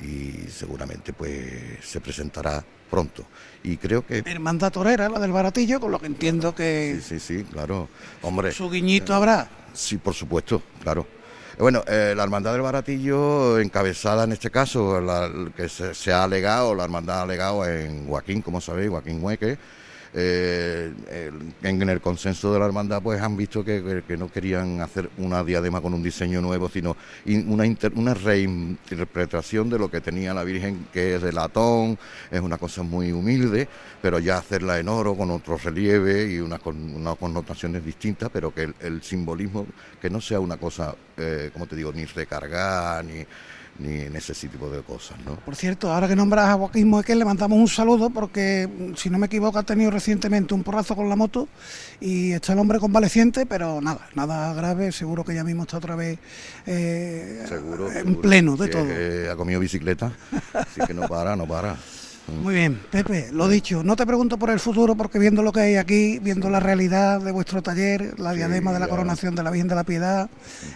y 0.00 0.50
seguramente 0.50 1.12
pues 1.12 1.78
se 1.82 2.00
presentará 2.00 2.62
pronto. 2.90 3.24
Y 3.62 3.76
creo 3.76 4.06
que... 4.06 4.22
Hermandad 4.24 4.72
Torera, 4.72 5.08
la 5.08 5.18
del 5.18 5.32
Baratillo, 5.32 5.80
con 5.80 5.90
lo 5.90 5.98
que 5.98 6.06
entiendo 6.06 6.54
que... 6.54 7.00
Sí, 7.02 7.18
sí, 7.18 7.38
sí, 7.38 7.44
claro. 7.44 7.88
Hombre... 8.22 8.52
¿Su 8.52 8.70
guiñito 8.70 9.14
habrá? 9.14 9.48
Sí, 9.72 9.98
por 9.98 10.14
supuesto, 10.14 10.62
claro. 10.82 11.06
Bueno, 11.58 11.82
eh, 11.86 12.12
la 12.14 12.22
Hermandad 12.22 12.52
del 12.52 12.60
Baratillo, 12.60 13.58
encabezada 13.58 14.24
en 14.24 14.32
este 14.32 14.50
caso, 14.50 15.00
la, 15.00 15.30
que 15.56 15.68
se, 15.70 16.12
ha 16.12 16.24
alegado, 16.24 16.74
la 16.74 16.84
Hermandad 16.84 17.20
ha 17.20 17.22
alegado 17.22 17.66
en 17.66 18.06
Joaquín, 18.06 18.42
como 18.42 18.60
sabéis, 18.60 18.90
Joaquín 18.90 19.22
Hueque, 19.22 19.56
eh, 20.18 20.90
en 21.62 21.88
el 21.88 22.00
consenso 22.00 22.50
de 22.50 22.58
la 22.58 22.64
hermandad 22.64 23.02
pues 23.02 23.20
han 23.20 23.36
visto 23.36 23.62
que, 23.62 24.02
no 24.16 24.32
querían 24.32 24.80
hacer 24.80 25.10
una 25.18 25.44
diadema 25.44 25.82
con 25.82 25.92
un 25.92 26.02
diseño 26.02 26.40
nuevo, 26.40 26.70
sino 26.70 26.96
una, 27.26 27.64
una 27.94 28.14
reinterpretación 28.14 29.68
de 29.68 29.78
lo 29.78 29.90
que 29.90 30.00
tenía 30.00 30.32
la 30.32 30.42
Virgen, 30.42 30.86
que 30.90 31.16
es 31.16 31.22
de 31.22 31.32
latón, 31.32 31.98
es 32.30 32.40
una 32.40 32.56
cosa 32.56 32.82
muy 32.82 33.12
humilde, 33.12 33.68
pero 34.00 34.18
ya 34.18 34.38
hacerla 34.38 34.78
en 34.78 34.88
oro 34.88 35.14
con 35.14 35.30
otro 35.30 35.58
relieve 35.58 36.32
y 36.32 36.38
unas 36.38 36.60
una 36.64 37.14
connotaciones 37.14 37.84
distintas, 37.84 38.30
pero 38.32 38.54
que 38.54 38.72
el, 38.80 39.02
simbolismo, 39.02 39.66
que 40.00 40.08
no 40.08 40.22
sea 40.22 40.40
una 40.40 40.56
cosa, 40.56 40.94
eh, 41.18 41.50
como 41.52 41.66
te 41.66 41.76
digo, 41.76 41.92
ni 41.92 42.06
recargada, 42.06 43.02
ni 43.02 43.26
ni 43.78 44.00
en 44.00 44.16
ese 44.16 44.34
tipo 44.34 44.68
de 44.70 44.82
cosas. 44.82 45.18
¿no? 45.24 45.36
Por 45.36 45.56
cierto, 45.56 45.92
ahora 45.92 46.08
que 46.08 46.16
nombras 46.16 46.48
a 46.48 46.54
Joaquín 46.54 47.02
que 47.02 47.14
le 47.14 47.24
mandamos 47.24 47.58
un 47.58 47.68
saludo 47.68 48.10
porque, 48.10 48.68
si 48.96 49.10
no 49.10 49.18
me 49.18 49.26
equivoco, 49.26 49.58
ha 49.58 49.62
tenido 49.62 49.90
recientemente 49.90 50.54
un 50.54 50.62
porrazo 50.62 50.96
con 50.96 51.08
la 51.08 51.16
moto 51.16 51.48
y 52.00 52.32
está 52.32 52.52
el 52.52 52.58
hombre 52.58 52.78
convaleciente, 52.78 53.46
pero 53.46 53.80
nada, 53.80 54.08
nada 54.14 54.54
grave, 54.54 54.92
seguro 54.92 55.24
que 55.24 55.34
ya 55.34 55.44
mismo 55.44 55.62
está 55.62 55.78
otra 55.78 55.96
vez 55.96 56.18
eh, 56.66 57.44
en 57.94 58.16
pleno 58.16 58.56
de 58.56 58.68
todo. 58.68 59.32
ha 59.32 59.36
comido 59.36 59.60
bicicleta, 59.60 60.12
así 60.52 60.80
que 60.86 60.94
no 60.94 61.08
para, 61.08 61.36
no 61.36 61.46
para. 61.46 61.76
Muy 62.28 62.54
bien, 62.54 62.80
Pepe, 62.90 63.28
lo 63.32 63.48
dicho, 63.48 63.84
no 63.84 63.94
te 63.94 64.04
pregunto 64.04 64.36
por 64.36 64.50
el 64.50 64.58
futuro 64.58 64.96
porque 64.96 65.18
viendo 65.18 65.42
lo 65.42 65.52
que 65.52 65.60
hay 65.60 65.76
aquí, 65.76 66.18
viendo 66.18 66.50
la 66.50 66.58
realidad 66.58 67.20
de 67.20 67.30
vuestro 67.30 67.62
taller, 67.62 68.18
la 68.18 68.32
diadema 68.32 68.72
de 68.72 68.80
la 68.80 68.88
coronación 68.88 69.36
de 69.36 69.44
la 69.44 69.50
Virgen 69.50 69.68
de 69.68 69.74
la 69.76 69.84
Piedad, 69.84 70.28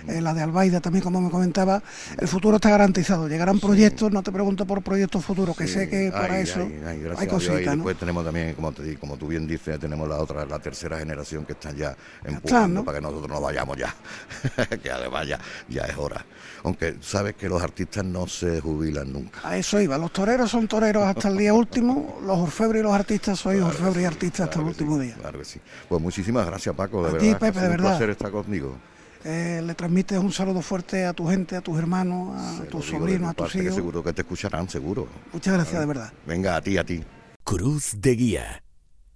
eh, 0.07 0.21
la 0.21 0.33
de 0.33 0.43
Albaida 0.43 0.81
también, 0.81 1.03
como 1.03 1.21
me 1.21 1.29
comentaba, 1.29 1.83
el 2.19 2.29
futuro 2.29 2.57
está 2.57 2.71
garantizado. 2.71 3.29
Llegarán 3.29 3.59
proyectos, 3.59 4.13
no 4.13 4.23
te 4.23 4.31
pregunto 4.31 4.65
por 4.65 4.83
proyectos 4.83 5.25
futuros, 5.25 5.57
que 5.57 5.67
sé 5.67 5.89
que 5.89 6.13
para 6.13 6.39
eso 6.39 6.69
hay, 6.87 7.27
cositas. 7.27 7.61
Y 7.61 7.77
después 7.77 7.99
tenemos 7.99 8.25
también, 8.25 8.55
como, 8.55 8.71
te, 8.71 8.97
como 8.97 9.17
tú 9.17 9.27
bien 9.27 9.47
dices, 9.49 9.81
tenemos 9.81 10.09
la 10.09 10.19
otra, 10.19 10.47
la 10.47 10.61
tercera 10.61 10.99
generación 10.99 11.45
que 11.45 11.55
está 11.55 11.73
ya 11.73 11.97
empujando 12.25 12.85
para 12.85 12.99
que 12.99 13.03
nosotros 13.03 13.29
no 13.29 13.41
vayamos 13.41 13.77
ya, 13.77 13.93
que 14.83 14.91
además 14.91 15.27
ya, 15.27 15.41
ya 15.69 15.83
es 15.83 15.97
hora. 15.97 16.25
Aunque 16.63 16.97
sabes 17.01 17.35
que 17.35 17.49
los 17.49 17.61
artistas 17.61 18.05
no 18.05 18.29
se 18.29 18.61
jubilan 18.61 19.13
nunca. 19.13 19.41
A 19.43 19.57
eso 19.57 19.81
iba, 19.81 19.99
los 19.99 20.13
toreros 20.13 20.51
son 20.51 20.69
toreros 20.69 21.05
hasta 21.05 21.29
el 21.29 21.40
día 21.41 21.53
último, 21.55 22.21
los 22.25 22.39
orfebres 22.39 22.81
y 22.81 22.83
los 22.85 22.93
artistas 22.93 23.39
sois 23.39 23.61
orfebres 23.61 24.03
y 24.03 24.07
artistas 24.07 24.41
hasta 24.49 24.61
el 24.61 24.67
último 24.67 24.99
día. 24.99 25.15
Claro 25.15 25.39
que 25.39 25.45
sí. 25.45 25.61
Pues 25.89 26.01
muchísimas 26.01 26.47
gracias, 26.47 26.75
Paco, 26.75 27.03
de 27.03 27.09
a 27.09 27.13
verdad. 27.13 27.27
Ti, 27.27 27.35
Pepe, 27.35 27.61
de 27.61 27.69
verdad. 27.69 27.87
Un 27.87 27.93
placer 27.93 28.11
estar 28.11 28.31
contigo. 28.31 28.77
Eh, 29.25 29.61
le 29.65 29.75
transmites 29.75 30.19
un 30.19 30.33
saludo 30.33 30.63
fuerte 30.63 31.05
a 31.05 31.13
tu 31.13 31.27
gente, 31.29 31.57
a 31.57 31.61
tus 31.61 31.79
hermanos, 31.79 32.61
a 32.61 32.65
tus 32.65 32.87
sobrinos, 32.87 33.31
a 33.31 33.35
tus 33.35 33.55
hijos. 33.57 33.75
seguro 33.75 34.03
que 34.03 34.13
te 34.13 34.23
escucharán, 34.23 34.69
seguro. 34.69 35.09
Muchas 35.33 35.55
gracias, 35.55 35.81
de 35.81 35.87
verdad. 35.87 36.13
Venga, 36.27 36.57
a 36.57 36.63
ti, 36.63 36.79
a 36.79 36.85
ti. 36.85 37.03
Cruz 37.45 37.97
de 37.99 38.15
Guía. 38.15 38.63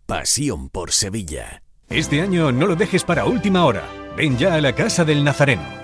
Pasión 0.07 0.69
por 0.69 0.93
Sevilla. 0.93 1.63
Este 1.89 2.21
año 2.21 2.53
no 2.53 2.67
lo 2.67 2.77
dejes 2.77 3.05
para 3.05 3.25
última 3.25 3.65
hora. 3.65 3.85
Ven 4.17 4.37
ya 4.37 4.55
a 4.55 4.61
la 4.61 4.75
Casa 4.75 5.05
del 5.05 5.25
Nazareno. 5.25 5.84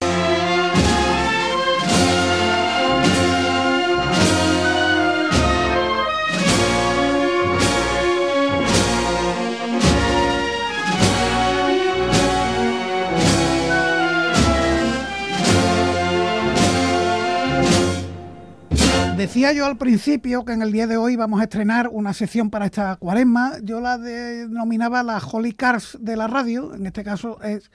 Decía 19.21 19.53
yo 19.53 19.67
al 19.67 19.77
principio 19.77 20.45
que 20.45 20.53
en 20.53 20.63
el 20.63 20.71
día 20.71 20.87
de 20.87 20.97
hoy 20.97 21.15
vamos 21.15 21.39
a 21.39 21.43
estrenar 21.43 21.89
una 21.91 22.11
sección 22.11 22.49
para 22.49 22.65
esta 22.65 22.95
cuaresma. 22.95 23.59
Yo 23.61 23.79
la 23.79 23.99
denominaba 23.99 25.03
la 25.03 25.19
Holy 25.19 25.53
Cars 25.53 25.95
de 26.01 26.17
la 26.17 26.25
radio. 26.25 26.73
En 26.73 26.87
este 26.87 27.03
caso 27.03 27.39
es 27.43 27.69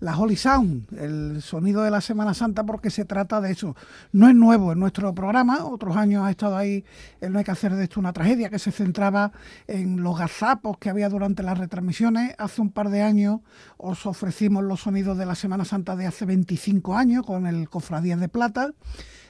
la 0.00 0.18
Holy 0.18 0.34
Sound, 0.34 0.92
el 0.98 1.40
sonido 1.40 1.82
de 1.82 1.92
la 1.92 2.00
Semana 2.00 2.34
Santa, 2.34 2.66
porque 2.66 2.90
se 2.90 3.04
trata 3.04 3.40
de 3.40 3.52
eso. 3.52 3.76
No 4.10 4.28
es 4.28 4.34
nuevo 4.34 4.72
en 4.72 4.80
nuestro 4.80 5.14
programa, 5.14 5.66
otros 5.66 5.96
años 5.96 6.26
ha 6.26 6.32
estado 6.32 6.56
ahí, 6.56 6.84
el 7.20 7.32
No 7.32 7.38
hay 7.38 7.44
que 7.44 7.52
hacer 7.52 7.76
de 7.76 7.84
esto 7.84 8.00
una 8.00 8.12
tragedia, 8.12 8.50
que 8.50 8.58
se 8.58 8.72
centraba 8.72 9.30
en 9.68 10.02
los 10.02 10.18
gazapos 10.18 10.78
que 10.78 10.90
había 10.90 11.08
durante 11.08 11.44
las 11.44 11.58
retransmisiones. 11.58 12.34
Hace 12.38 12.60
un 12.60 12.70
par 12.70 12.90
de 12.90 13.02
años 13.02 13.38
os 13.76 14.04
ofrecimos 14.04 14.64
los 14.64 14.80
sonidos 14.80 15.16
de 15.16 15.26
la 15.26 15.36
Semana 15.36 15.64
Santa 15.64 15.94
de 15.94 16.06
hace 16.06 16.26
25 16.26 16.96
años 16.96 17.24
con 17.24 17.46
el 17.46 17.68
Cofradías 17.68 18.18
de 18.18 18.28
Plata. 18.28 18.72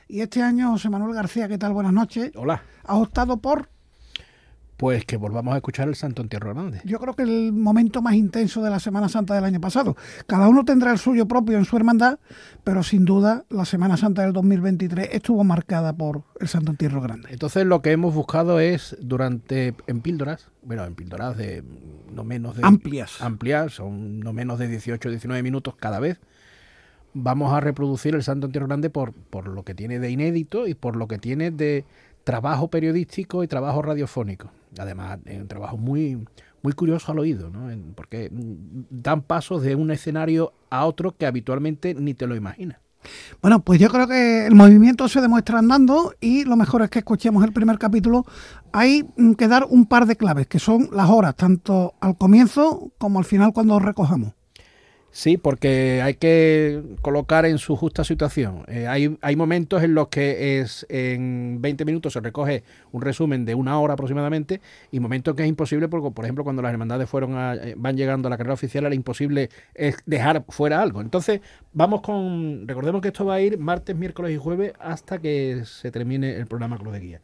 Y 0.08 0.22
este 0.22 0.42
año, 0.42 0.70
José 0.70 0.88
Manuel 0.88 1.14
García, 1.14 1.48
¿qué 1.48 1.58
tal? 1.58 1.74
Buenas 1.74 1.92
noches. 1.92 2.32
Hola. 2.34 2.62
Ha 2.84 2.96
optado 2.96 3.36
por 3.36 3.68
pues 4.78 5.04
que 5.04 5.16
volvamos 5.16 5.52
a 5.54 5.56
escuchar 5.56 5.88
el 5.88 5.96
Santo 5.96 6.22
Entierro 6.22 6.54
Grande. 6.54 6.80
Yo 6.84 7.00
creo 7.00 7.14
que 7.14 7.24
el 7.24 7.52
momento 7.52 8.00
más 8.00 8.14
intenso 8.14 8.62
de 8.62 8.70
la 8.70 8.78
Semana 8.78 9.08
Santa 9.08 9.34
del 9.34 9.42
año 9.42 9.60
pasado. 9.60 9.96
Cada 10.28 10.48
uno 10.48 10.64
tendrá 10.64 10.92
el 10.92 10.98
suyo 10.98 11.26
propio 11.26 11.58
en 11.58 11.64
su 11.64 11.76
hermandad, 11.76 12.20
pero 12.62 12.84
sin 12.84 13.04
duda 13.04 13.44
la 13.50 13.64
Semana 13.64 13.96
Santa 13.96 14.22
del 14.22 14.32
2023 14.32 15.08
estuvo 15.12 15.42
marcada 15.42 15.94
por 15.94 16.22
el 16.40 16.46
Santo 16.46 16.70
Entierro 16.70 17.00
Grande. 17.00 17.28
Entonces 17.32 17.66
lo 17.66 17.82
que 17.82 17.90
hemos 17.90 18.14
buscado 18.14 18.60
es 18.60 18.96
durante 19.00 19.74
en 19.88 20.00
píldoras, 20.00 20.48
bueno, 20.62 20.84
en 20.84 20.94
píldoras 20.94 21.36
de 21.36 21.64
no 22.12 22.22
menos 22.22 22.56
de 22.56 22.64
amplias, 22.64 23.20
amplias, 23.20 23.72
son 23.72 24.20
no 24.20 24.32
menos 24.32 24.60
de 24.60 24.68
18 24.68 25.10
19 25.10 25.42
minutos 25.42 25.74
cada 25.74 25.98
vez. 25.98 26.20
Vamos 27.14 27.52
a 27.52 27.60
reproducir 27.60 28.14
el 28.14 28.22
Santo 28.22 28.46
Entierro 28.46 28.66
Grande 28.66 28.90
por, 28.90 29.12
por 29.12 29.48
lo 29.48 29.62
que 29.64 29.74
tiene 29.74 29.98
de 29.98 30.10
inédito 30.10 30.66
y 30.66 30.74
por 30.74 30.96
lo 30.96 31.08
que 31.08 31.18
tiene 31.18 31.50
de 31.50 31.84
trabajo 32.24 32.68
periodístico 32.68 33.42
y 33.42 33.48
trabajo 33.48 33.80
radiofónico. 33.82 34.50
Además, 34.78 35.18
un 35.26 35.48
trabajo 35.48 35.78
muy, 35.78 36.26
muy 36.62 36.72
curioso 36.74 37.12
al 37.12 37.18
oído, 37.18 37.50
¿no? 37.50 37.70
porque 37.94 38.30
dan 38.30 39.22
pasos 39.22 39.62
de 39.62 39.74
un 39.74 39.90
escenario 39.90 40.52
a 40.70 40.84
otro 40.84 41.16
que 41.16 41.26
habitualmente 41.26 41.94
ni 41.94 42.14
te 42.14 42.26
lo 42.26 42.36
imaginas. 42.36 42.78
Bueno, 43.40 43.60
pues 43.60 43.80
yo 43.80 43.88
creo 43.88 44.06
que 44.06 44.46
el 44.46 44.54
movimiento 44.54 45.08
se 45.08 45.20
demuestra 45.20 45.60
andando 45.60 46.14
y 46.20 46.44
lo 46.44 46.56
mejor 46.56 46.82
es 46.82 46.90
que 46.90 46.98
escuchemos 46.98 47.44
el 47.44 47.52
primer 47.52 47.78
capítulo. 47.78 48.24
Hay 48.72 49.06
que 49.36 49.48
dar 49.48 49.66
un 49.68 49.86
par 49.86 50.06
de 50.06 50.16
claves, 50.16 50.46
que 50.48 50.58
son 50.58 50.88
las 50.92 51.08
horas, 51.08 51.36
tanto 51.36 51.94
al 52.00 52.18
comienzo 52.18 52.90
como 52.98 53.18
al 53.18 53.24
final 53.24 53.52
cuando 53.52 53.78
recojamos. 53.78 54.34
Sí, 55.10 55.38
porque 55.38 56.02
hay 56.02 56.14
que 56.14 56.82
colocar 57.00 57.46
en 57.46 57.58
su 57.58 57.76
justa 57.76 58.04
situación. 58.04 58.64
Eh, 58.68 58.86
hay, 58.86 59.16
hay 59.22 59.36
momentos 59.36 59.82
en 59.82 59.94
los 59.94 60.08
que 60.08 60.60
es 60.60 60.86
en 60.90 61.58
20 61.60 61.84
minutos 61.86 62.12
se 62.12 62.20
recoge 62.20 62.62
un 62.92 63.00
resumen 63.00 63.44
de 63.44 63.54
una 63.54 63.80
hora 63.80 63.94
aproximadamente 63.94 64.60
y 64.92 65.00
momentos 65.00 65.34
que 65.34 65.42
es 65.42 65.48
imposible, 65.48 65.88
porque, 65.88 66.10
por 66.10 66.24
ejemplo, 66.24 66.44
cuando 66.44 66.60
las 66.62 66.72
hermandades 66.72 67.08
fueron 67.08 67.34
eh, 67.36 67.74
van 67.76 67.96
llegando 67.96 68.28
a 68.28 68.30
la 68.30 68.36
carrera 68.36 68.54
oficial 68.54 68.84
era 68.84 68.94
imposible 68.94 69.48
es 69.74 69.96
dejar 70.04 70.44
fuera 70.50 70.82
algo. 70.82 71.00
Entonces, 71.00 71.40
vamos 71.72 72.02
con... 72.02 72.68
Recordemos 72.68 73.00
que 73.00 73.08
esto 73.08 73.24
va 73.24 73.34
a 73.34 73.40
ir 73.40 73.58
martes, 73.58 73.96
miércoles 73.96 74.32
y 74.32 74.36
jueves 74.36 74.72
hasta 74.78 75.18
que 75.18 75.62
se 75.64 75.90
termine 75.90 76.36
el 76.36 76.46
programa 76.46 76.76
Cruz 76.78 76.92
de 76.92 77.00
Guía. 77.00 77.20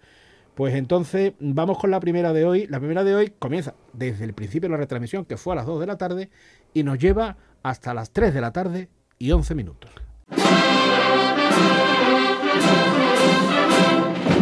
Pues 0.54 0.74
entonces 0.74 1.32
vamos 1.40 1.78
con 1.78 1.90
la 1.90 2.00
primera 2.00 2.32
de 2.32 2.44
hoy. 2.44 2.66
La 2.68 2.78
primera 2.78 3.04
de 3.04 3.14
hoy 3.14 3.32
comienza 3.38 3.74
desde 3.92 4.24
el 4.24 4.32
principio 4.32 4.68
de 4.68 4.72
la 4.72 4.78
retransmisión, 4.78 5.24
que 5.24 5.36
fue 5.36 5.52
a 5.52 5.56
las 5.56 5.66
2 5.66 5.80
de 5.80 5.86
la 5.86 5.98
tarde, 5.98 6.30
y 6.72 6.84
nos 6.84 6.98
lleva 6.98 7.36
hasta 7.64 7.94
las 7.94 8.12
3 8.12 8.32
de 8.32 8.40
la 8.40 8.52
tarde 8.52 8.88
y 9.18 9.32
11 9.32 9.54
minutos. 9.56 9.90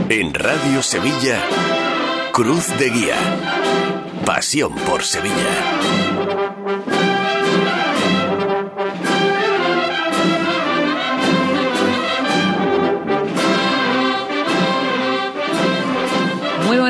En 0.08 0.34
Radio 0.34 0.82
Sevilla, 0.82 1.40
Cruz 2.32 2.68
de 2.78 2.90
Guía. 2.90 3.16
Pasión 4.26 4.74
por 4.74 5.02
Sevilla. 5.02 6.11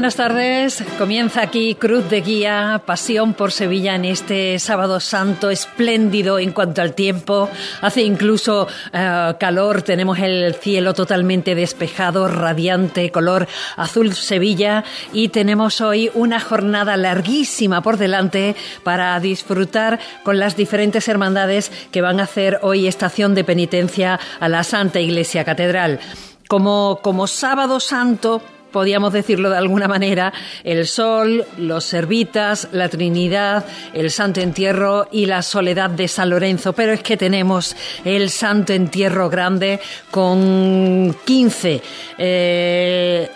Buenas 0.02 0.16
tardes. 0.16 0.82
Comienza 0.98 1.42
aquí 1.42 1.76
Cruz 1.76 2.10
de 2.10 2.22
Guía, 2.22 2.82
Pasión 2.84 3.34
por 3.34 3.52
Sevilla 3.52 3.94
en 3.94 4.04
este 4.04 4.58
sábado 4.58 4.98
santo 4.98 5.48
espléndido 5.48 6.40
en 6.40 6.50
cuanto 6.50 6.82
al 6.82 6.94
tiempo. 6.94 7.48
Hace 7.82 8.02
incluso 8.02 8.66
eh, 8.92 9.34
calor, 9.38 9.82
tenemos 9.82 10.18
el 10.18 10.56
cielo 10.56 10.92
totalmente 10.92 11.54
despejado, 11.54 12.26
radiante, 12.26 13.12
color 13.12 13.46
azul 13.76 14.12
Sevilla 14.12 14.82
y 15.12 15.28
tenemos 15.28 15.80
hoy 15.80 16.10
una 16.14 16.40
jornada 16.40 16.96
larguísima 16.96 17.80
por 17.80 17.96
delante 17.96 18.56
para 18.82 19.20
disfrutar 19.20 20.00
con 20.24 20.40
las 20.40 20.56
diferentes 20.56 21.06
hermandades 21.06 21.70
que 21.92 22.02
van 22.02 22.18
a 22.18 22.24
hacer 22.24 22.58
hoy 22.62 22.88
estación 22.88 23.36
de 23.36 23.44
penitencia 23.44 24.18
a 24.40 24.48
la 24.48 24.64
Santa 24.64 24.98
Iglesia 24.98 25.44
Catedral. 25.44 26.00
Como, 26.48 26.98
como 27.02 27.28
sábado 27.28 27.78
santo, 27.78 28.42
podíamos 28.72 29.12
decirlo 29.12 29.50
de 29.50 29.58
alguna 29.58 29.86
manera, 29.86 30.32
el 30.64 30.86
sol, 30.86 31.44
los 31.58 31.84
servitas, 31.84 32.68
la 32.72 32.88
Trinidad, 32.88 33.64
el 33.92 34.10
Santo 34.10 34.40
Entierro 34.40 35.08
y 35.12 35.26
la 35.26 35.42
soledad 35.42 35.90
de 35.90 36.08
San 36.08 36.30
Lorenzo. 36.30 36.72
Pero 36.72 36.92
es 36.92 37.02
que 37.02 37.16
tenemos 37.16 37.76
el 38.04 38.30
Santo 38.30 38.72
Entierro 38.72 39.30
grande 39.30 39.78
con 40.10 41.14
15 41.24 41.82
eh, 42.18 43.30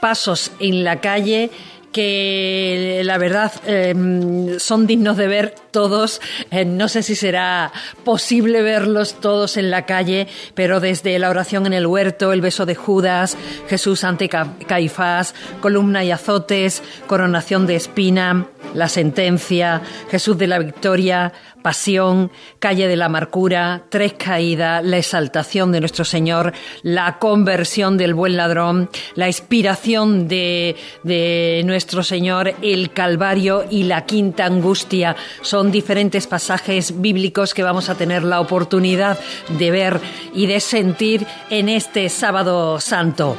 pasos 0.00 0.52
en 0.60 0.84
la 0.84 1.00
calle 1.00 1.50
que 1.98 3.00
la 3.02 3.18
verdad 3.18 3.50
em, 3.66 4.60
son 4.60 4.86
dignos 4.86 5.16
de 5.16 5.26
ver 5.26 5.54
todos. 5.72 6.20
Eh, 6.52 6.64
no 6.64 6.86
sé 6.86 7.02
si 7.02 7.16
será 7.16 7.72
posible 8.04 8.62
verlos 8.62 9.14
todos 9.20 9.56
en 9.56 9.72
la 9.72 9.84
calle, 9.84 10.28
pero 10.54 10.78
desde 10.78 11.18
la 11.18 11.28
oración 11.28 11.66
en 11.66 11.72
el 11.72 11.88
huerto, 11.88 12.32
el 12.32 12.40
beso 12.40 12.66
de 12.66 12.76
Judas, 12.76 13.36
Jesús 13.68 14.04
ante 14.04 14.28
Caifás, 14.28 15.34
columna 15.60 16.04
y 16.04 16.12
azotes, 16.12 16.84
coronación 17.08 17.66
de 17.66 17.74
espina, 17.74 18.46
la 18.74 18.88
sentencia, 18.88 19.82
Jesús 20.08 20.38
de 20.38 20.46
la 20.46 20.60
victoria, 20.60 21.32
pasión, 21.62 22.30
calle 22.58 22.88
de 22.88 22.96
la 22.96 23.06
amargura, 23.06 23.82
tres 23.88 24.14
caídas, 24.14 24.84
la 24.84 24.98
exaltación 24.98 25.72
de 25.72 25.80
nuestro 25.80 26.04
Señor, 26.04 26.52
la 26.82 27.18
conversión 27.18 27.96
del 27.96 28.14
buen 28.14 28.36
ladrón, 28.36 28.90
la 29.14 29.26
inspiración 29.26 30.28
de, 30.28 30.76
de 31.02 31.62
nuestro 31.64 32.02
Señor, 32.02 32.54
el 32.62 32.92
Calvario 32.92 33.64
y 33.70 33.84
la 33.84 34.06
quinta 34.06 34.46
angustia. 34.46 35.16
Son 35.42 35.70
diferentes 35.70 36.26
pasajes 36.26 37.00
bíblicos 37.00 37.54
que 37.54 37.62
vamos 37.62 37.88
a 37.88 37.94
tener 37.94 38.24
la 38.24 38.40
oportunidad 38.40 39.18
de 39.58 39.70
ver 39.70 40.00
y 40.34 40.46
de 40.46 40.60
sentir 40.60 41.26
en 41.50 41.68
este 41.68 42.08
sábado 42.08 42.80
santo. 42.80 43.36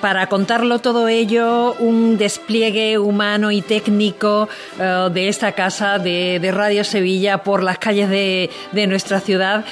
Para 0.00 0.28
contarlo 0.28 0.78
todo 0.78 1.08
ello, 1.08 1.74
un 1.78 2.16
despliegue 2.16 2.98
humano 2.98 3.50
y 3.50 3.60
técnico 3.60 4.48
eh, 4.78 5.08
de 5.12 5.28
esta 5.28 5.52
casa 5.52 5.98
de, 5.98 6.50
Radio 6.50 6.84
Sevilla 6.84 7.42
por 7.42 7.62
las 7.62 7.78
calles 7.78 8.08
de, 8.08 8.50
de 8.72 8.86
nuestra 8.86 9.20
ciudad 9.20 9.64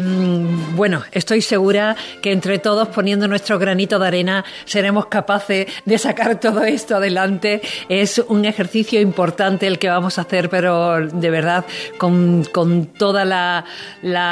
mm, 0.00 0.76
bueno, 0.76 1.02
estoy 1.12 1.42
segura 1.42 1.96
que 2.20 2.32
entre 2.32 2.58
todos, 2.58 2.88
poniendo 2.88 3.28
nuestro 3.28 3.58
granito 3.58 3.98
de 3.98 4.06
arena, 4.06 4.44
seremos 4.64 5.06
capaces 5.06 5.66
de 5.84 5.98
sacar 5.98 6.40
todo 6.40 6.64
esto 6.64 6.96
adelante. 6.96 7.60
Es 7.88 8.18
un 8.18 8.44
ejercicio 8.44 9.00
importante 9.00 9.66
el 9.66 9.78
que 9.78 9.88
vamos 9.88 10.18
a 10.18 10.22
hacer, 10.22 10.48
pero 10.48 11.06
de 11.06 11.30
verdad, 11.30 11.64
con, 11.98 12.44
toda 12.98 13.24
la, 13.24 13.64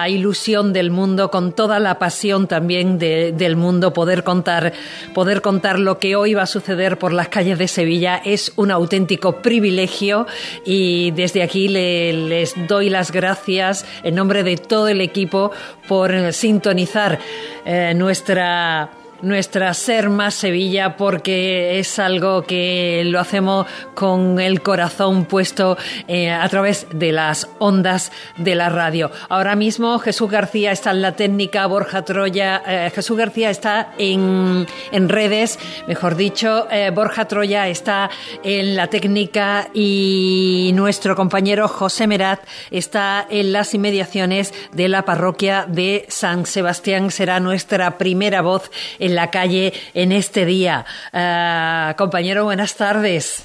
ilusión 0.09 0.73
del 0.73 0.91
mundo, 0.91 1.31
con 1.31 1.53
toda 1.53 1.79
la 1.79 1.99
pasión 1.99 2.47
también 2.47 2.99
del 2.99 3.57
mundo, 3.57 3.93
poder 3.93 4.25
contar, 4.25 4.73
poder 5.15 5.43
contar 5.43 5.79
lo 5.79 5.99
que 5.99 6.17
hoy 6.17 6.35
va 6.35 6.43
a 6.43 6.47
suceder 6.47 6.99
por 6.99 7.13
las 7.13 7.29
calles 7.29 7.59
de 7.59 7.69
Sevilla 7.69 8.21
es 8.25 8.53
un 8.57 8.71
auténtico 8.71 9.43
privilegio 9.43 10.27
y 10.65 11.11
desde 11.13 11.43
aquí 11.43 11.69
les 11.69 12.55
doy 12.67 12.91
las 12.91 13.13
gracias 13.13 13.85
en 14.03 14.15
nombre 14.15 14.43
de 14.43 14.57
todo 14.57 14.89
el 14.89 15.01
equipo 15.01 15.10
equipo 15.11 15.51
por 15.87 16.33
sintonizar 16.33 17.19
eh, 17.65 17.93
nuestra 17.95 19.00
nuestra 19.23 19.73
Ser 19.75 20.09
Más 20.11 20.35
Sevilla 20.35 20.97
porque 20.97 21.79
es 21.79 21.99
algo 21.99 22.43
que 22.43 23.03
lo 23.07 23.21
hacemos 23.21 23.67
con 23.95 24.41
el 24.41 24.63
corazón 24.63 25.25
puesto 25.25 25.77
eh, 26.09 26.31
a 26.31 26.49
través 26.49 26.87
de 26.93 27.13
las 27.13 27.49
ondas 27.59 28.13
de 28.37 28.55
la 28.55 28.69
radio. 28.69 29.11
Ahora 29.29 29.57
mismo 29.57 29.99
Jesús 29.99 30.31
García 30.31 30.73
está 30.73 30.91
en 30.91 31.03
la 31.03 31.17
técnica, 31.17 31.67
Borja 31.67 32.05
Troya, 32.05 32.63
eh, 32.67 32.91
Jesús 32.95 33.17
García 33.17 33.51
está 33.51 33.93
en, 33.99 34.67
en 34.93 35.09
redes, 35.09 35.59
mejor 35.87 36.17
dicho, 36.17 36.69
eh, 36.71 36.91
Borja 36.91 37.27
Troya 37.27 37.69
está 37.69 38.11
en 38.43 38.77
la 38.77 38.89
técnica 38.89 39.69
y 39.75 40.71
nuestro 40.75 41.17
compañero 41.17 41.69
José 41.69 42.07
Merat 42.07 42.41
está 42.71 43.27
en 43.31 43.53
las 43.53 43.75
inmediaciones 43.75 44.53
de 44.73 44.89
la 44.89 45.05
parroquia 45.05 45.67
de 45.69 46.07
San 46.09 46.47
Sebastián. 46.47 47.11
Será 47.11 47.41
nuestra 47.41 47.99
primera 47.99 48.43
voz 48.43 48.71
en 49.11 49.17
la 49.17 49.31
calle 49.31 49.73
en 49.93 50.13
este 50.13 50.45
día. 50.47 50.85
Eh, 51.13 51.95
compañero, 51.97 52.45
buenas 52.45 52.75
tardes. 52.77 53.45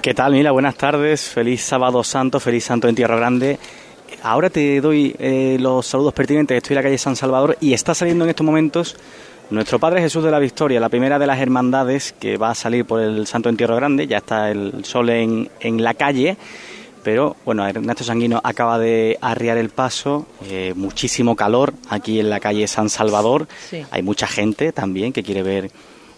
¿Qué 0.00 0.14
tal, 0.14 0.32
Mila? 0.32 0.50
Buenas 0.52 0.76
tardes. 0.76 1.22
Feliz 1.22 1.62
sábado 1.62 2.02
santo, 2.02 2.40
feliz 2.40 2.64
santo 2.64 2.88
en 2.88 2.94
Tierra 2.94 3.16
Grande. 3.16 3.58
Ahora 4.22 4.50
te 4.50 4.80
doy 4.80 5.14
eh, 5.18 5.56
los 5.60 5.86
saludos 5.86 6.14
pertinentes. 6.14 6.56
Estoy 6.56 6.74
en 6.74 6.76
la 6.76 6.82
calle 6.82 6.98
San 6.98 7.16
Salvador 7.16 7.56
y 7.60 7.74
está 7.74 7.94
saliendo 7.94 8.24
en 8.24 8.30
estos 8.30 8.46
momentos 8.46 8.96
nuestro 9.50 9.78
Padre 9.78 10.00
Jesús 10.00 10.24
de 10.24 10.30
la 10.30 10.38
Victoria, 10.38 10.80
la 10.80 10.88
primera 10.88 11.18
de 11.18 11.26
las 11.26 11.38
hermandades 11.38 12.14
que 12.18 12.36
va 12.36 12.50
a 12.50 12.54
salir 12.54 12.84
por 12.84 13.00
el 13.00 13.26
Santo 13.26 13.48
Entierro 13.48 13.76
Grande. 13.76 14.06
Ya 14.06 14.18
está 14.18 14.50
el 14.50 14.84
sol 14.84 15.10
en, 15.10 15.50
en 15.60 15.82
la 15.82 15.94
calle. 15.94 16.36
Pero 17.06 17.36
bueno, 17.44 17.64
Ernesto 17.64 18.02
Sanguino 18.02 18.40
acaba 18.42 18.80
de 18.80 19.16
arriar 19.20 19.58
el 19.58 19.68
paso, 19.68 20.26
eh, 20.50 20.72
muchísimo 20.74 21.36
calor 21.36 21.72
aquí 21.88 22.18
en 22.18 22.28
la 22.28 22.40
calle 22.40 22.66
San 22.66 22.90
Salvador. 22.90 23.46
Hay 23.92 24.02
mucha 24.02 24.26
gente 24.26 24.72
también 24.72 25.12
que 25.12 25.22
quiere 25.22 25.44
ver 25.44 25.70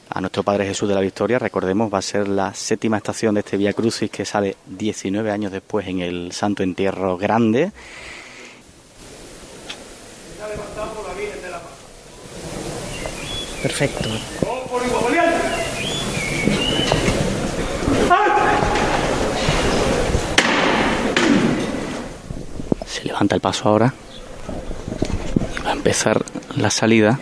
a 0.09 0.22
nuestro 0.22 0.45
Padre 0.45 0.64
Jesús 0.64 0.89
de 0.89 0.95
la 0.95 1.03
Victoria. 1.03 1.39
Recordemos, 1.39 1.93
va 1.93 1.99
a 1.99 2.01
ser 2.01 2.26
la 2.26 2.55
séptima 2.55 2.97
estación 2.97 3.34
de 3.34 3.41
este 3.41 3.59
Vía 3.59 3.74
Crucis 3.74 4.11
que 4.11 4.24
sale 4.24 4.57
19 4.64 5.30
años 5.30 5.53
después 5.53 5.86
en 5.86 6.01
el 6.01 6.32
Santo 6.32 6.62
Entierro 6.62 7.18
Grande. 7.18 7.70
Perfecto. 13.61 14.09
Se 22.99 23.05
levanta 23.05 23.36
el 23.36 23.40
paso 23.40 23.68
ahora. 23.68 23.94
Y 25.57 25.62
va 25.62 25.70
a 25.70 25.72
empezar 25.72 26.24
la 26.57 26.68
salida. 26.68 27.20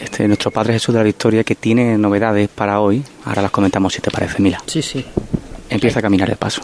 Este 0.00 0.26
nuestro 0.26 0.50
Padre 0.50 0.72
Jesús 0.72 0.92
de 0.92 0.98
la 0.98 1.04
Victoria 1.04 1.44
que 1.44 1.54
tiene 1.54 1.96
novedades 1.96 2.48
para 2.48 2.80
hoy. 2.80 3.04
Ahora 3.24 3.42
las 3.42 3.52
comentamos 3.52 3.92
si 3.92 4.00
te 4.00 4.10
parece, 4.10 4.42
Mila. 4.42 4.60
Sí, 4.66 4.82
sí. 4.82 5.04
Empieza 5.70 6.00
a 6.00 6.02
caminar 6.02 6.28
el 6.28 6.36
paso. 6.36 6.62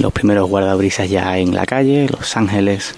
los 0.00 0.12
primeros 0.30 0.48
guardabrisas 0.48 1.10
ya 1.10 1.38
en 1.38 1.56
la 1.56 1.66
calle, 1.66 2.06
los 2.08 2.36
ángeles 2.36 2.94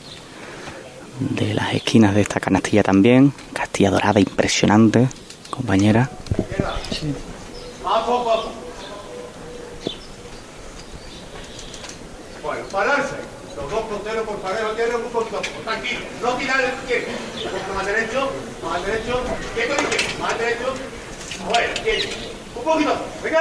de 1.18 1.54
las 1.54 1.72
esquinas 1.72 2.14
de 2.14 2.20
esta 2.20 2.40
canastilla 2.40 2.82
también, 2.82 3.32
castilla 3.54 3.90
dorada 3.90 4.20
impresionante, 4.20 5.08
compañera. 5.48 6.10
Bueno, 12.42 12.64
pararse. 12.70 13.14
Los 13.56 13.70
dos 13.70 13.84
fronteros 13.88 14.26
por 14.26 14.36
pareja 14.36 14.74
tierra 14.76 14.96
un 14.98 15.10
poquito. 15.10 15.40
Tranquilo. 15.64 16.00
No 16.20 16.34
tirar 16.34 16.60
el 16.60 16.74
izquierdo. 16.74 17.12
Más 17.74 17.86
derecho, 17.86 18.30
más 18.62 18.86
derecho. 18.86 19.22
Quieto 19.54 19.72
izquierdo, 19.72 20.18
más 20.20 20.38
derecho. 20.38 20.74
Bueno, 21.48 21.72
quieto. 21.82 22.08
Un 22.56 22.62
poquito. 22.64 22.94
Venga. 23.24 23.40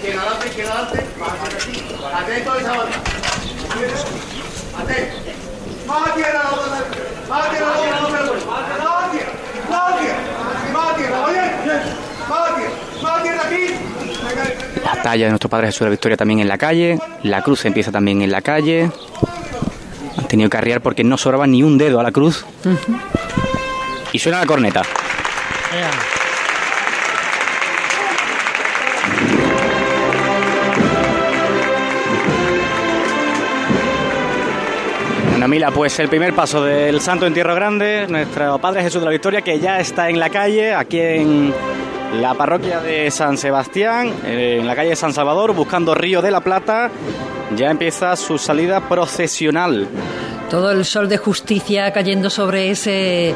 Izquierda 0.00 0.22
adelante, 0.22 0.46
izquierda 0.48 0.72
adelante. 0.72 1.06
Más 1.18 1.28
atento. 1.28 2.08
Atento 2.16 2.52
a 2.52 2.58
esa 2.58 2.72
banda. 2.72 2.96
Atento. 4.80 5.16
Más 5.86 6.14
tierra 6.14 6.42
la 6.42 6.50
otra. 6.50 6.78
Más 7.28 7.50
tierra 7.50 7.66
la 7.66 7.72
otra. 7.76 7.90
Más 8.46 9.10
tierra. 9.12 9.32
Más 9.68 10.00
tierra. 10.00 10.18
Más 10.72 10.96
tierra. 10.96 11.24
Oye. 11.26 11.42
Más 12.30 12.56
tierra. 12.56 12.72
Más 13.02 13.22
tierra 13.22 13.42
aquí. 13.44 13.64
La 14.82 15.02
talla 15.02 15.24
de 15.24 15.30
nuestro 15.30 15.50
Padre 15.50 15.66
Jesús 15.66 15.80
de 15.80 15.84
la 15.86 15.90
Victoria 15.90 16.16
también 16.16 16.40
en 16.40 16.48
la 16.48 16.56
calle. 16.56 16.98
La 17.22 17.42
cruz 17.42 17.66
empieza 17.66 17.92
también 17.92 18.22
en 18.22 18.32
la 18.32 18.40
calle. 18.40 18.90
Han 20.16 20.28
tenido 20.28 20.48
que 20.48 20.56
arriar 20.56 20.80
porque 20.80 21.04
no 21.04 21.18
sobraba 21.18 21.46
ni 21.46 21.62
un 21.62 21.76
dedo 21.76 22.00
a 22.00 22.02
la 22.02 22.10
cruz. 22.10 22.46
Y 24.12 24.18
suena 24.18 24.38
la 24.38 24.46
corneta. 24.46 24.82
Mila, 35.50 35.72
pues 35.72 35.98
el 35.98 36.08
primer 36.08 36.32
paso 36.32 36.62
del 36.62 37.00
Santo 37.00 37.26
Entierro 37.26 37.56
Grande, 37.56 38.06
nuestro 38.08 38.60
Padre 38.60 38.84
Jesús 38.84 39.00
de 39.00 39.06
la 39.06 39.10
Victoria, 39.10 39.42
que 39.42 39.58
ya 39.58 39.80
está 39.80 40.08
en 40.08 40.20
la 40.20 40.30
calle, 40.30 40.72
aquí 40.72 41.00
en 41.00 41.52
la 42.20 42.34
parroquia 42.34 42.78
de 42.78 43.10
San 43.10 43.36
Sebastián, 43.36 44.14
en 44.24 44.64
la 44.64 44.76
calle 44.76 44.90
de 44.90 44.96
San 44.96 45.12
Salvador, 45.12 45.52
buscando 45.52 45.92
Río 45.92 46.22
de 46.22 46.30
la 46.30 46.40
Plata. 46.40 46.88
Ya 47.56 47.68
empieza 47.68 48.14
su 48.14 48.38
salida 48.38 48.88
procesional. 48.88 49.88
Todo 50.48 50.70
el 50.70 50.84
sol 50.84 51.08
de 51.08 51.16
justicia 51.16 51.92
cayendo 51.92 52.30
sobre 52.30 52.70
ese, 52.70 53.34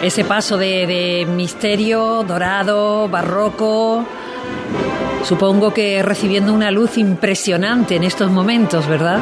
ese 0.00 0.24
paso 0.24 0.56
de, 0.56 0.86
de 0.86 1.26
misterio 1.26 2.22
dorado, 2.22 3.08
barroco. 3.08 4.04
Supongo 5.24 5.74
que 5.74 6.00
recibiendo 6.00 6.54
una 6.54 6.70
luz 6.70 6.96
impresionante 6.96 7.96
en 7.96 8.04
estos 8.04 8.30
momentos, 8.30 8.86
¿verdad? 8.86 9.18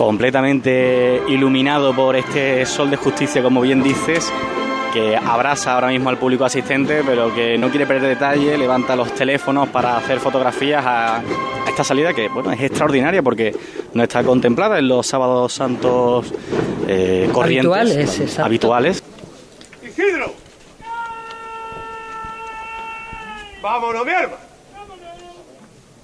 Completamente 0.00 1.20
iluminado 1.28 1.94
por 1.94 2.16
este 2.16 2.64
sol 2.64 2.88
de 2.88 2.96
justicia, 2.96 3.42
como 3.42 3.60
bien 3.60 3.82
dices, 3.82 4.32
que 4.94 5.14
abraza 5.14 5.74
ahora 5.74 5.88
mismo 5.88 6.08
al 6.08 6.16
público 6.16 6.42
asistente, 6.42 7.02
pero 7.04 7.34
que 7.34 7.58
no 7.58 7.68
quiere 7.68 7.86
perder 7.86 8.08
detalle, 8.08 8.56
levanta 8.56 8.96
los 8.96 9.14
teléfonos 9.14 9.68
para 9.68 9.98
hacer 9.98 10.18
fotografías 10.18 10.82
a 10.86 11.22
esta 11.68 11.84
salida 11.84 12.14
que 12.14 12.28
bueno 12.28 12.50
es 12.50 12.62
extraordinaria 12.62 13.22
porque 13.22 13.54
no 13.92 14.02
está 14.02 14.24
contemplada 14.24 14.78
en 14.78 14.88
los 14.88 15.06
sábados 15.06 15.52
santos 15.52 16.32
eh, 16.88 17.28
corrientes 17.30 17.70
Habituales, 17.70 18.20
exacto. 18.20 18.44
habituales. 18.46 19.02
Isidro. 19.86 20.32
Vámonos, 23.60 24.06
mi 24.06 24.12
hermano. 24.12 24.36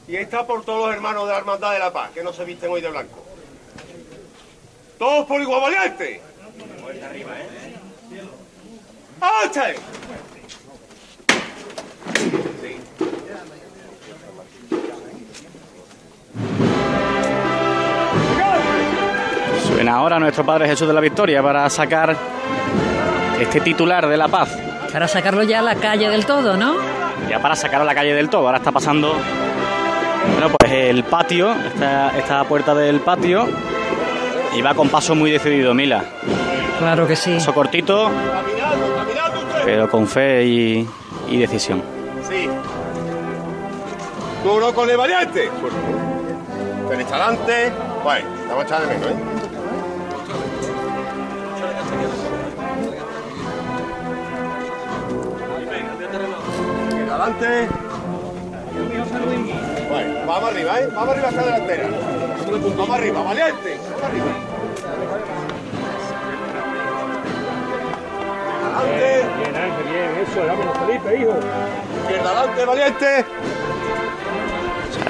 Y 0.06 0.16
está 0.16 0.46
por 0.46 0.66
todos 0.66 0.86
los 0.86 0.94
hermanos 0.94 1.26
de 1.26 1.32
la 1.32 1.38
Hermandad 1.38 1.72
de 1.72 1.78
la 1.78 1.90
Paz, 1.94 2.10
que 2.10 2.22
no 2.22 2.34
se 2.34 2.44
visten 2.44 2.70
hoy 2.70 2.82
de 2.82 2.90
blanco. 2.90 3.25
Todos 4.98 5.26
por 5.26 5.40
igual 5.40 5.60
valiente. 5.60 6.20
¡Ache! 9.20 9.76
Suena 19.66 19.94
ahora 19.96 20.18
nuestro 20.18 20.44
Padre 20.44 20.68
Jesús 20.68 20.88
de 20.88 20.94
la 20.94 21.00
Victoria 21.00 21.42
para 21.42 21.68
sacar 21.68 22.16
este 23.40 23.60
titular 23.60 24.06
de 24.06 24.16
la 24.16 24.28
paz. 24.28 24.56
Para 24.92 25.08
sacarlo 25.08 25.42
ya 25.42 25.58
a 25.58 25.62
la 25.62 25.74
calle 25.74 26.08
del 26.08 26.24
todo, 26.24 26.56
¿no? 26.56 26.76
Ya 27.28 27.40
para 27.40 27.54
sacar 27.56 27.82
a 27.82 27.84
la 27.84 27.94
calle 27.94 28.14
del 28.14 28.30
todo. 28.30 28.46
Ahora 28.46 28.58
está 28.58 28.72
pasando 28.72 29.14
bueno, 30.32 30.48
pues 30.58 30.72
el 30.72 31.04
patio, 31.04 31.52
esta, 31.52 32.16
esta 32.16 32.44
puerta 32.44 32.74
del 32.74 33.00
patio. 33.00 33.48
Y 34.56 34.62
va 34.62 34.74
con 34.74 34.88
paso 34.88 35.14
muy 35.14 35.30
decidido, 35.30 35.74
Mila. 35.74 36.04
Claro 36.78 37.06
que 37.06 37.14
sí. 37.16 37.34
Paso 37.34 37.52
cortito, 37.54 38.04
Caminando, 38.06 38.96
caminando 38.96 39.40
usted. 39.40 39.62
pero 39.64 39.90
con 39.90 40.06
fe 40.06 40.44
y, 40.44 40.88
y 41.28 41.36
decisión. 41.38 41.82
Sí. 42.28 42.48
Duro 44.44 44.72
con 44.74 44.88
el 44.88 44.96
valiente. 44.96 45.50
Derecha 46.88 47.16
adelante. 47.16 47.72
Bueno, 48.04 48.26
vamos 48.48 48.64
a 48.64 48.66
echar 48.66 48.80
de 48.82 48.86
menos, 48.94 49.10
¿eh? 49.10 49.14
Adelante. 57.10 57.68
Bueno, 59.88 60.14
vamos 60.26 60.50
arriba, 60.50 60.80
¿eh? 60.80 60.88
Vamos 60.94 61.10
arriba 61.10 61.28
hacia 61.28 61.40
la 61.42 61.46
delantera. 61.46 61.88
Vamos 62.50 62.90
arriba, 62.90 63.22
valiente. 63.22 63.78
Vamos 63.90 64.02
arriba. 64.04 64.24
Adelante. 68.76 69.26
Bien, 69.38 69.56
Ángel, 69.56 69.84
bien, 69.84 70.26
eso, 70.26 70.46
vámonos, 70.46 70.78
Felipe, 70.78 71.22
hijo. 71.22 71.34
Izquierda 72.02 72.30
adelante, 72.30 72.64
valiente. 72.64 73.24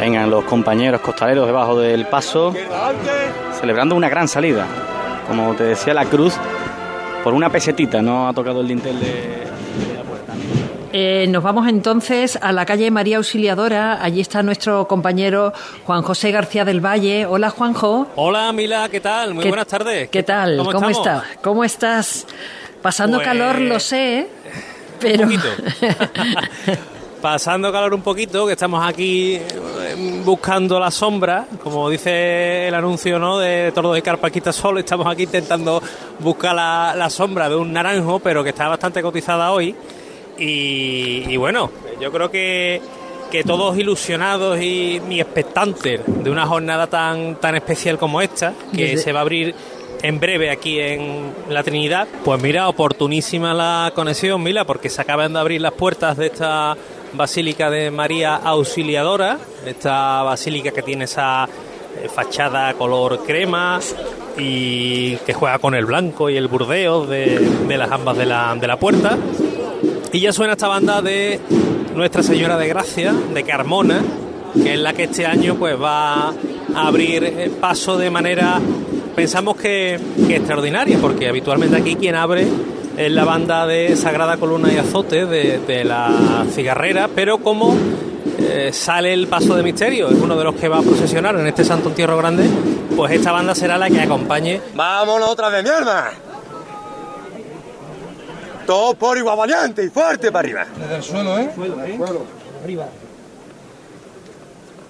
Vengan 0.01 0.31
los 0.31 0.45
compañeros 0.45 1.01
costaleros 1.01 1.47
debajo 1.47 1.79
del 1.79 2.07
paso. 2.07 2.55
Celebrando 3.61 3.95
una 3.95 4.09
gran 4.09 4.29
salida. 4.29 4.67
Como 5.29 5.55
te 5.55 5.65
decía, 5.65 5.93
la 5.95 6.05
cruz 6.05 6.39
por 7.25 7.35
una 7.35 7.51
pesetita, 7.51 8.01
no 8.01 8.29
ha 8.29 8.33
tocado 8.33 8.61
el 8.61 8.69
dintel 8.69 9.01
de. 9.01 9.46
Eh, 10.99 11.27
nos 11.29 11.43
vamos 11.43 11.69
entonces 11.69 12.39
a 12.41 12.53
la 12.53 12.65
calle 12.65 12.91
María 12.91 13.19
Auxiliadora. 13.19 14.03
Allí 14.03 14.23
está 14.23 14.43
nuestro 14.43 14.89
compañero 14.89 15.53
Juan 15.85 16.01
José 16.01 16.31
García 16.31 16.65
del 16.65 16.81
Valle. 16.83 17.27
Hola, 17.27 17.51
Juanjo. 17.51 18.07
Hola, 18.17 18.51
Mila, 18.55 18.89
¿qué 18.89 19.01
tal? 19.01 19.35
Muy 19.35 19.43
¿Qué- 19.43 19.51
buenas 19.51 19.67
tardes. 19.67 20.09
¿Qué 20.09 20.23
tal? 20.23 20.57
¿Cómo, 20.57 20.71
estamos? 20.71 20.97
está? 20.97 21.25
¿Cómo 21.43 21.65
estás? 21.65 22.27
Pasando 22.81 23.19
Pues- 23.19 23.27
calor, 23.29 23.59
lo 23.61 23.79
sé, 23.79 24.21
¿eh? 24.21 24.29
pero 24.99 25.27
Un. 25.27 25.39
Pasando 27.21 27.71
calor 27.71 27.93
un 27.93 28.01
poquito, 28.03 28.47
que 28.47 28.53
estamos 28.53 28.83
aquí 28.87 29.35
eh, 29.35 30.23
buscando 30.25 30.81
la 30.81 30.91
sombra, 30.91 31.45
como 31.63 31.91
dice 31.91 32.69
el 32.69 32.75
anuncio 32.75 33.19
¿no? 33.19 33.39
de 33.39 33.71
Tordo 33.73 33.93
de 33.93 34.01
Carpa 34.01 34.31
Quita 34.31 34.53
Sol, 34.53 34.79
estamos 34.79 35.07
aquí 35.09 35.25
intentando 35.25 35.83
buscar 36.21 36.55
la, 36.55 36.95
la 36.97 37.11
sombra 37.11 37.51
de 37.51 37.57
un 37.57 37.71
naranjo, 37.73 38.19
pero 38.21 38.43
que 38.43 38.51
está 38.51 38.69
bastante 38.69 39.03
cotizada 39.03 39.51
hoy. 39.53 39.75
Y, 40.39 41.25
y 41.29 41.37
bueno, 41.37 41.71
yo 42.01 42.11
creo 42.13 42.31
que, 42.31 42.81
que 43.31 43.43
todos 43.45 43.77
ilusionados 43.79 44.61
y, 44.61 45.01
y 45.09 45.21
expectantes 45.21 46.01
de 46.07 46.31
una 46.31 46.47
jornada 46.47 46.87
tan, 46.87 47.37
tan 47.37 47.57
especial 47.57 47.99
como 47.99 48.21
esta, 48.21 48.53
que 48.75 48.85
Desde- 48.91 48.99
se 49.03 49.13
va 49.13 49.21
a 49.21 49.23
abrir 49.23 49.55
en 50.03 50.21
breve 50.21 50.51
aquí 50.51 50.79
en 50.79 51.33
la 51.49 51.63
Trinidad. 51.63 52.07
Pues 52.25 52.41
mira, 52.43 52.69
oportunísima 52.69 53.55
la 53.55 53.93
conexión, 53.95 54.43
Mila, 54.43 54.65
porque 54.65 54.91
se 54.91 55.01
acaban 55.01 55.33
de 55.33 55.39
abrir 55.41 55.61
las 55.61 55.73
puertas 55.73 56.17
de 56.17 56.27
esta 56.27 56.77
Basílica 57.15 57.71
de 57.71 57.91
María 57.91 58.35
Auxiliadora, 58.37 59.39
esta 59.65 60.23
basílica 60.23 60.71
que 60.73 60.83
tiene 60.83 61.05
esa 61.05 61.45
eh, 62.03 62.09
fachada 62.15 62.75
color 62.75 63.25
crema 63.25 63.81
y 64.37 65.17
que 65.25 65.33
juega 65.33 65.59
con 65.59 65.75
el 65.75 65.87
blanco 65.87 66.29
y 66.29 66.37
el 66.37 66.47
burdeo 66.49 67.07
de, 67.07 67.39
de 67.39 67.79
las 67.79 67.91
ambas 67.91 68.19
de 68.19 68.27
la, 68.27 68.55
de 68.55 68.67
la 68.67 68.77
puerta. 68.77 69.17
Y 70.17 70.21
ya 70.21 70.33
suena 70.33 70.55
esta 70.55 70.67
banda 70.67 71.03
de 71.03 71.39
Nuestra 71.95 72.23
Señora 72.23 72.57
de 72.57 72.67
Gracia, 72.69 73.13
de 73.13 73.45
Carmona, 73.45 74.01
que 74.55 74.73
es 74.73 74.81
la 74.81 74.95
que 74.95 75.03
este 75.03 75.27
año 75.27 75.57
pues 75.57 75.79
va 75.79 76.29
a 76.29 76.87
abrir 76.87 77.23
eh, 77.23 77.53
paso 77.61 77.99
de 77.99 78.09
manera, 78.09 78.59
pensamos 79.15 79.59
que, 79.59 80.01
extraordinaria, 80.31 80.97
porque 81.03 81.29
habitualmente 81.29 81.77
aquí 81.77 81.97
quien 81.97 82.15
abre 82.15 82.49
es 82.97 83.13
la 83.13 83.27
banda 83.27 83.67
de 83.67 83.95
Sagrada 83.95 84.39
Columna 84.39 84.73
y 84.73 84.79
Azote 84.79 85.27
de, 85.27 85.59
de 85.59 85.85
la 85.85 86.47
cigarrera, 86.51 87.11
pero 87.15 87.37
como 87.37 87.77
eh, 88.39 88.71
sale 88.73 89.13
el 89.13 89.27
paso 89.27 89.55
de 89.55 89.63
misterio, 89.63 90.09
es 90.09 90.19
uno 90.19 90.35
de 90.35 90.45
los 90.45 90.55
que 90.55 90.69
va 90.69 90.79
a 90.79 90.83
procesionar 90.83 91.39
en 91.39 91.47
este 91.47 91.63
Santo 91.63 91.91
Entierro 91.91 92.17
Grande, 92.17 92.49
pues 92.97 93.13
esta 93.13 93.33
banda 93.33 93.55
será 93.55 93.77
la 93.77 93.91
que 93.91 94.01
acompañe 94.01 94.63
¡Vámonos 94.75 95.29
otra 95.29 95.51
vez, 95.51 95.63
mierda! 95.63 96.11
Todo 98.67 98.95
por 98.95 99.17
igual 99.17 99.37
valiente 99.37 99.85
y 99.85 99.89
fuerte 99.91 100.31
para 100.33 100.41
arriba. 100.47 100.67
Desde 100.77 100.97
el 100.97 101.03
suelo, 101.03 101.39
¿eh? 101.39 101.51
Arriba. 102.65 102.87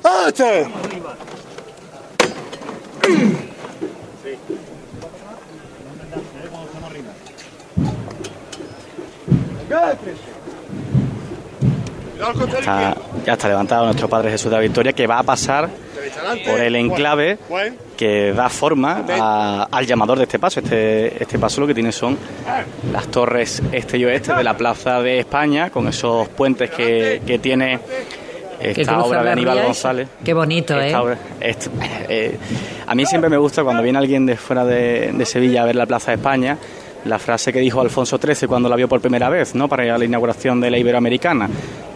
¡Este! 0.04 0.66
Está- 12.58 12.96
ya 13.24 13.32
está 13.34 13.48
levantado 13.48 13.84
nuestro 13.84 14.08
Padre 14.08 14.30
Jesús 14.30 14.50
de 14.50 14.56
la 14.56 14.62
Victoria, 14.62 14.92
que 14.92 15.06
va 15.06 15.18
a 15.18 15.22
pasar 15.22 15.68
por 16.46 16.60
el 16.60 16.76
enclave 16.76 17.38
que 17.96 18.32
da 18.32 18.48
forma 18.48 19.04
a- 19.20 19.68
al 19.70 19.86
llamador 19.86 20.18
de 20.18 20.24
este 20.24 20.38
paso. 20.38 20.60
Este, 20.60 21.22
este 21.22 21.38
paso 21.38 21.60
lo 21.60 21.66
que 21.66 21.74
tiene 21.74 21.92
son 21.92 22.16
las 22.92 23.06
torres 23.08 23.62
este 23.72 23.98
y 23.98 24.04
oeste 24.04 24.34
de 24.34 24.44
la 24.44 24.56
Plaza 24.56 25.00
de 25.02 25.18
España, 25.20 25.70
con 25.70 25.88
esos 25.88 26.28
puentes 26.28 26.70
que, 26.70 27.22
que 27.26 27.38
tiene 27.38 27.78
esta 28.60 29.02
obra 29.02 29.22
de 29.22 29.30
Aníbal. 29.32 29.62
González. 29.64 30.08
Qué 30.24 30.32
bonito, 30.34 30.80
¿eh? 30.80 30.94
Obra- 30.94 31.18
eh, 31.40 32.38
a 32.86 32.94
mí 32.94 33.04
siempre 33.06 33.28
me 33.30 33.36
gusta 33.36 33.62
cuando 33.64 33.82
viene 33.82 33.98
alguien 33.98 34.26
de 34.26 34.36
fuera 34.36 34.64
de, 34.64 35.12
de 35.12 35.24
Sevilla 35.26 35.62
a 35.62 35.66
ver 35.66 35.76
la 35.76 35.86
Plaza 35.86 36.10
de 36.12 36.16
España, 36.16 36.56
la 37.04 37.18
frase 37.18 37.52
que 37.52 37.60
dijo 37.60 37.80
Alfonso 37.80 38.18
XIII 38.18 38.48
cuando 38.48 38.68
la 38.68 38.76
vio 38.76 38.88
por 38.88 39.00
primera 39.00 39.28
vez, 39.28 39.54
¿no? 39.54 39.68
Para 39.68 39.84
ir 39.84 39.90
a 39.92 39.98
la 39.98 40.04
inauguración 40.04 40.60
de 40.60 40.70
la 40.70 40.78
Iberoamericana, 40.78 41.48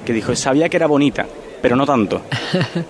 que 0.05 0.12
dijo, 0.12 0.34
sabía 0.36 0.68
que 0.68 0.76
era 0.76 0.86
bonita, 0.86 1.26
pero 1.61 1.76
no 1.76 1.86
tanto. 1.86 2.22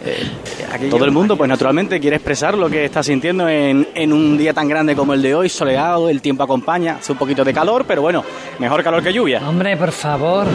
Eh, 0.03 0.89
todo 0.89 1.05
el 1.05 1.11
mundo, 1.11 1.37
pues 1.37 1.49
naturalmente, 1.49 1.99
quiere 1.99 2.17
expresar 2.17 2.57
lo 2.57 2.71
que 2.71 2.85
está 2.85 3.03
sintiendo 3.03 3.49
en, 3.49 3.89
en 3.95 4.13
un 4.13 4.39
día 4.39 4.55
tan 4.55 4.69
grande 4.69 4.95
como 4.95 5.13
el 5.13 5.21
de 5.21 5.35
hoy, 5.35 5.49
soleado, 5.49 6.09
el 6.09 6.23
tiempo 6.23 6.45
acompaña, 6.45 6.97
hace 7.01 7.13
un 7.13 7.19
poquito 7.19 7.45
de 7.45 7.53
calor, 7.53 7.85
pero 7.87 8.03
bueno, 8.03 8.25
mejor 8.59 8.83
calor 8.83 9.03
que 9.03 9.13
lluvia. 9.13 9.43
Hombre, 9.47 9.77
por 9.77 9.91
favor. 9.91 10.47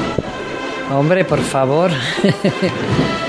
Hombre, 0.92 1.26
por 1.26 1.42
favor. 1.42 1.92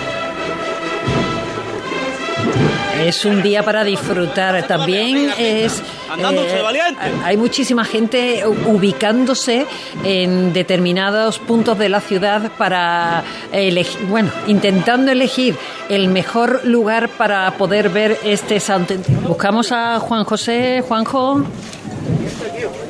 Es 3.06 3.24
un 3.24 3.40
día 3.40 3.62
para 3.62 3.84
disfrutar. 3.84 4.66
También 4.66 5.30
es. 5.38 5.80
Valiente. 6.08 7.00
Hay 7.22 7.36
muchísima 7.36 7.84
gente 7.84 8.42
ubicándose 8.46 9.64
en 10.02 10.52
determinados 10.52 11.38
puntos 11.38 11.78
de 11.78 11.88
la 11.88 12.00
ciudad 12.00 12.50
para 12.58 13.22
elegir, 13.52 14.06
bueno, 14.08 14.32
intentando 14.48 15.12
elegir 15.12 15.56
el 15.88 16.08
mejor 16.08 16.64
lugar 16.64 17.08
para 17.10 17.48
poder 17.52 17.90
ver 17.90 18.18
este 18.24 18.58
santo. 18.58 18.94
Buscamos 19.22 19.70
a 19.70 20.00
Juan 20.00 20.24
José, 20.24 20.82
Juanjo. 20.86 21.44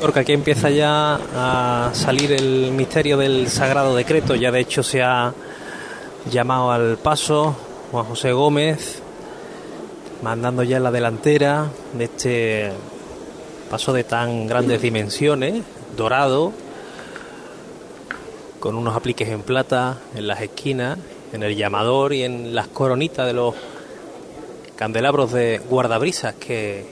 Porque 0.00 0.20
aquí 0.20 0.32
empieza 0.32 0.70
ya 0.70 1.18
a 1.36 1.90
salir 1.92 2.32
el 2.32 2.70
misterio 2.72 3.18
del 3.18 3.48
sagrado 3.48 3.94
decreto. 3.94 4.34
Ya 4.34 4.50
de 4.50 4.60
hecho 4.60 4.82
se 4.82 5.02
ha 5.02 5.34
llamado 6.30 6.72
al 6.72 6.96
paso 6.96 7.54
Juan 7.92 8.06
José 8.06 8.32
Gómez, 8.32 9.02
mandando 10.22 10.62
ya 10.62 10.78
en 10.78 10.82
la 10.82 10.90
delantera 10.90 11.70
de 11.94 12.04
este 12.04 12.72
paso 13.70 13.92
de 13.92 14.04
tan 14.04 14.46
grandes 14.46 14.80
dimensiones, 14.80 15.62
dorado, 15.96 16.52
con 18.60 18.76
unos 18.76 18.96
apliques 18.96 19.28
en 19.28 19.42
plata 19.42 19.98
en 20.14 20.26
las 20.26 20.40
esquinas, 20.40 20.98
en 21.32 21.42
el 21.42 21.56
llamador 21.56 22.12
y 22.12 22.22
en 22.22 22.54
las 22.54 22.68
coronitas 22.68 23.26
de 23.26 23.32
los 23.32 23.54
candelabros 24.76 25.32
de 25.32 25.58
guardabrisas 25.58 26.34
que 26.34 26.86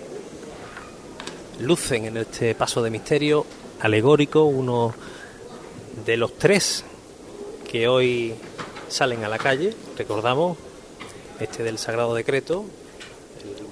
lucen 1.61 2.07
en 2.07 2.17
este 2.17 2.55
paso 2.55 2.83
de 2.83 2.91
misterio 2.91 3.47
alegórico, 3.81 4.45
uno 4.45 4.95
de 6.05 6.17
los 6.17 6.37
tres 6.37 6.85
que 7.71 7.89
hoy 7.89 8.35
salen 8.89 9.25
a 9.25 9.29
la 9.29 9.39
calle, 9.39 9.75
recordamos, 9.97 10.57
este 11.41 11.63
del 11.63 11.79
Sagrado 11.79 12.15
Decreto, 12.15 12.65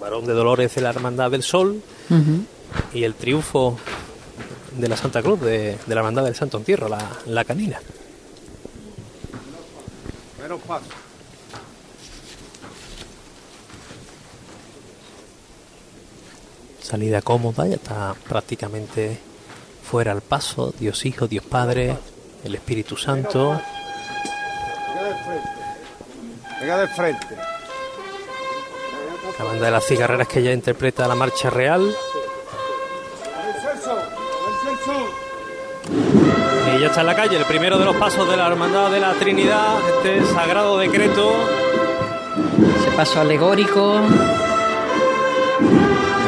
varón 0.02 0.26
de 0.26 0.32
Dolores 0.32 0.74
de 0.74 0.80
la 0.80 0.90
Hermandad 0.90 1.30
del 1.30 1.44
Sol 1.44 1.80
y 2.92 3.04
el 3.04 3.14
triunfo 3.14 3.78
de 4.76 4.88
la 4.88 4.96
Santa 4.96 5.22
Cruz, 5.22 5.40
de, 5.40 5.78
de 5.86 5.94
la 5.94 6.00
Hermandad 6.00 6.24
del 6.24 6.34
Santo 6.34 6.58
Entierro, 6.58 6.88
la, 6.88 6.98
la 7.26 7.44
canina. 7.44 7.78
Menos 10.42 10.60
paso. 10.62 10.86
Salida 16.82 17.22
cómoda, 17.22 17.66
ya 17.68 17.76
está 17.76 18.14
prácticamente 18.28 19.18
fuera 19.88 20.10
al 20.10 20.20
paso, 20.20 20.74
Dios 20.78 21.06
Hijo, 21.06 21.28
Dios 21.28 21.44
Padre, 21.44 21.96
el 22.44 22.54
Espíritu 22.56 22.96
Santo. 22.96 23.60
Venga 24.88 25.04
de 25.04 25.14
frente. 25.24 25.48
Venga 26.60 26.78
de 26.78 26.88
frente. 26.88 27.51
La 29.38 29.44
banda 29.44 29.64
de 29.66 29.70
las 29.70 29.84
cigarreras 29.84 30.28
que 30.28 30.42
ya 30.42 30.52
interpreta 30.52 31.08
la 31.08 31.14
marcha 31.14 31.50
real. 31.50 31.94
Y 36.74 36.80
ya 36.80 36.86
está 36.86 37.00
en 37.00 37.06
la 37.06 37.16
calle, 37.16 37.36
el 37.36 37.44
primero 37.44 37.78
de 37.78 37.84
los 37.84 37.96
pasos 37.96 38.28
de 38.28 38.36
la 38.36 38.46
Hermandad 38.46 38.90
de 38.90 39.00
la 39.00 39.12
Trinidad, 39.14 39.76
este 39.96 40.24
sagrado 40.32 40.78
decreto. 40.78 41.32
Ese 42.80 42.90
paso 42.96 43.20
alegórico. 43.20 44.00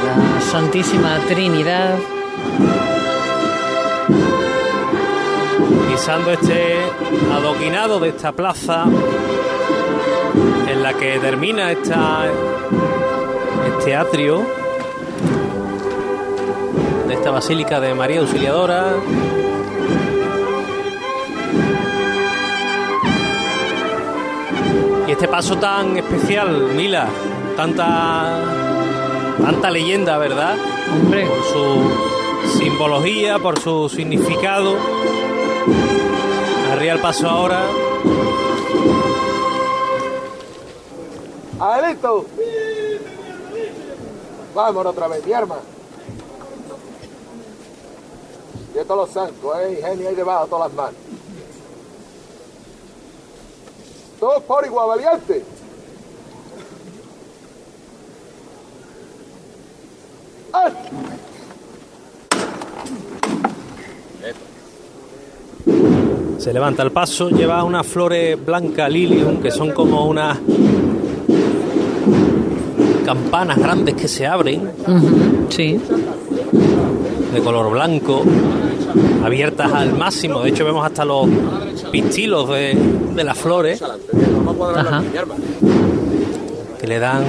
La 0.04 0.40
Santísima 0.40 1.18
Trinidad. 1.28 1.96
pisando 5.94 6.32
este 6.32 6.76
adoquinado 7.32 8.00
de 8.00 8.08
esta 8.08 8.32
plaza 8.32 8.84
en 10.68 10.82
la 10.82 10.92
que 10.92 11.18
termina 11.20 11.70
esta, 11.70 12.26
este 13.78 13.94
atrio 13.94 14.42
de 17.06 17.14
esta 17.14 17.30
basílica 17.30 17.80
de 17.80 17.94
María 17.94 18.20
Auxiliadora. 18.20 18.94
Y 25.06 25.12
este 25.12 25.28
paso 25.28 25.56
tan 25.58 25.98
especial, 25.98 26.48
Mila, 26.74 27.06
tanta 27.56 28.38
tanta 29.42 29.70
leyenda, 29.70 30.18
¿verdad? 30.18 30.56
Hombre. 30.92 31.26
Por 31.26 31.44
su 31.44 32.58
simbología, 32.58 33.38
por 33.38 33.58
su 33.58 33.88
significado. 33.88 34.76
Arriba 36.72 36.94
el 36.94 37.00
paso 37.00 37.28
ahora. 37.28 37.60
¡Adelito! 41.60 42.26
Vámonos 44.54 44.92
otra 44.92 45.08
vez, 45.08 45.26
mi 45.26 45.32
arma. 45.32 45.56
Y 48.74 48.84
todos 48.84 48.96
los 48.96 49.10
zancos, 49.10 49.58
¿eh? 49.58 49.78
Ingenio 49.78 50.08
ahí 50.08 50.14
debajo, 50.14 50.46
todas 50.46 50.68
las 50.68 50.76
manos. 50.76 51.00
Todos 54.20 54.42
por 54.44 54.64
igual, 54.64 54.88
valiente. 54.88 55.44
¡Ay! 60.52 60.72
Se 66.38 66.52
levanta 66.52 66.82
el 66.82 66.92
paso, 66.92 67.30
lleva 67.30 67.64
unas 67.64 67.86
flores 67.86 68.44
blancas 68.44 68.90
lilium, 68.90 69.40
que 69.40 69.50
son 69.50 69.72
como 69.72 70.06
unas 70.06 70.38
campanas 73.04 73.58
grandes 73.58 73.94
que 73.94 74.08
se 74.08 74.26
abren. 74.26 74.70
Sí. 75.50 75.80
De 77.32 77.40
color 77.40 77.70
blanco, 77.70 78.22
abiertas 79.24 79.72
al 79.72 79.92
máximo. 79.94 80.40
De 80.40 80.50
hecho, 80.50 80.64
vemos 80.64 80.84
hasta 80.86 81.04
los 81.04 81.28
pistilos 81.90 82.48
de, 82.48 82.76
de 83.14 83.24
las 83.24 83.36
flores. 83.36 83.82
Ajá. 83.82 85.02
que 86.80 86.86
le 86.86 86.98
dan 86.98 87.24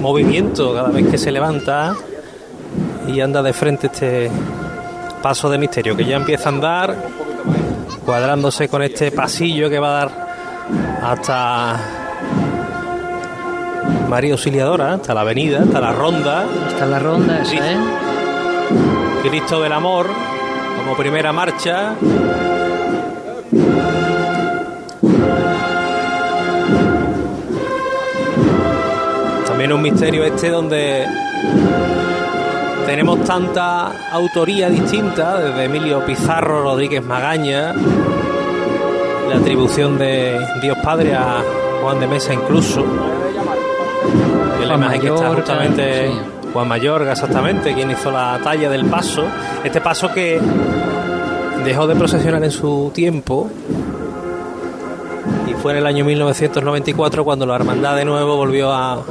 movimiento 0.00 0.74
cada 0.74 0.88
vez 0.88 1.06
que 1.08 1.18
se 1.18 1.30
levanta 1.30 1.94
y 3.08 3.20
anda 3.20 3.42
de 3.42 3.52
frente 3.52 3.86
este 3.88 4.30
paso 5.22 5.48
de 5.50 5.58
misterio 5.58 5.96
que 5.96 6.04
ya 6.04 6.16
empieza 6.16 6.48
a 6.48 6.52
andar 6.52 6.96
cuadrándose 8.04 8.68
con 8.68 8.82
este 8.82 9.10
pasillo 9.12 9.68
que 9.68 9.78
va 9.78 9.88
a 9.88 10.06
dar 10.06 10.28
hasta 11.02 12.05
María 14.08 14.32
Auxiliadora, 14.32 14.94
hasta 14.94 15.14
la 15.14 15.22
avenida, 15.22 15.62
hasta 15.62 15.80
la 15.80 15.92
ronda. 15.92 16.44
Hasta 16.68 16.86
la 16.86 16.98
ronda 16.98 17.42
esa, 17.42 17.72
¿eh? 17.72 17.76
Cristo 19.22 19.60
del 19.60 19.72
Amor 19.72 20.06
como 20.78 20.96
primera 20.96 21.32
marcha. 21.32 21.94
También 29.46 29.72
un 29.72 29.82
misterio 29.82 30.24
este 30.24 30.50
donde 30.50 31.06
tenemos 32.86 33.24
tanta 33.24 33.90
autoría 34.12 34.68
distinta, 34.68 35.40
desde 35.40 35.64
Emilio 35.64 36.04
Pizarro, 36.06 36.62
Rodríguez 36.62 37.02
Magaña, 37.02 37.74
la 39.28 39.36
atribución 39.36 39.98
de 39.98 40.38
Dios 40.62 40.78
Padre 40.84 41.16
a 41.16 41.42
Juan 41.82 41.98
de 41.98 42.06
Mesa 42.06 42.32
incluso. 42.32 42.84
La 44.66 44.74
Juan 44.74 44.82
imagen 44.82 45.00
que 45.00 45.14
está 45.14 45.34
justamente 45.34 46.08
sí. 46.08 46.14
Juan 46.52 46.68
Mayorga, 46.68 47.12
exactamente, 47.12 47.74
quien 47.74 47.90
hizo 47.90 48.10
la 48.10 48.40
talla 48.42 48.70
del 48.70 48.86
paso. 48.86 49.24
Este 49.62 49.80
paso 49.80 50.12
que 50.12 50.40
dejó 51.64 51.86
de 51.86 51.96
procesionar 51.96 52.42
en 52.44 52.50
su 52.50 52.90
tiempo 52.94 53.50
y 55.46 55.54
fue 55.54 55.72
en 55.72 55.78
el 55.78 55.86
año 55.86 56.04
1994 56.04 57.24
cuando 57.24 57.44
la 57.44 57.56
hermandad 57.56 57.96
de 57.96 58.04
nuevo 58.04 58.36
volvió 58.36 58.72
a, 58.72 59.02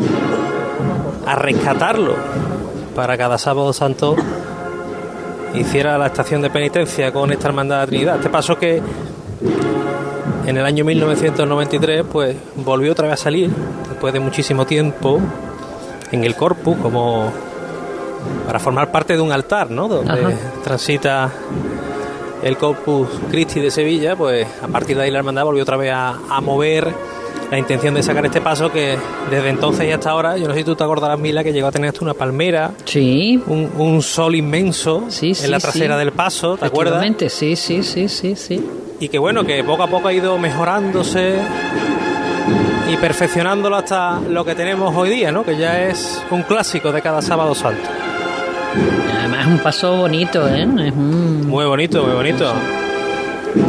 a 1.26 1.36
rescatarlo 1.36 2.16
para 2.96 3.18
cada 3.18 3.38
sábado 3.38 3.74
santo 3.74 4.16
hiciera 5.54 5.98
la 5.98 6.08
estación 6.08 6.42
de 6.42 6.50
penitencia 6.50 7.12
con 7.12 7.32
esta 7.32 7.48
hermandad 7.48 7.82
de 7.82 7.88
Trinidad. 7.88 8.16
Este 8.16 8.30
paso 8.30 8.58
que 8.58 8.82
en 10.46 10.58
el 10.58 10.66
año 10.66 10.86
1993 10.86 12.06
pues 12.12 12.36
volvió 12.56 12.92
otra 12.92 13.08
vez 13.08 13.20
a 13.20 13.24
salir 13.24 13.50
después 13.90 14.14
de 14.14 14.20
muchísimo 14.20 14.66
tiempo 14.66 15.20
en 16.16 16.24
el 16.24 16.36
corpus 16.36 16.78
como 16.78 17.32
para 18.48 18.60
formar 18.60 18.92
parte 18.92 19.14
de 19.16 19.22
un 19.22 19.32
altar, 19.32 19.70
¿no? 19.70 19.88
Donde 19.88 20.12
Ajá. 20.12 20.32
transita 20.64 21.32
el 22.44 22.58
Corpus 22.58 23.08
Christi 23.32 23.60
de 23.60 23.72
Sevilla, 23.72 24.16
pues 24.16 24.46
a 24.62 24.68
partir 24.68 24.98
de 24.98 25.04
ahí 25.04 25.12
la 25.12 25.20
hermandad 25.20 25.44
volvió 25.46 25.64
otra 25.64 25.78
vez 25.78 25.92
a, 25.92 26.20
a 26.30 26.42
mover 26.42 26.94
la 27.52 27.58
intención 27.60 27.94
de 27.94 28.02
sacar 28.04 28.26
este 28.26 28.42
paso 28.42 28.72
que 28.72 28.98
desde 29.30 29.50
entonces 29.50 29.88
y 29.88 29.92
hasta 29.92 30.10
ahora, 30.10 30.38
yo 30.38 30.48
no 30.48 30.54
sé 30.54 30.60
si 30.62 30.66
tú 30.66 30.76
te 30.76 30.84
acordarás, 30.84 31.20
Mila, 31.20 31.44
que 31.44 31.54
llegó 31.54 31.68
a 31.68 31.72
tener 31.72 31.90
hasta 31.90 32.04
una 32.04 32.14
palmera, 32.16 32.72
Sí. 32.86 33.42
un, 33.48 33.70
un 33.78 34.02
sol 34.02 34.36
inmenso 34.36 35.06
Sí, 35.10 35.34
sí, 35.36 35.46
en 35.46 35.52
la 35.52 35.60
trasera 35.60 35.96
sí. 35.96 36.00
del 36.00 36.12
paso, 36.12 36.58
¿te 36.58 36.66
acuerdas? 36.66 37.06
Sí, 37.30 37.56
sí, 37.56 37.84
sí, 37.84 38.08
sí, 38.10 38.36
sí. 38.36 38.66
Y 39.00 39.10
que 39.10 39.20
bueno, 39.20 39.44
que 39.44 39.64
poco 39.64 39.84
a 39.84 39.88
poco 39.88 40.08
ha 40.08 40.14
ido 40.14 40.38
mejorándose 40.38 41.36
y 42.92 42.98
perfeccionándolo 42.98 43.76
hasta 43.78 44.20
lo 44.20 44.46
que 44.46 44.56
tenemos 44.56 44.96
hoy 44.96 45.10
día, 45.10 45.32
¿no? 45.32 45.44
Que 45.44 45.58
ya 45.58 45.88
es 45.88 46.22
un 46.32 46.44
clásico 46.44 46.92
de 46.92 47.02
cada 47.02 47.22
sábado 47.22 47.56
santo. 47.56 47.90
Además 49.20 49.42
es 49.42 49.48
un 49.48 49.60
paso 49.60 49.98
bonito, 49.98 50.48
¿eh? 50.48 50.64
Es 50.64 50.94
un... 50.94 51.48
Muy 51.48 51.66
bonito, 51.66 52.04
muy 52.04 52.16
bonito. 52.16 52.54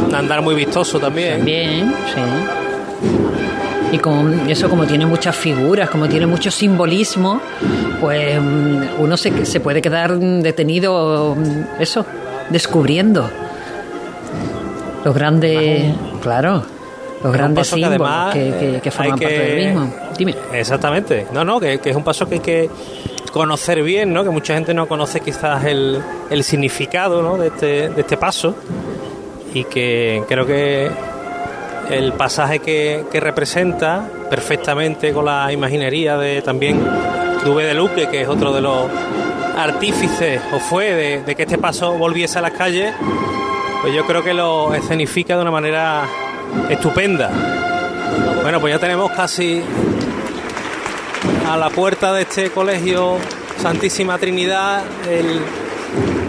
Un 0.07 0.13
andar 0.13 0.41
muy 0.41 0.55
vistoso 0.55 0.99
también. 0.99 1.43
Bien, 1.43 1.93
sí. 2.13 3.95
Y 3.95 3.99
con 3.99 4.49
eso, 4.49 4.69
como 4.69 4.85
tiene 4.85 5.05
muchas 5.05 5.35
figuras, 5.35 5.89
como 5.89 6.07
tiene 6.09 6.25
mucho 6.25 6.51
simbolismo, 6.51 7.41
pues 8.01 8.39
mm, 8.39 8.99
uno 8.99 9.15
se, 9.15 9.45
se 9.45 9.59
puede 9.61 9.81
quedar 9.81 10.19
detenido, 10.19 11.35
mm, 11.35 11.81
eso, 11.81 12.05
descubriendo 12.49 13.29
los 15.05 15.15
grandes, 15.15 15.95
claro, 16.21 16.63
los 17.23 17.33
grandes 17.33 17.67
paso 17.67 17.75
que 17.75 17.81
símbolos 17.83 18.07
además, 18.09 18.33
que, 18.33 18.43
que- 18.73 18.81
que 18.81 18.89
eh, 18.89 18.91
forman 18.91 19.13
hay 19.13 19.19
parte 19.19 19.27
que- 19.35 19.39
del 19.41 19.65
mismo. 19.73 19.93
Dime. 20.17 20.35
Exactamente. 20.53 21.27
No, 21.33 21.43
no, 21.43 21.59
que, 21.59 21.79
es 21.83 21.95
un 21.95 22.03
paso 22.03 22.27
que 22.27 22.35
hay 22.35 22.39
que 22.41 22.69
conocer 23.31 23.83
bien, 23.83 24.13
¿no? 24.13 24.23
Que 24.23 24.29
mucha 24.29 24.53
gente 24.55 24.73
no 24.73 24.87
conoce 24.87 25.19
quizás 25.19 25.63
el, 25.65 26.01
el 26.29 26.43
significado, 26.43 27.21
¿no? 27.21 27.37
De 27.37 27.47
este, 27.47 27.89
de 27.89 28.01
este 28.01 28.17
paso 28.17 28.55
y 29.53 29.63
que 29.65 30.23
creo 30.27 30.45
que 30.45 30.89
el 31.89 32.13
pasaje 32.13 32.59
que, 32.59 33.05
que 33.11 33.19
representa 33.19 34.07
perfectamente 34.29 35.13
con 35.13 35.25
la 35.25 35.51
imaginería 35.53 36.17
de 36.17 36.41
también 36.41 36.79
Dubé 37.45 37.63
de 37.65 37.73
Luque, 37.73 38.07
que 38.09 38.21
es 38.23 38.27
otro 38.27 38.51
de 38.51 38.61
los 38.61 38.87
artífices 39.57 40.41
o 40.53 40.59
fue 40.59 40.93
de, 40.93 41.21
de 41.23 41.35
que 41.35 41.43
este 41.43 41.57
paso 41.57 41.93
volviese 41.93 42.39
a 42.39 42.41
las 42.41 42.51
calles, 42.51 42.93
pues 43.81 43.93
yo 43.93 44.05
creo 44.05 44.23
que 44.23 44.33
lo 44.33 44.73
escenifica 44.73 45.35
de 45.35 45.41
una 45.41 45.51
manera 45.51 46.03
estupenda. 46.69 47.29
Bueno, 48.41 48.59
pues 48.59 48.73
ya 48.73 48.79
tenemos 48.79 49.11
casi 49.11 49.61
a 51.49 51.57
la 51.57 51.69
puerta 51.69 52.13
de 52.13 52.23
este 52.23 52.49
colegio 52.51 53.17
Santísima 53.61 54.17
Trinidad 54.17 54.83
el 55.09 55.39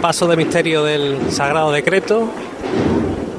paso 0.01 0.27
de 0.27 0.35
misterio 0.37 0.83
del 0.83 1.31
Sagrado 1.31 1.71
Decreto. 1.71 2.29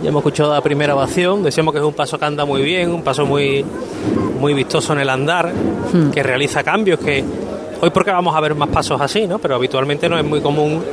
Ya 0.02 0.08
hemos 0.08 0.20
escuchado 0.20 0.54
la 0.54 0.62
primera 0.62 0.94
ovación, 0.94 1.42
decíamos 1.42 1.72
que 1.74 1.80
es 1.80 1.84
un 1.84 1.92
paso 1.92 2.18
que 2.18 2.24
anda 2.24 2.44
muy 2.44 2.62
bien, 2.62 2.90
un 2.90 3.02
paso 3.02 3.26
muy, 3.26 3.64
muy 4.38 4.54
vistoso 4.54 4.92
en 4.94 5.00
el 5.00 5.10
andar, 5.10 5.52
Hmm. 5.92 6.10
que 6.10 6.22
realiza 6.22 6.62
cambios, 6.62 7.00
que 7.00 7.24
hoy 7.80 7.90
porque 7.90 8.12
vamos 8.12 8.36
a 8.36 8.40
ver 8.40 8.54
más 8.54 8.68
pasos 8.68 9.00
así, 9.00 9.26
¿no? 9.26 9.38
Pero 9.40 9.56
habitualmente 9.56 10.08
no 10.08 10.16
es 10.16 10.24
muy 10.24 10.40
común 10.40 10.84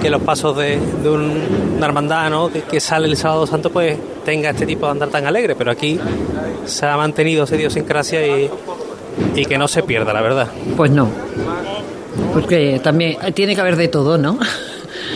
que 0.00 0.10
los 0.10 0.22
pasos 0.22 0.56
de, 0.56 0.78
de 1.02 1.08
un- 1.10 1.74
una 1.76 1.86
hermandad 1.86 2.50
que, 2.70 2.80
sale 2.80 3.06
el 3.06 3.16
sábado 3.16 3.46
santo 3.46 3.70
pues 3.70 3.96
tenga 4.24 4.50
este 4.50 4.66
tipo 4.66 4.86
de 4.86 4.92
andar 4.92 5.08
tan 5.08 5.26
alegre, 5.26 5.54
pero 5.56 5.70
aquí 5.70 5.98
se 6.66 6.86
ha 6.86 6.96
mantenido 6.96 7.44
esa 7.44 7.56
idiosincrasia 7.56 8.26
y, 8.26 8.50
y 9.34 9.44
que 9.44 9.58
no 9.58 9.68
se 9.68 9.82
pierda, 9.82 10.12
la 10.12 10.20
verdad. 10.22 10.48
Pues 10.76 10.90
no. 10.90 11.08
Porque 12.32 12.80
también 12.82 13.16
tiene 13.34 13.54
que 13.54 13.60
haber 13.60 13.76
de 13.76 13.88
todo, 13.88 14.18
¿no? 14.18 14.38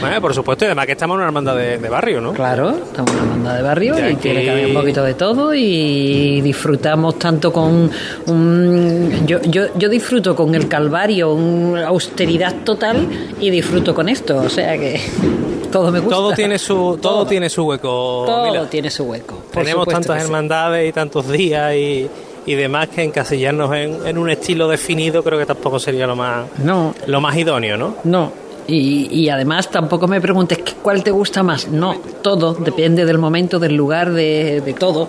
Bueno, 0.01 0.21
por 0.21 0.35
supuesto, 0.35 0.65
y 0.65 0.67
además 0.67 0.87
que 0.87 0.93
estamos 0.93 1.15
en 1.15 1.19
una 1.19 1.27
hermandad 1.27 1.57
de, 1.57 1.79
de 1.79 1.89
barrio, 1.89 2.21
¿no? 2.21 2.33
Claro, 2.33 2.71
estamos 2.71 3.11
en 3.13 3.19
una 3.19 3.31
banda 3.31 3.55
de 3.57 3.63
barrio 3.63 3.99
Y 3.99 4.03
aquí- 4.03 4.17
tiene 4.17 4.43
que 4.45 4.51
haber 4.51 4.67
un 4.67 4.75
poquito 4.75 5.03
de 5.03 5.15
todo 5.15 5.55
y 5.55 6.41
disfrutamos 6.41 7.19
tanto 7.19 7.53
con 7.53 7.91
un... 8.27 9.23
Yo, 9.27 9.41
yo, 9.43 9.67
yo 9.77 9.89
disfruto 9.89 10.35
con 10.37 10.55
el 10.55 10.69
Calvario, 10.69 11.33
una 11.33 11.87
austeridad 11.89 12.55
total 12.65 13.07
y 13.41 13.51
disfruto 13.51 13.95
con 13.95 14.09
esto, 14.09 14.37
o 14.39 14.49
sea 14.49 14.77
que 14.79 15.01
todo 15.73 15.91
me 15.91 15.99
gusta. 16.01 16.17
Todo 16.17 16.33
tiene 16.33 16.59
su, 16.59 16.99
todo, 17.01 17.27
tiene 17.27 17.49
su 17.51 17.65
hueco. 17.65 18.25
Todo 18.27 18.45
Mila. 18.47 18.71
tiene 18.71 18.91
su 18.91 19.05
hueco. 19.05 19.43
Tenemos 19.53 19.87
tantas 19.87 20.19
sí. 20.21 20.27
hermandades 20.27 20.89
y 20.89 20.93
tantos 20.93 21.29
días 21.29 21.75
y, 21.75 22.09
y 22.47 22.55
demás 22.55 22.89
que 22.89 23.03
encasillarnos 23.03 23.75
en, 23.75 24.07
en 24.07 24.17
un 24.19 24.31
estilo 24.31 24.69
definido 24.69 25.23
creo 25.23 25.39
que 25.39 25.47
tampoco 25.47 25.79
sería 25.79 26.07
lo 26.07 26.17
más, 26.17 26.47
No, 26.63 26.95
lo 27.07 27.21
más 27.21 27.37
idóneo, 27.37 27.77
¿no? 27.77 27.97
no. 28.05 28.33
Y, 28.69 29.09
y 29.11 29.31
además 29.31 29.71
tampoco 29.71 30.07
me 30.07 30.21
preguntes 30.21 30.59
cuál 30.83 31.03
te 31.03 31.11
gusta 31.11 31.43
más. 31.43 31.69
No, 31.69 31.95
todo, 32.23 32.55
depende 32.55 33.07
del 33.07 33.19
momento, 33.19 33.59
del 33.59 33.75
lugar, 33.75 34.13
de, 34.13 34.61
de 34.61 34.75
todo. 34.75 35.09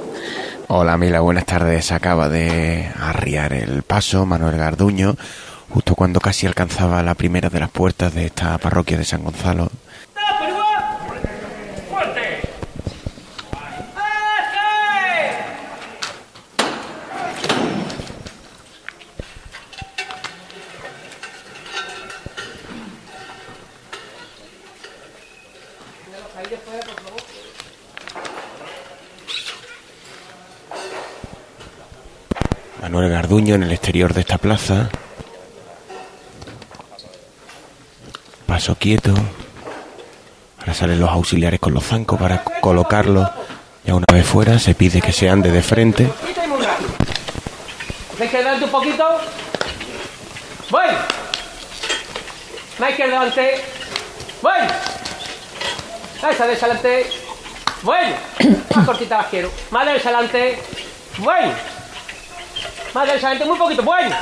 Hola 0.70 0.98
Mila, 0.98 1.20
buenas 1.20 1.46
tardes. 1.46 1.92
Acaba 1.92 2.30
de 2.30 2.90
arriar 2.98 3.54
el 3.54 3.84
paso 3.84 4.26
Manuel 4.26 4.58
Garduño 4.58 5.16
justo 5.70 5.96
cuando 5.96 6.20
casi 6.20 6.48
alcanzaba 6.48 7.04
la 7.04 7.16
primera 7.16 7.50
de 7.50 7.60
las 7.60 7.70
puertas 7.70 8.14
de 8.14 8.26
esta 8.26 8.58
parroquia 8.58 8.98
de 8.98 9.06
San 9.06 9.24
Gonzalo, 9.24 9.70
Manuel 32.82 33.12
Garduño 33.30 33.54
en 33.54 33.62
el 33.62 33.72
exterior 33.72 34.12
de 34.12 34.22
esta 34.22 34.40
plaza. 34.40 34.90
Paso 38.48 38.74
quieto. 38.74 39.14
Ahora 40.58 40.74
salen 40.74 41.00
los 41.00 41.12
auxiliares 41.12 41.60
con 41.60 41.76
los 41.76 41.84
zancos 41.84 42.20
para 42.20 42.44
colocarlos. 42.60 43.30
Ya 43.86 43.94
una 43.94 44.08
vez 44.12 44.26
fuera 44.26 44.58
se 44.58 44.74
pide 44.74 45.00
que 45.00 45.12
se 45.12 45.30
ande 45.30 45.52
de 45.52 45.62
frente. 45.62 46.12
¿Me 48.18 48.28
quedando 48.28 48.66
un 48.66 48.72
poquito? 48.72 49.06
Más 52.80 52.94
que 52.96 53.04
adelante. 53.04 53.62
Bueno. 54.42 54.68
Esa 56.32 56.48
de 56.48 56.54
adelante. 56.54 57.12
Bueno. 57.84 58.16
Más 58.76 58.86
cortita 58.88 59.18
las 59.18 59.28
quiero. 59.28 59.52
Más 59.70 59.86
de 59.86 59.92
adelante. 59.92 60.58
Bueno. 61.20 61.69
Más 62.94 63.06
de 63.06 63.12
adelante, 63.12 63.46
muy 63.46 63.58
poquito. 63.58 63.84
Bueno. 63.84 64.16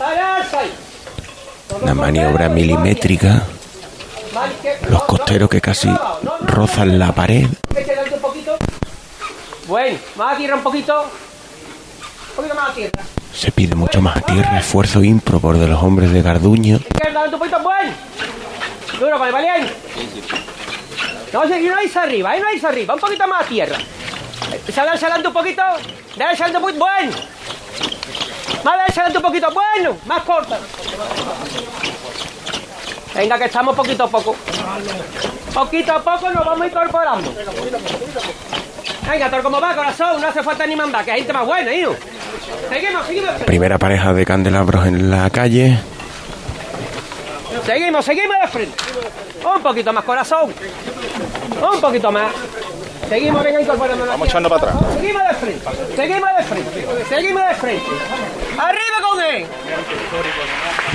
Ahí. 0.00 0.72
Una 1.80 1.94
maniobra 1.94 2.48
milimétrica. 2.48 3.42
Los 4.88 5.04
costeros 5.04 5.48
que 5.48 5.60
casi 5.60 5.88
rozan 6.42 6.98
la 6.98 7.12
pared. 7.12 7.46
Bueno, 9.66 9.98
más 10.16 10.34
a 10.34 10.36
tierra 10.36 10.56
un 10.56 10.62
poquito. 10.62 11.02
Un 11.02 12.36
poquito 12.36 12.54
más 12.54 12.70
a 12.70 12.74
tierra. 12.74 13.02
Se 13.32 13.50
pide 13.50 13.74
mucho 13.74 14.00
más 14.00 14.16
a 14.16 14.20
tierra, 14.20 14.58
esfuerzo 14.58 15.02
ímprobo 15.02 15.52
de 15.54 15.66
los 15.68 15.82
hombres 15.82 16.12
de 16.12 16.22
Garduño. 16.22 16.76
Izquierda, 16.76 17.24
un 17.24 17.30
poquito, 17.38 17.60
bueno. 17.60 17.92
Duro 18.98 19.18
con 19.18 19.26
el 19.26 19.32
valiente. 19.32 19.74
No, 21.32 21.42
si 21.42 21.48
no 21.48 21.76
hay 21.76 21.90
arriba, 21.94 22.30
ahí 22.30 22.40
no 22.40 22.46
hay 22.46 22.60
arriba, 22.64 22.94
un 22.94 23.00
poquito 23.00 23.26
más 23.26 23.42
a 23.42 23.48
tierra. 23.48 23.76
Sal 24.72 24.88
adelante 24.88 25.28
un 25.28 25.34
poquito, 25.34 25.62
dale 26.16 26.56
un 26.56 26.62
poquito, 26.62 26.78
bueno. 26.78 27.12
Más 28.64 28.74
adelante 28.96 29.18
un 29.18 29.22
poquito, 29.22 29.48
bueno, 29.52 29.96
más 30.06 30.22
corta. 30.22 30.58
Venga, 33.14 33.38
que 33.38 33.44
estamos 33.44 33.76
poquito 33.76 34.04
a 34.04 34.08
poco. 34.08 34.34
Poquito 35.52 35.92
a 35.92 36.02
poco 36.02 36.30
nos 36.30 36.44
vamos 36.44 36.66
incorporando. 36.66 37.32
Venga, 39.08 39.30
todo 39.30 39.42
como 39.42 39.60
va, 39.60 39.74
corazón, 39.76 40.20
no 40.20 40.28
hace 40.28 40.42
falta 40.42 40.66
ni 40.66 40.74
mandar, 40.74 41.04
que 41.04 41.12
hay 41.12 41.18
gente 41.18 41.32
más 41.32 41.46
buena, 41.46 41.70
¿eh? 41.72 41.86
Seguimos, 42.70 43.06
seguimos. 43.06 43.30
Primera 43.44 43.78
pareja 43.78 44.12
de 44.14 44.24
candelabros 44.24 44.86
en 44.86 45.10
la 45.10 45.28
calle. 45.30 45.78
Seguimos, 47.66 48.04
seguimos 48.04 48.36
de 48.40 48.48
frente. 48.48 48.76
Un 49.44 49.62
poquito 49.62 49.92
más, 49.92 50.04
corazón. 50.04 50.52
Un 51.72 51.80
poquito 51.80 52.10
más. 52.10 52.32
Seguimos, 53.08 53.44
venga, 53.44 53.60
incorporándonos. 53.60 54.08
Vamos 54.08 54.28
echando 54.28 54.48
para 54.48 54.72
atrás. 54.72 54.76
Seguimos 54.94 55.22
de 55.28 55.34
frente. 55.34 55.96
Seguimos 55.96 56.30
de 56.38 56.44
frente. 56.44 56.86
Seguimos 57.08 57.42
de 57.48 57.54
frente. 57.54 57.86
¡Arriba 58.58 59.08
con 59.10 59.22
él! 59.22 59.46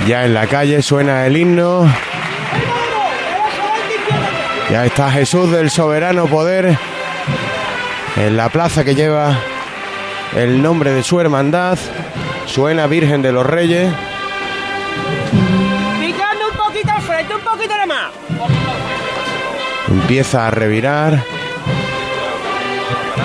Ya 0.07 0.25
en 0.25 0.33
la 0.33 0.47
calle 0.47 0.81
suena 0.81 1.25
el 1.25 1.37
himno. 1.37 1.87
Ya 4.71 4.85
está 4.85 5.11
Jesús 5.11 5.51
del 5.51 5.69
soberano 5.69 6.27
poder 6.27 6.77
en 8.17 8.37
la 8.37 8.49
plaza 8.49 8.83
que 8.83 8.93
lleva 8.95 9.35
el 10.35 10.61
nombre 10.61 10.91
de 10.91 11.03
su 11.03 11.19
hermandad. 11.19 11.77
Suena 12.45 12.87
Virgen 12.87 13.21
de 13.21 13.31
los 13.31 13.45
Reyes. 13.45 13.91
Picando 15.99 16.49
un 16.51 16.57
poquito 16.57 16.91
al 16.91 17.01
frente, 17.01 17.35
un 17.35 17.41
poquito 17.41 17.73
de 17.75 17.85
más. 17.85 18.11
Empieza 19.87 20.47
a 20.47 20.51
revirar. 20.51 21.38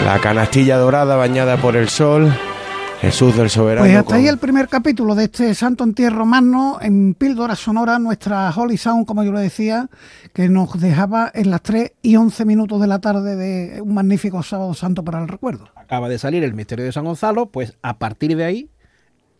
La 0.04 0.18
canastilla 0.20 0.76
dorada 0.76 1.16
bañada 1.16 1.56
por 1.56 1.76
el 1.76 1.88
sol. 1.88 2.32
Jesús 3.00 3.36
del 3.36 3.50
Soberano. 3.50 3.86
Pues 3.86 3.96
hasta 3.96 4.14
ahí 4.14 4.28
el 4.28 4.38
primer 4.38 4.68
capítulo 4.68 5.14
de 5.14 5.24
este 5.24 5.54
Santo 5.54 5.84
Entierro 5.84 6.24
Magno 6.24 6.78
en 6.80 7.12
Píldora 7.12 7.54
Sonora, 7.54 7.98
nuestra 7.98 8.50
Holy 8.50 8.78
Sound, 8.78 9.06
como 9.06 9.22
yo 9.22 9.30
lo 9.30 9.40
decía, 9.40 9.90
que 10.32 10.48
nos 10.48 10.80
dejaba 10.80 11.30
en 11.34 11.50
las 11.50 11.62
3 11.62 11.92
y 12.00 12.16
11 12.16 12.46
minutos 12.46 12.80
de 12.80 12.86
la 12.86 13.00
tarde 13.00 13.36
de 13.36 13.82
un 13.82 13.92
magnífico 13.92 14.42
sábado 14.42 14.72
santo 14.72 15.04
para 15.04 15.20
el 15.20 15.28
recuerdo. 15.28 15.68
Acaba 15.74 16.08
de 16.08 16.18
salir 16.18 16.44
el 16.44 16.54
misterio 16.54 16.86
de 16.86 16.92
San 16.92 17.04
Gonzalo, 17.04 17.46
pues 17.46 17.76
a 17.82 17.98
partir 17.98 18.36
de 18.38 18.44
ahí, 18.44 18.70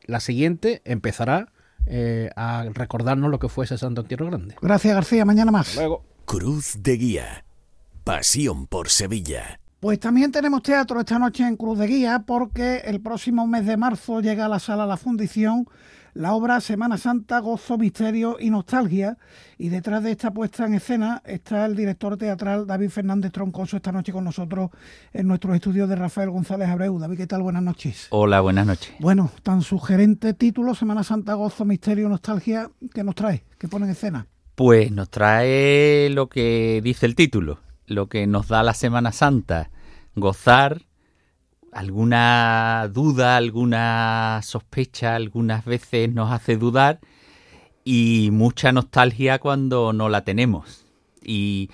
la 0.05 0.21
siguiente 0.21 0.83
empezará 0.85 1.49
eh, 1.87 2.31
a 2.37 2.65
recordarnos 2.75 3.31
lo 3.31 3.39
que 3.39 3.49
fue 3.49 3.65
ese 3.65 3.79
Santo 3.79 4.03
Entierro 4.03 4.27
Grande. 4.27 4.57
Gracias 4.61 4.95
García, 4.95 5.25
mañana 5.25 5.51
más. 5.51 5.75
Luego. 5.77 6.05
Cruz 6.27 6.83
de 6.83 6.97
Guía. 6.99 7.45
Pasión 8.05 8.67
por 8.67 8.91
Sevilla. 8.91 9.61
Pues 9.85 10.01
también 10.01 10.32
tenemos 10.32 10.62
teatro 10.62 10.99
esta 10.99 11.18
noche 11.18 11.47
en 11.47 11.59
Cruz 11.59 11.78
de 11.78 11.87
Guía 11.87 12.24
porque 12.26 12.76
el 12.87 13.03
próximo 13.03 13.47
mes 13.47 13.66
de 13.66 13.76
marzo 13.76 14.22
llega 14.22 14.47
a 14.47 14.49
la 14.49 14.59
sala 14.59 14.87
La 14.87 14.97
Fundición 14.97 15.66
la 16.14 16.32
obra 16.32 16.62
Semana 16.62 16.97
Santa, 16.97 17.39
Gozo, 17.41 17.76
Misterio 17.76 18.39
y 18.41 18.49
Nostalgia. 18.49 19.18
Y 19.59 19.68
detrás 19.68 20.03
de 20.03 20.12
esta 20.12 20.30
puesta 20.30 20.64
en 20.64 20.72
escena 20.72 21.20
está 21.26 21.66
el 21.66 21.76
director 21.76 22.16
teatral 22.16 22.66
David 22.66 22.89
Fernández 22.89 23.30
Troncoso 23.30 23.76
esta 23.76 23.93
noche 23.93 24.11
con 24.11 24.24
nosotros 24.24 24.70
en 25.12 25.28
nuestros 25.28 25.55
estudios 25.55 25.87
de 25.87 25.97
Rafael 25.97 26.30
González 26.30 26.66
Abreu. 26.70 26.99
David, 26.99 27.18
¿qué 27.18 27.26
tal? 27.26 27.43
Buenas 27.43 27.62
noches. 27.62 28.07
Hola, 28.09 28.41
buenas 28.41 28.66
noches. 28.66 28.95
Bueno, 29.01 29.32
tan 29.43 29.61
sugerente 29.61 30.32
título, 30.32 30.74
Semana 30.74 31.05
Santa, 31.05 31.35
Gozo, 31.35 31.66
Misterio, 31.66 32.09
Nostalgia, 32.09 32.70
¿qué 32.95 33.05
nos 33.05 33.16
trae? 33.16 33.45
¿Qué 33.59 33.68
pone 33.68 33.85
en 33.85 33.91
escena? 33.91 34.28
Pues 34.55 34.91
nos 34.91 35.11
trae 35.11 36.09
lo 36.09 36.30
que 36.30 36.80
dice 36.82 37.05
el 37.05 37.14
título, 37.14 37.61
lo 37.85 38.09
que 38.09 38.26
nos 38.26 38.49
da 38.49 38.62
la 38.62 38.72
Semana 38.72 39.12
Santa, 39.12 39.68
gozar, 40.15 40.83
alguna 41.73 42.89
duda, 42.93 43.37
alguna 43.37 44.41
sospecha, 44.43 45.17
algunas 45.17 45.65
veces 45.65 46.12
nos 46.12 46.31
hace 46.31 46.57
dudar 46.57 47.01
y 47.85 48.31
mucha 48.33 48.73
nostalgia 48.73 49.39
cuando 49.39 49.93
no 49.93 50.09
la 50.09 50.25
tenemos. 50.25 50.85
Y 51.23 51.71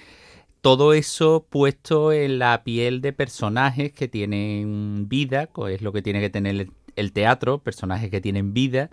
todo 0.61 0.93
eso 0.93 1.47
puesto 1.49 2.13
en 2.13 2.39
la 2.39 2.65
piel 2.65 3.01
de 3.01 3.13
personajes 3.13 3.93
que 3.93 4.09
tienen 4.09 5.09
vida, 5.09 5.49
es 5.69 5.83
lo 5.83 5.93
que 5.93 6.03
tiene 6.03 6.21
que 6.21 6.31
tener 6.31 6.71
el 6.97 7.13
teatro, 7.13 7.59
personajes 7.59 8.11
que 8.11 8.21
tienen 8.21 8.53
vida 8.53 8.91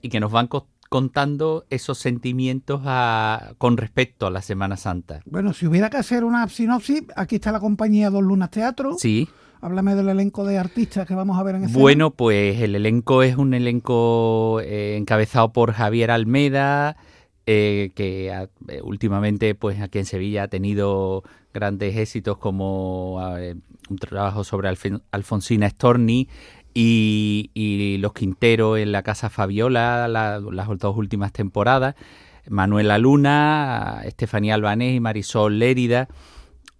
y 0.00 0.08
que 0.08 0.20
nos 0.20 0.32
van 0.32 0.48
contando 0.92 1.64
esos 1.70 1.96
sentimientos 1.96 2.82
a, 2.84 3.54
con 3.56 3.78
respecto 3.78 4.26
a 4.26 4.30
la 4.30 4.42
Semana 4.42 4.76
Santa. 4.76 5.22
Bueno, 5.24 5.54
si 5.54 5.66
hubiera 5.66 5.88
que 5.88 5.96
hacer 5.96 6.22
una 6.22 6.46
sinopsis, 6.50 7.04
aquí 7.16 7.36
está 7.36 7.50
la 7.50 7.60
compañía 7.60 8.10
Dos 8.10 8.22
Lunas 8.22 8.50
Teatro. 8.50 8.96
Sí. 8.98 9.26
Háblame 9.62 9.94
del 9.94 10.10
elenco 10.10 10.44
de 10.44 10.58
artistas 10.58 11.08
que 11.08 11.14
vamos 11.14 11.38
a 11.38 11.42
ver 11.44 11.54
en 11.54 11.64
escena. 11.64 11.80
Bueno, 11.80 12.10
pues 12.10 12.60
el 12.60 12.74
elenco 12.74 13.22
es 13.22 13.38
un 13.38 13.54
elenco 13.54 14.60
eh, 14.60 14.98
encabezado 14.98 15.54
por 15.54 15.72
Javier 15.72 16.10
Almeda, 16.10 16.98
eh, 17.46 17.92
que 17.94 18.28
eh, 18.28 18.80
últimamente 18.82 19.54
pues 19.54 19.80
aquí 19.80 19.98
en 19.98 20.04
Sevilla 20.04 20.42
ha 20.42 20.48
tenido 20.48 21.22
grandes 21.54 21.96
éxitos 21.96 22.36
como 22.36 23.16
un 23.88 23.96
trabajo 23.96 24.44
sobre 24.44 24.68
Alf 24.68 24.84
Alfonsina 25.10 25.70
Storni 25.70 26.28
y, 26.74 27.50
y, 27.54 27.98
Los 27.98 28.12
Quinteros 28.12 28.78
en 28.78 28.92
la 28.92 29.02
Casa 29.02 29.30
Fabiola 29.30 30.08
la, 30.08 30.40
las 30.40 30.78
dos 30.78 30.96
últimas 30.96 31.32
temporadas. 31.32 31.94
Manuela 32.48 32.98
Luna, 32.98 34.02
Estefanía 34.04 34.54
Albanés 34.54 34.96
y 34.96 35.00
Marisol 35.00 35.58
Lérida, 35.58 36.08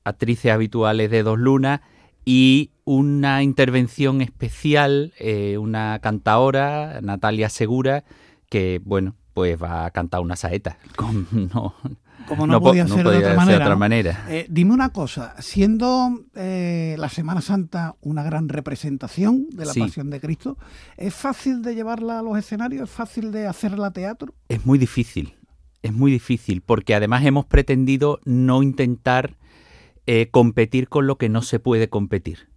actrices 0.05 0.51
habituales 0.51 1.11
de 1.11 1.23
Dos 1.23 1.39
Lunas 1.39 1.81
y 2.25 2.71
una 2.85 3.43
intervención 3.43 4.23
especial, 4.23 5.13
eh, 5.19 5.59
una 5.59 5.99
cantaora, 6.01 7.01
Natalia 7.01 7.49
Segura, 7.49 8.05
que 8.49 8.81
bueno, 8.85 9.15
pues 9.35 9.61
va 9.61 9.87
a 9.87 9.91
cantar 9.91 10.21
una 10.21 10.37
saeta. 10.37 10.79
Con, 10.97 11.27
no, 11.55 11.75
como 12.29 12.47
no, 12.47 12.55
no 12.55 12.61
podía, 12.61 12.87
ser, 12.87 12.99
no 12.99 13.05
podía 13.05 13.19
de 13.21 13.25
otra 13.25 13.37
manera. 13.37 13.59
De 13.59 13.65
otra 13.65 13.77
manera. 13.77 14.25
Eh, 14.29 14.47
dime 14.49 14.73
una 14.73 14.91
cosa, 14.91 15.35
siendo 15.41 16.11
eh, 16.35 16.97
la 16.99 17.09
Semana 17.09 17.41
Santa 17.41 17.97
una 18.01 18.23
gran 18.23 18.49
representación 18.49 19.49
de 19.51 19.67
la 19.67 19.73
Sí. 19.73 19.81
Pasión 19.81 20.11
de 20.11 20.21
Cristo, 20.21 20.59
¿es 20.97 21.15
fácil 21.15 21.63
de 21.63 21.75
llevarla 21.75 22.19
a 22.19 22.23
los 22.23 22.37
escenarios? 22.39 22.89
¿Es 22.89 22.95
fácil 22.95 23.33
de 23.33 23.47
hacerla 23.47 23.91
teatro? 23.93 24.35
Es 24.49 24.65
muy 24.67 24.79
difícil, 24.79 25.35
es 25.83 25.93
muy 25.93 26.11
difícil, 26.13 26.63
porque 26.63 26.95
además 26.95 27.25
hemos 27.25 27.47
pretendido 27.47 28.21
no 28.25 28.63
intentar 28.63 29.37
eh, 30.07 30.29
competir 30.31 30.89
con 30.89 31.07
lo 31.07 31.17
que 31.17 31.29
no 31.29 31.43
se 31.43 31.59
puede 31.61 31.89
competir. 31.89 32.49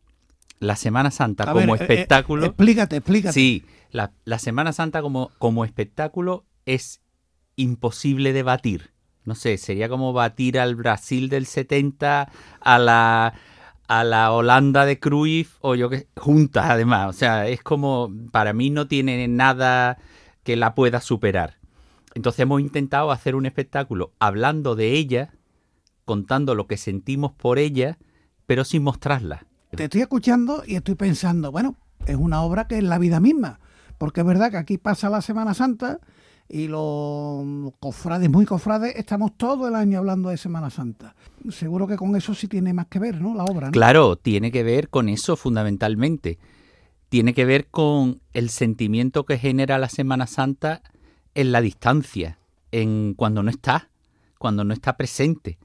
la 0.60 0.76
Semana 0.76 1.12
Santa 1.12 1.52
como 1.52 1.76
espectáculo. 1.76 2.46
explícate, 2.46 2.96
explícate. 2.98 3.34
Sí, 3.34 3.66
la, 3.92 4.12
la 4.24 4.40
Semana 4.40 4.74
Santa 4.74 5.02
como, 5.02 5.30
como 5.38 5.64
espectáculo 5.66 6.46
es 6.66 7.02
imposible 7.56 8.34
de 8.34 8.42
batir. 8.44 8.92
No 9.26 9.36
sé, 9.36 9.58
sería 9.58 9.90
como 9.90 10.14
batir 10.14 10.60
al 10.60 10.76
Brasil 10.76 11.30
del 11.30 11.46
70 11.46 12.32
a 12.60 12.80
la 12.80 13.34
a 13.88 14.04
la 14.04 14.32
Holanda 14.32 14.86
de 14.86 15.00
Cruyff 15.00 15.58
o 15.62 15.76
yo 15.76 15.90
que 15.90 16.08
juntas 16.16 16.66
además, 16.68 17.10
o 17.10 17.14
sea, 17.14 17.48
es 17.48 17.62
como 17.62 18.12
para 18.32 18.54
mí 18.54 18.70
no 18.70 18.88
tiene 18.88 19.28
nada 19.28 20.00
que 20.44 20.56
la 20.56 20.74
pueda 20.74 21.02
superar. 21.02 21.58
Entonces 22.16 22.40
hemos 22.40 22.62
intentado 22.62 23.12
hacer 23.12 23.36
un 23.36 23.46
espectáculo 23.46 24.14
hablando 24.20 24.76
de 24.76 24.94
ella, 24.94 25.34
contando 26.06 26.56
lo 26.56 26.66
que 26.68 26.78
sentimos 26.78 27.34
por 27.34 27.60
ella, 27.60 27.98
pero 28.46 28.64
sin 28.64 28.84
mostrarla. 28.84 29.46
Te 29.72 29.86
estoy 29.86 30.02
escuchando 30.02 30.64
y 30.66 30.76
estoy 30.76 30.96
pensando, 30.96 31.52
bueno, 31.52 31.76
es 32.06 32.16
una 32.16 32.42
obra 32.42 32.68
que 32.68 32.78
es 32.78 32.84
la 32.84 32.98
vida 32.98 33.20
misma, 33.20 33.60
porque 33.98 34.22
es 34.22 34.26
verdad 34.26 34.52
que 34.52 34.58
aquí 34.58 34.78
pasa 34.78 35.10
la 35.10 35.22
Semana 35.22 35.54
Santa 35.54 36.00
y 36.48 36.68
los 36.68 37.74
cofrades, 37.80 38.30
muy 38.30 38.46
cofrades, 38.46 38.96
estamos 38.96 39.36
todo 39.36 39.68
el 39.68 39.76
año 39.76 40.00
hablando 40.00 40.30
de 40.30 40.38
Semana 40.38 40.70
Santa. 40.70 41.16
Seguro 41.50 41.88
que 41.88 41.98
con 41.98 42.16
eso 42.16 42.34
sí 42.34 42.48
tiene 42.48 42.74
más 42.74 42.88
que 42.88 43.00
ver, 43.00 43.20
¿no? 43.20 43.34
La 43.34 43.46
obra. 43.46 43.68
¿no? 43.68 43.72
Claro, 43.72 44.16
tiene 44.16 44.52
que 44.52 44.64
ver 44.64 44.90
con 44.90 45.10
eso 45.10 45.36
fundamentalmente. 45.36 46.38
Tiene 47.10 47.34
que 47.34 47.46
ver 47.46 47.68
con 47.68 48.22
el 48.34 48.50
sentimiento 48.50 49.26
que 49.26 49.38
genera 49.38 49.80
la 49.80 49.90
Semana 49.90 50.28
Santa 50.28 50.82
en 51.34 51.52
la 51.52 51.62
distancia, 51.62 52.38
en 52.72 53.14
cuando 53.16 53.42
no 53.42 53.50
está, 53.50 53.90
cuando 54.38 54.64
no 54.64 54.74
está 54.74 54.98
presente. 54.98 55.58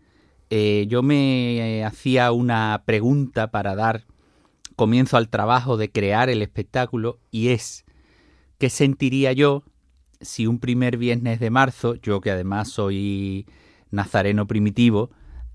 Eh, 0.48 0.86
yo 0.88 1.02
me 1.02 1.78
eh, 1.78 1.84
hacía 1.84 2.32
una 2.32 2.82
pregunta 2.86 3.50
para 3.50 3.74
dar 3.74 4.06
comienzo 4.76 5.18
al 5.18 5.28
trabajo 5.28 5.76
de 5.76 5.92
crear 5.92 6.30
el 6.30 6.40
espectáculo 6.40 7.18
y 7.30 7.48
es, 7.48 7.84
¿qué 8.58 8.70
sentiría 8.70 9.32
yo 9.32 9.62
si 10.20 10.46
un 10.46 10.58
primer 10.58 10.96
viernes 10.96 11.40
de 11.40 11.50
marzo, 11.50 11.94
yo 11.94 12.20
que 12.20 12.30
además 12.30 12.68
soy 12.68 13.46
nazareno 13.90 14.46
primitivo, 14.46 15.10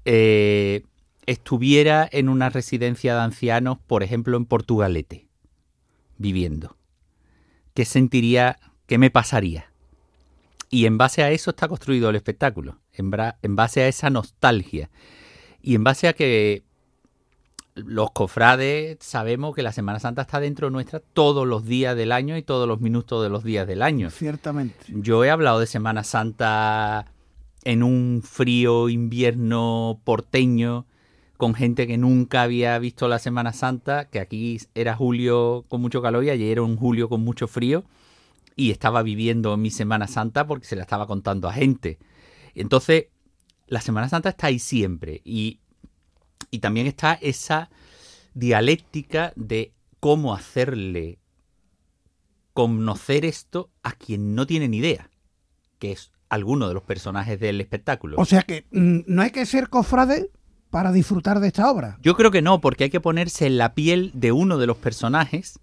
eh, 0.06 0.84
estuviera 1.26 2.08
en 2.12 2.30
una 2.30 2.50
residencia 2.50 3.16
de 3.16 3.22
ancianos, 3.22 3.78
por 3.86 4.04
ejemplo 4.04 4.38
en 4.38 4.46
Portugalete, 4.46 5.28
viviendo? 6.18 6.78
¿Qué 7.74 7.86
sentiría, 7.86 8.58
qué 8.88 8.98
me 8.98 9.12
pasaría? 9.12 9.72
Y 10.70 10.86
en 10.86 10.98
base 10.98 11.24
a 11.24 11.32
eso 11.32 11.52
está 11.52 11.68
construido 11.68 12.10
el 12.10 12.16
espectáculo, 12.16 12.80
en, 12.94 13.12
en 13.42 13.56
base 13.56 13.82
a 13.82 13.88
esa 13.88 14.10
nostalgia 14.10 14.90
y 15.62 15.76
en 15.76 15.84
base 15.84 16.08
a 16.08 16.14
que 16.14 16.64
los 17.76 18.12
cofrades 18.12 18.98
sabemos 19.02 19.54
que 19.54 19.62
la 19.62 19.74
Semana 19.74 20.00
Santa 20.00 20.24
está 20.24 20.40
dentro 20.40 20.70
nuestra 20.70 21.02
todos 21.02 21.46
los 21.46 21.66
días 21.66 21.96
del 21.96 22.14
año 22.14 22.38
y 22.38 22.42
todos 22.42 22.68
los 22.68 22.80
minutos 22.80 23.22
de 23.22 23.30
los 23.30 23.44
días 23.44 23.68
del 23.68 23.82
año. 23.82 24.10
Ciertamente. 24.10 24.86
Yo 24.88 25.24
he 25.26 25.30
hablado 25.30 25.60
de 25.60 25.68
Semana 25.68 26.04
Santa 26.04 27.12
en 27.66 27.84
un 27.84 28.22
frío 28.24 28.88
invierno 28.88 30.00
porteño 30.06 30.86
con 31.36 31.54
gente 31.54 31.86
que 31.86 31.98
nunca 31.98 32.44
había 32.44 32.80
visto 32.80 33.10
la 33.10 33.20
Semana 33.20 33.52
Santa, 33.52 34.06
que 34.06 34.22
aquí 34.22 34.58
era 34.74 34.96
julio 34.96 35.66
con 35.68 35.82
mucho 35.82 36.02
calor 36.02 36.24
y 36.24 36.30
ayer 36.30 36.54
era 36.54 36.62
un 36.62 36.78
julio 36.78 37.10
con 37.10 37.22
mucho 37.22 37.48
frío 37.48 37.84
y 38.56 38.72
estaba 38.72 39.04
viviendo 39.04 39.58
mi 39.58 39.70
Semana 39.70 40.08
Santa 40.08 40.48
porque 40.48 40.66
se 40.66 40.78
la 40.78 40.84
estaba 40.84 41.08
contando 41.08 41.50
a 41.50 41.54
gente. 41.54 42.00
Entonces, 42.54 43.08
la 43.68 43.82
Semana 43.82 44.08
Santa 44.08 44.30
está 44.30 44.48
ahí 44.48 44.60
siempre 44.60 45.22
y, 45.26 45.60
y 46.56 46.60
también 46.60 46.88
está 46.88 47.14
esa 47.22 47.70
dialéctica 48.34 49.34
de 49.36 49.74
cómo 50.00 50.34
hacerle 50.34 51.20
conocer 52.54 53.26
esto 53.26 53.70
a 53.84 53.92
quien 53.92 54.36
no 54.36 54.48
tiene 54.48 54.70
ni 54.70 54.78
idea, 54.78 55.10
que 55.80 55.92
es 55.92 56.14
alguno 56.30 56.70
de 56.70 56.74
los 56.74 56.84
personajes 56.84 57.42
del 57.42 57.60
espectáculo. 57.60 58.16
O 58.18 58.24
sea 58.24 58.44
que 58.44 58.66
mm, 58.72 59.00
no 59.08 59.22
hay 59.22 59.32
que 59.32 59.46
ser 59.46 59.68
cofrade 59.68 60.32
para 60.70 60.94
disfrutar 60.94 61.42
de 61.42 61.48
esta 61.48 61.70
obra. 61.70 61.98
Yo 62.02 62.16
creo 62.16 62.32
que 62.32 62.42
no, 62.42 62.62
porque 62.62 62.86
hay 62.86 62.90
que 62.90 63.02
ponerse 63.02 63.46
en 63.46 63.58
la 63.58 63.74
piel 63.74 64.12
de 64.14 64.32
uno 64.32 64.58
de 64.58 64.68
los 64.68 64.78
personajes 64.78 65.60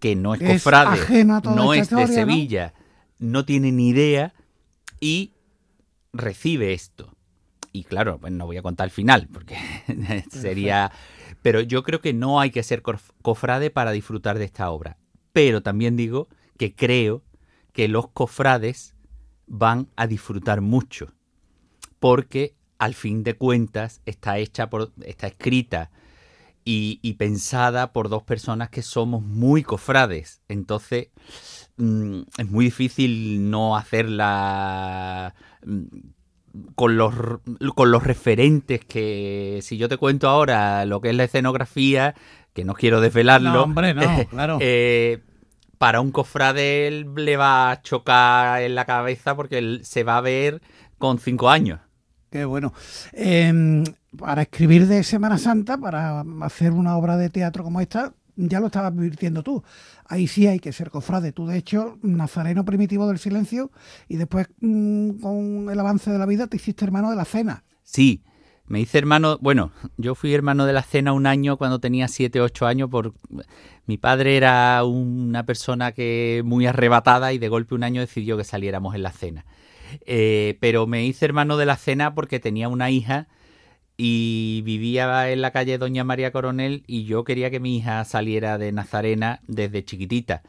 que 0.00 0.16
no 0.16 0.34
es 0.34 0.40
cofrade, 0.40 1.24
no 1.24 1.74
es 1.74 1.90
de 1.90 2.08
Sevilla, 2.08 2.74
¿no? 3.20 3.44
tiene 3.44 3.70
ni 3.70 3.90
idea 3.90 4.34
y 4.98 5.34
recibe 6.12 6.72
esto. 6.72 7.11
Y 7.72 7.84
claro, 7.84 8.18
pues 8.18 8.32
no 8.32 8.46
voy 8.46 8.58
a 8.58 8.62
contar 8.62 8.86
el 8.86 8.90
final, 8.90 9.28
porque 9.32 9.56
sería... 10.30 10.92
Pero 11.40 11.60
yo 11.60 11.82
creo 11.82 12.00
que 12.00 12.12
no 12.12 12.38
hay 12.38 12.50
que 12.50 12.62
ser 12.62 12.82
cofrade 12.82 13.70
para 13.70 13.90
disfrutar 13.90 14.38
de 14.38 14.44
esta 14.44 14.70
obra. 14.70 14.98
Pero 15.32 15.62
también 15.62 15.96
digo 15.96 16.28
que 16.58 16.74
creo 16.74 17.24
que 17.72 17.88
los 17.88 18.08
cofrades 18.08 18.94
van 19.46 19.88
a 19.96 20.06
disfrutar 20.06 20.60
mucho, 20.60 21.14
porque 21.98 22.54
al 22.78 22.94
fin 22.94 23.22
de 23.22 23.34
cuentas 23.34 24.02
está 24.06 24.38
hecha 24.38 24.68
por, 24.68 24.92
está 25.04 25.26
escrita 25.26 25.90
y, 26.64 27.14
pensada 27.14 27.92
por 27.92 28.08
dos 28.08 28.22
personas 28.22 28.70
que 28.70 28.82
somos 28.82 29.22
muy 29.22 29.62
cofrades. 29.62 30.42
Entonces, 30.48 31.08
mm, 31.76 32.22
es 32.38 32.50
muy 32.50 32.66
difícil 32.66 33.50
no 33.50 33.76
hacerla 33.76 35.34
mm, 35.64 35.84
con 36.74 36.96
los, 36.96 37.14
con 37.74 37.90
los 37.90 38.04
referentes 38.04 38.84
que, 38.84 39.60
si 39.62 39.78
yo 39.78 39.88
te 39.88 39.96
cuento 39.96 40.28
ahora 40.28 40.84
lo 40.84 41.00
que 41.00 41.10
es 41.10 41.16
la 41.16 41.24
escenografía, 41.24 42.14
que 42.52 42.64
no 42.64 42.74
quiero 42.74 43.00
desvelarlo, 43.00 43.62
hombre, 43.62 43.94
no, 43.94 44.02
claro. 44.30 44.58
Eh, 44.60 45.22
para 45.78 46.00
un 46.00 46.12
cofrade 46.12 47.06
le 47.16 47.36
va 47.36 47.70
a 47.70 47.82
chocar 47.82 48.62
en 48.62 48.74
la 48.74 48.84
cabeza 48.84 49.34
porque 49.34 49.58
él 49.58 49.80
se 49.82 50.04
va 50.04 50.18
a 50.18 50.20
ver 50.20 50.62
con 50.98 51.18
cinco 51.18 51.50
años. 51.50 51.80
Qué 52.30 52.44
bueno. 52.44 52.72
Em, 53.12 53.84
para 54.16 54.42
escribir 54.42 54.86
de 54.86 55.02
Semana 55.02 55.38
Santa, 55.38 55.76
para 55.76 56.24
hacer 56.42 56.72
una 56.72 56.96
obra 56.96 57.16
de 57.16 57.30
teatro 57.30 57.64
como 57.64 57.80
esta, 57.80 58.14
ya 58.48 58.60
lo 58.60 58.66
estabas 58.66 58.92
advirtiendo 58.92 59.42
tú. 59.42 59.62
Ahí 60.06 60.26
sí 60.26 60.46
hay 60.46 60.58
que 60.58 60.72
ser 60.72 60.90
cofrade. 60.90 61.32
Tú, 61.32 61.46
de 61.46 61.56
hecho, 61.56 61.98
nazareno 62.02 62.64
primitivo 62.64 63.06
del 63.08 63.18
silencio 63.18 63.70
y 64.08 64.16
después, 64.16 64.48
mm, 64.60 65.20
con 65.20 65.68
el 65.70 65.78
avance 65.78 66.10
de 66.10 66.18
la 66.18 66.26
vida, 66.26 66.46
te 66.46 66.56
hiciste 66.56 66.84
hermano 66.84 67.10
de 67.10 67.16
la 67.16 67.24
cena. 67.24 67.64
Sí, 67.82 68.22
me 68.66 68.80
hice 68.80 68.98
hermano, 68.98 69.38
bueno, 69.40 69.72
yo 69.96 70.14
fui 70.14 70.32
hermano 70.32 70.66
de 70.66 70.72
la 70.72 70.82
cena 70.82 71.12
un 71.12 71.26
año 71.26 71.56
cuando 71.56 71.80
tenía 71.80 72.08
7, 72.08 72.40
8 72.40 72.66
años 72.66 72.88
por 72.88 73.12
mi 73.86 73.98
padre 73.98 74.36
era 74.36 74.82
una 74.84 75.44
persona 75.44 75.92
que 75.92 76.42
muy 76.44 76.66
arrebatada 76.66 77.32
y 77.32 77.38
de 77.38 77.48
golpe 77.48 77.74
un 77.74 77.82
año 77.82 78.00
decidió 78.00 78.36
que 78.36 78.44
saliéramos 78.44 78.94
en 78.94 79.02
la 79.02 79.12
cena. 79.12 79.44
Eh, 80.06 80.56
pero 80.60 80.86
me 80.86 81.04
hice 81.04 81.24
hermano 81.24 81.56
de 81.56 81.66
la 81.66 81.76
cena 81.76 82.14
porque 82.14 82.40
tenía 82.40 82.68
una 82.68 82.90
hija 82.90 83.28
y 84.04 84.62
vivía 84.62 85.30
en 85.30 85.42
la 85.42 85.52
calle 85.52 85.78
Doña 85.78 86.02
María 86.02 86.32
Coronel 86.32 86.82
y 86.88 87.04
yo 87.04 87.22
quería 87.22 87.52
que 87.52 87.60
mi 87.60 87.76
hija 87.76 88.04
saliera 88.04 88.58
de 88.58 88.72
Nazarena 88.72 89.38
desde 89.46 89.84
chiquitita. 89.84 90.42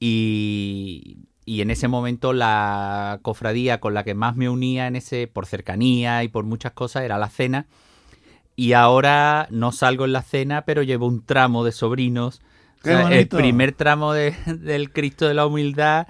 Y, 0.00 1.18
y 1.44 1.60
en 1.60 1.70
ese 1.70 1.86
momento 1.86 2.32
la 2.32 3.18
cofradía 3.20 3.78
con 3.78 3.92
la 3.92 4.04
que 4.04 4.14
más 4.14 4.36
me 4.36 4.48
unía 4.48 4.86
en 4.86 4.96
ese 4.96 5.26
por 5.26 5.44
cercanía 5.44 6.24
y 6.24 6.28
por 6.28 6.46
muchas 6.46 6.72
cosas 6.72 7.02
era 7.02 7.18
la 7.18 7.28
cena. 7.28 7.66
Y 8.56 8.72
ahora 8.72 9.48
no 9.50 9.70
salgo 9.70 10.06
en 10.06 10.12
la 10.12 10.22
cena, 10.22 10.64
pero 10.64 10.82
llevo 10.82 11.06
un 11.06 11.26
tramo 11.26 11.62
de 11.62 11.72
sobrinos. 11.72 12.40
el 12.84 13.28
primer 13.28 13.72
tramo 13.72 14.14
del 14.14 14.92
Cristo 14.94 15.28
de 15.28 15.34
la 15.34 15.44
Humildad 15.44 16.06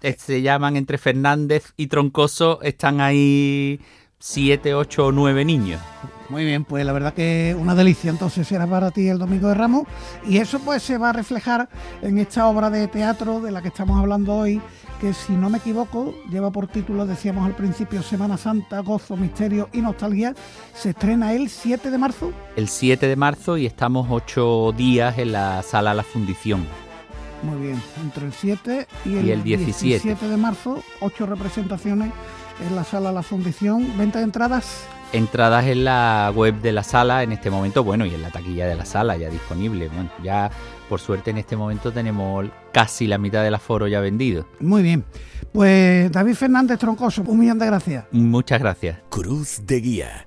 eh, 0.00 0.16
se 0.18 0.42
llaman 0.42 0.76
entre 0.76 0.98
Fernández 0.98 1.72
y 1.76 1.86
Troncoso, 1.86 2.60
están 2.62 3.00
ahí 3.00 3.80
siete, 4.22 4.72
ocho 4.72 5.06
o 5.06 5.12
nueve 5.12 5.44
niños. 5.44 5.80
Muy 6.28 6.44
bien, 6.44 6.64
pues 6.64 6.86
la 6.86 6.92
verdad 6.92 7.12
que 7.12 7.56
una 7.58 7.74
delicia 7.74 8.08
entonces 8.08 8.46
será 8.46 8.68
para 8.68 8.92
ti 8.92 9.08
el 9.08 9.18
Domingo 9.18 9.48
de 9.48 9.54
Ramos 9.54 9.82
y 10.24 10.38
eso 10.38 10.60
pues 10.60 10.84
se 10.84 10.96
va 10.96 11.10
a 11.10 11.12
reflejar 11.12 11.68
en 12.02 12.18
esta 12.18 12.46
obra 12.46 12.70
de 12.70 12.86
teatro 12.86 13.40
de 13.40 13.50
la 13.50 13.60
que 13.62 13.68
estamos 13.68 13.98
hablando 13.98 14.36
hoy, 14.36 14.62
que 15.00 15.12
si 15.12 15.32
no 15.32 15.50
me 15.50 15.58
equivoco 15.58 16.14
lleva 16.30 16.52
por 16.52 16.68
título, 16.68 17.04
decíamos 17.04 17.44
al 17.44 17.56
principio, 17.56 18.00
Semana 18.00 18.36
Santa, 18.38 18.78
Gozo, 18.78 19.16
Misterio 19.16 19.68
y 19.72 19.80
Nostalgia. 19.80 20.34
Se 20.72 20.90
estrena 20.90 21.32
el 21.32 21.50
7 21.50 21.90
de 21.90 21.98
marzo. 21.98 22.32
El 22.54 22.68
7 22.68 23.08
de 23.08 23.16
marzo 23.16 23.58
y 23.58 23.66
estamos 23.66 24.06
ocho 24.08 24.72
días 24.74 25.18
en 25.18 25.32
la 25.32 25.62
sala 25.62 25.94
La 25.94 26.04
Fundición. 26.04 26.64
Muy 27.42 27.60
bien, 27.60 27.82
entre 28.00 28.26
el 28.26 28.32
7 28.32 28.86
y 29.04 29.16
el, 29.16 29.42
17. 29.42 30.28
de 30.28 30.36
marzo, 30.36 30.80
ocho 31.00 31.26
representaciones 31.26 32.12
en 32.60 32.76
la 32.76 32.84
sala 32.84 33.12
La 33.12 33.22
Fundición. 33.22 33.96
¿Venta 33.96 34.18
de 34.18 34.24
entradas? 34.24 34.86
Entradas 35.12 35.66
en 35.66 35.84
la 35.84 36.32
web 36.34 36.60
de 36.60 36.72
la 36.72 36.82
sala 36.82 37.22
en 37.22 37.32
este 37.32 37.50
momento, 37.50 37.84
bueno, 37.84 38.06
y 38.06 38.14
en 38.14 38.22
la 38.22 38.30
taquilla 38.30 38.66
de 38.66 38.74
la 38.74 38.84
sala 38.84 39.16
ya 39.16 39.28
disponible. 39.28 39.88
Bueno, 39.88 40.10
ya 40.22 40.50
por 40.88 41.00
suerte 41.00 41.30
en 41.30 41.38
este 41.38 41.56
momento 41.56 41.92
tenemos 41.92 42.46
casi 42.72 43.06
la 43.06 43.18
mitad 43.18 43.42
del 43.42 43.54
aforo 43.54 43.86
ya 43.88 44.00
vendido. 44.00 44.46
Muy 44.60 44.82
bien. 44.82 45.04
Pues 45.52 46.10
David 46.10 46.34
Fernández 46.34 46.78
Troncoso, 46.78 47.22
un 47.26 47.38
millón 47.38 47.58
de 47.58 47.66
gracias. 47.66 48.06
Muchas 48.10 48.60
gracias. 48.60 48.98
Cruz 49.10 49.60
de 49.66 49.80
Guía. 49.80 50.26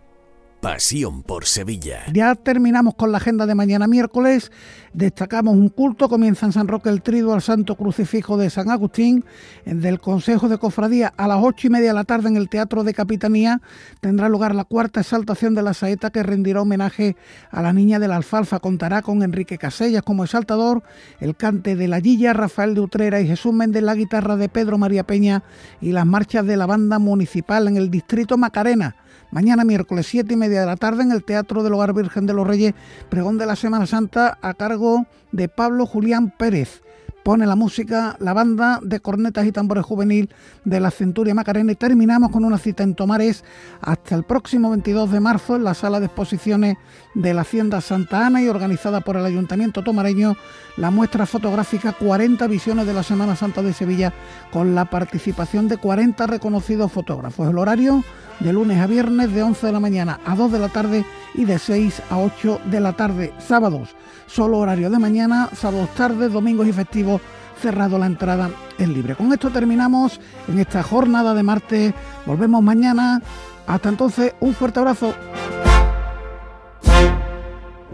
Pasión 0.65 1.21
por 1.21 1.45
Sevilla. 1.45 2.05
Ya 2.11 2.33
terminamos 2.33 2.95
con 2.95 3.11
la 3.11 3.19
agenda 3.19 3.45
de 3.45 3.53
mañana 3.53 3.85
miércoles. 3.85 4.51
Destacamos 4.93 5.53
un 5.53 5.69
culto. 5.69 6.09
Comienza 6.09 6.47
en 6.47 6.53
San 6.53 6.67
Roque 6.67 6.89
el 6.89 7.03
trido 7.03 7.35
al 7.35 7.43
Santo 7.43 7.75
Crucifijo 7.75 8.35
de 8.35 8.49
San 8.49 8.71
Agustín. 8.71 9.25
Del 9.63 9.99
Consejo 9.99 10.49
de 10.49 10.57
Cofradía 10.57 11.13
a 11.17 11.27
las 11.27 11.37
ocho 11.39 11.67
y 11.67 11.69
media 11.69 11.89
de 11.89 11.93
la 11.93 12.03
tarde 12.03 12.29
en 12.29 12.35
el 12.35 12.49
Teatro 12.49 12.83
de 12.83 12.95
Capitanía 12.95 13.61
tendrá 14.01 14.27
lugar 14.27 14.55
la 14.55 14.63
cuarta 14.63 15.01
exaltación 15.01 15.53
de 15.53 15.61
la 15.61 15.75
saeta 15.75 16.09
que 16.09 16.23
rendirá 16.23 16.63
homenaje 16.63 17.15
a 17.51 17.61
la 17.61 17.71
niña 17.71 17.99
de 17.99 18.07
la 18.07 18.15
alfalfa. 18.15 18.59
Contará 18.59 19.03
con 19.03 19.21
Enrique 19.21 19.59
Casellas 19.59 20.01
como 20.01 20.23
exaltador, 20.23 20.81
el 21.19 21.35
cante 21.35 21.75
de 21.75 21.87
la 21.87 21.99
Guilla, 21.99 22.33
Rafael 22.33 22.73
de 22.73 22.81
Utrera 22.81 23.21
y 23.21 23.27
Jesús 23.27 23.53
Méndez, 23.53 23.83
la 23.83 23.93
guitarra 23.93 24.35
de 24.35 24.49
Pedro 24.49 24.79
María 24.79 25.03
Peña 25.03 25.43
y 25.79 25.91
las 25.91 26.07
marchas 26.07 26.43
de 26.47 26.57
la 26.57 26.65
banda 26.65 26.97
municipal 26.97 27.67
en 27.67 27.77
el 27.77 27.91
distrito 27.91 28.35
Macarena. 28.35 28.95
Mañana 29.35 29.65
miércoles 29.65 30.07
siete 30.07 30.33
y 30.33 30.37
media 30.37 30.61
de 30.61 30.65
la 30.65 30.77
tarde 30.77 31.03
en 31.03 31.11
el 31.11 31.25
Teatro 31.25 31.61
del 31.61 31.73
Hogar 31.73 31.93
Virgen 31.93 32.25
de 32.25 32.33
los 32.33 32.47
Reyes, 32.47 32.73
pregón 33.09 33.37
de 33.37 33.45
la 33.45 33.57
Semana 33.57 33.85
Santa 33.85 34.37
a 34.41 34.53
cargo 34.53 35.07
de 35.33 35.49
Pablo 35.49 35.85
Julián 35.85 36.31
Pérez. 36.31 36.81
Pone 37.21 37.45
la 37.45 37.57
música 37.57 38.15
la 38.19 38.31
banda 38.31 38.79
de 38.81 39.01
cornetas 39.01 39.45
y 39.45 39.51
tambores 39.51 39.83
juvenil 39.83 40.29
de 40.63 40.79
la 40.79 40.89
Centuria 40.89 41.33
Macarena 41.33 41.73
y 41.73 41.75
terminamos 41.75 42.31
con 42.31 42.45
una 42.45 42.57
cita 42.57 42.83
en 42.83 42.95
Tomares 42.95 43.43
hasta 43.81 44.15
el 44.15 44.23
próximo 44.23 44.69
22 44.69 45.11
de 45.11 45.19
marzo 45.19 45.57
en 45.57 45.65
la 45.65 45.73
sala 45.73 45.99
de 45.99 46.05
exposiciones 46.05 46.77
de 47.15 47.33
la 47.33 47.41
Hacienda 47.41 47.81
Santa 47.81 48.27
Ana 48.27 48.41
y 48.41 48.47
organizada 48.47 49.01
por 49.01 49.17
el 49.17 49.25
Ayuntamiento 49.25 49.83
Tomareño 49.83 50.35
la 50.77 50.91
muestra 50.91 51.25
fotográfica 51.25 51.93
40 51.93 52.45
visiones 52.47 52.85
de 52.85 52.93
la 52.93 53.03
Semana 53.03 53.35
Santa 53.35 53.61
de 53.61 53.73
Sevilla 53.73 54.13
con 54.51 54.75
la 54.75 54.85
participación 54.85 55.67
de 55.67 55.77
40 55.77 56.27
reconocidos 56.27 56.91
fotógrafos. 56.91 57.49
El 57.49 57.57
horario 57.57 58.03
de 58.39 58.53
lunes 58.53 58.79
a 58.79 58.87
viernes 58.87 59.33
de 59.33 59.41
11 59.41 59.65
de 59.65 59.71
la 59.71 59.79
mañana 59.79 60.19
a 60.25 60.35
2 60.35 60.51
de 60.51 60.59
la 60.59 60.69
tarde 60.69 61.05
y 61.33 61.45
de 61.45 61.57
6 61.57 62.01
a 62.09 62.17
8 62.17 62.61
de 62.65 62.79
la 62.79 62.93
tarde. 62.93 63.33
Sábados, 63.39 63.95
solo 64.27 64.59
horario 64.59 64.89
de 64.89 64.99
mañana, 64.99 65.49
sábados 65.53 65.89
tarde, 65.95 66.29
domingos 66.29 66.67
y 66.67 66.73
festivos 66.73 67.21
cerrado 67.61 67.97
la 67.97 68.05
entrada 68.05 68.49
es 68.77 68.87
libre. 68.87 69.15
Con 69.15 69.31
esto 69.31 69.49
terminamos 69.49 70.19
en 70.47 70.59
esta 70.59 70.83
jornada 70.83 71.33
de 71.33 71.43
martes. 71.43 71.93
Volvemos 72.25 72.61
mañana. 72.61 73.21
Hasta 73.65 73.89
entonces, 73.89 74.33
un 74.41 74.53
fuerte 74.53 74.79
abrazo. 74.79 75.13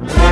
Yeah. 0.04 0.31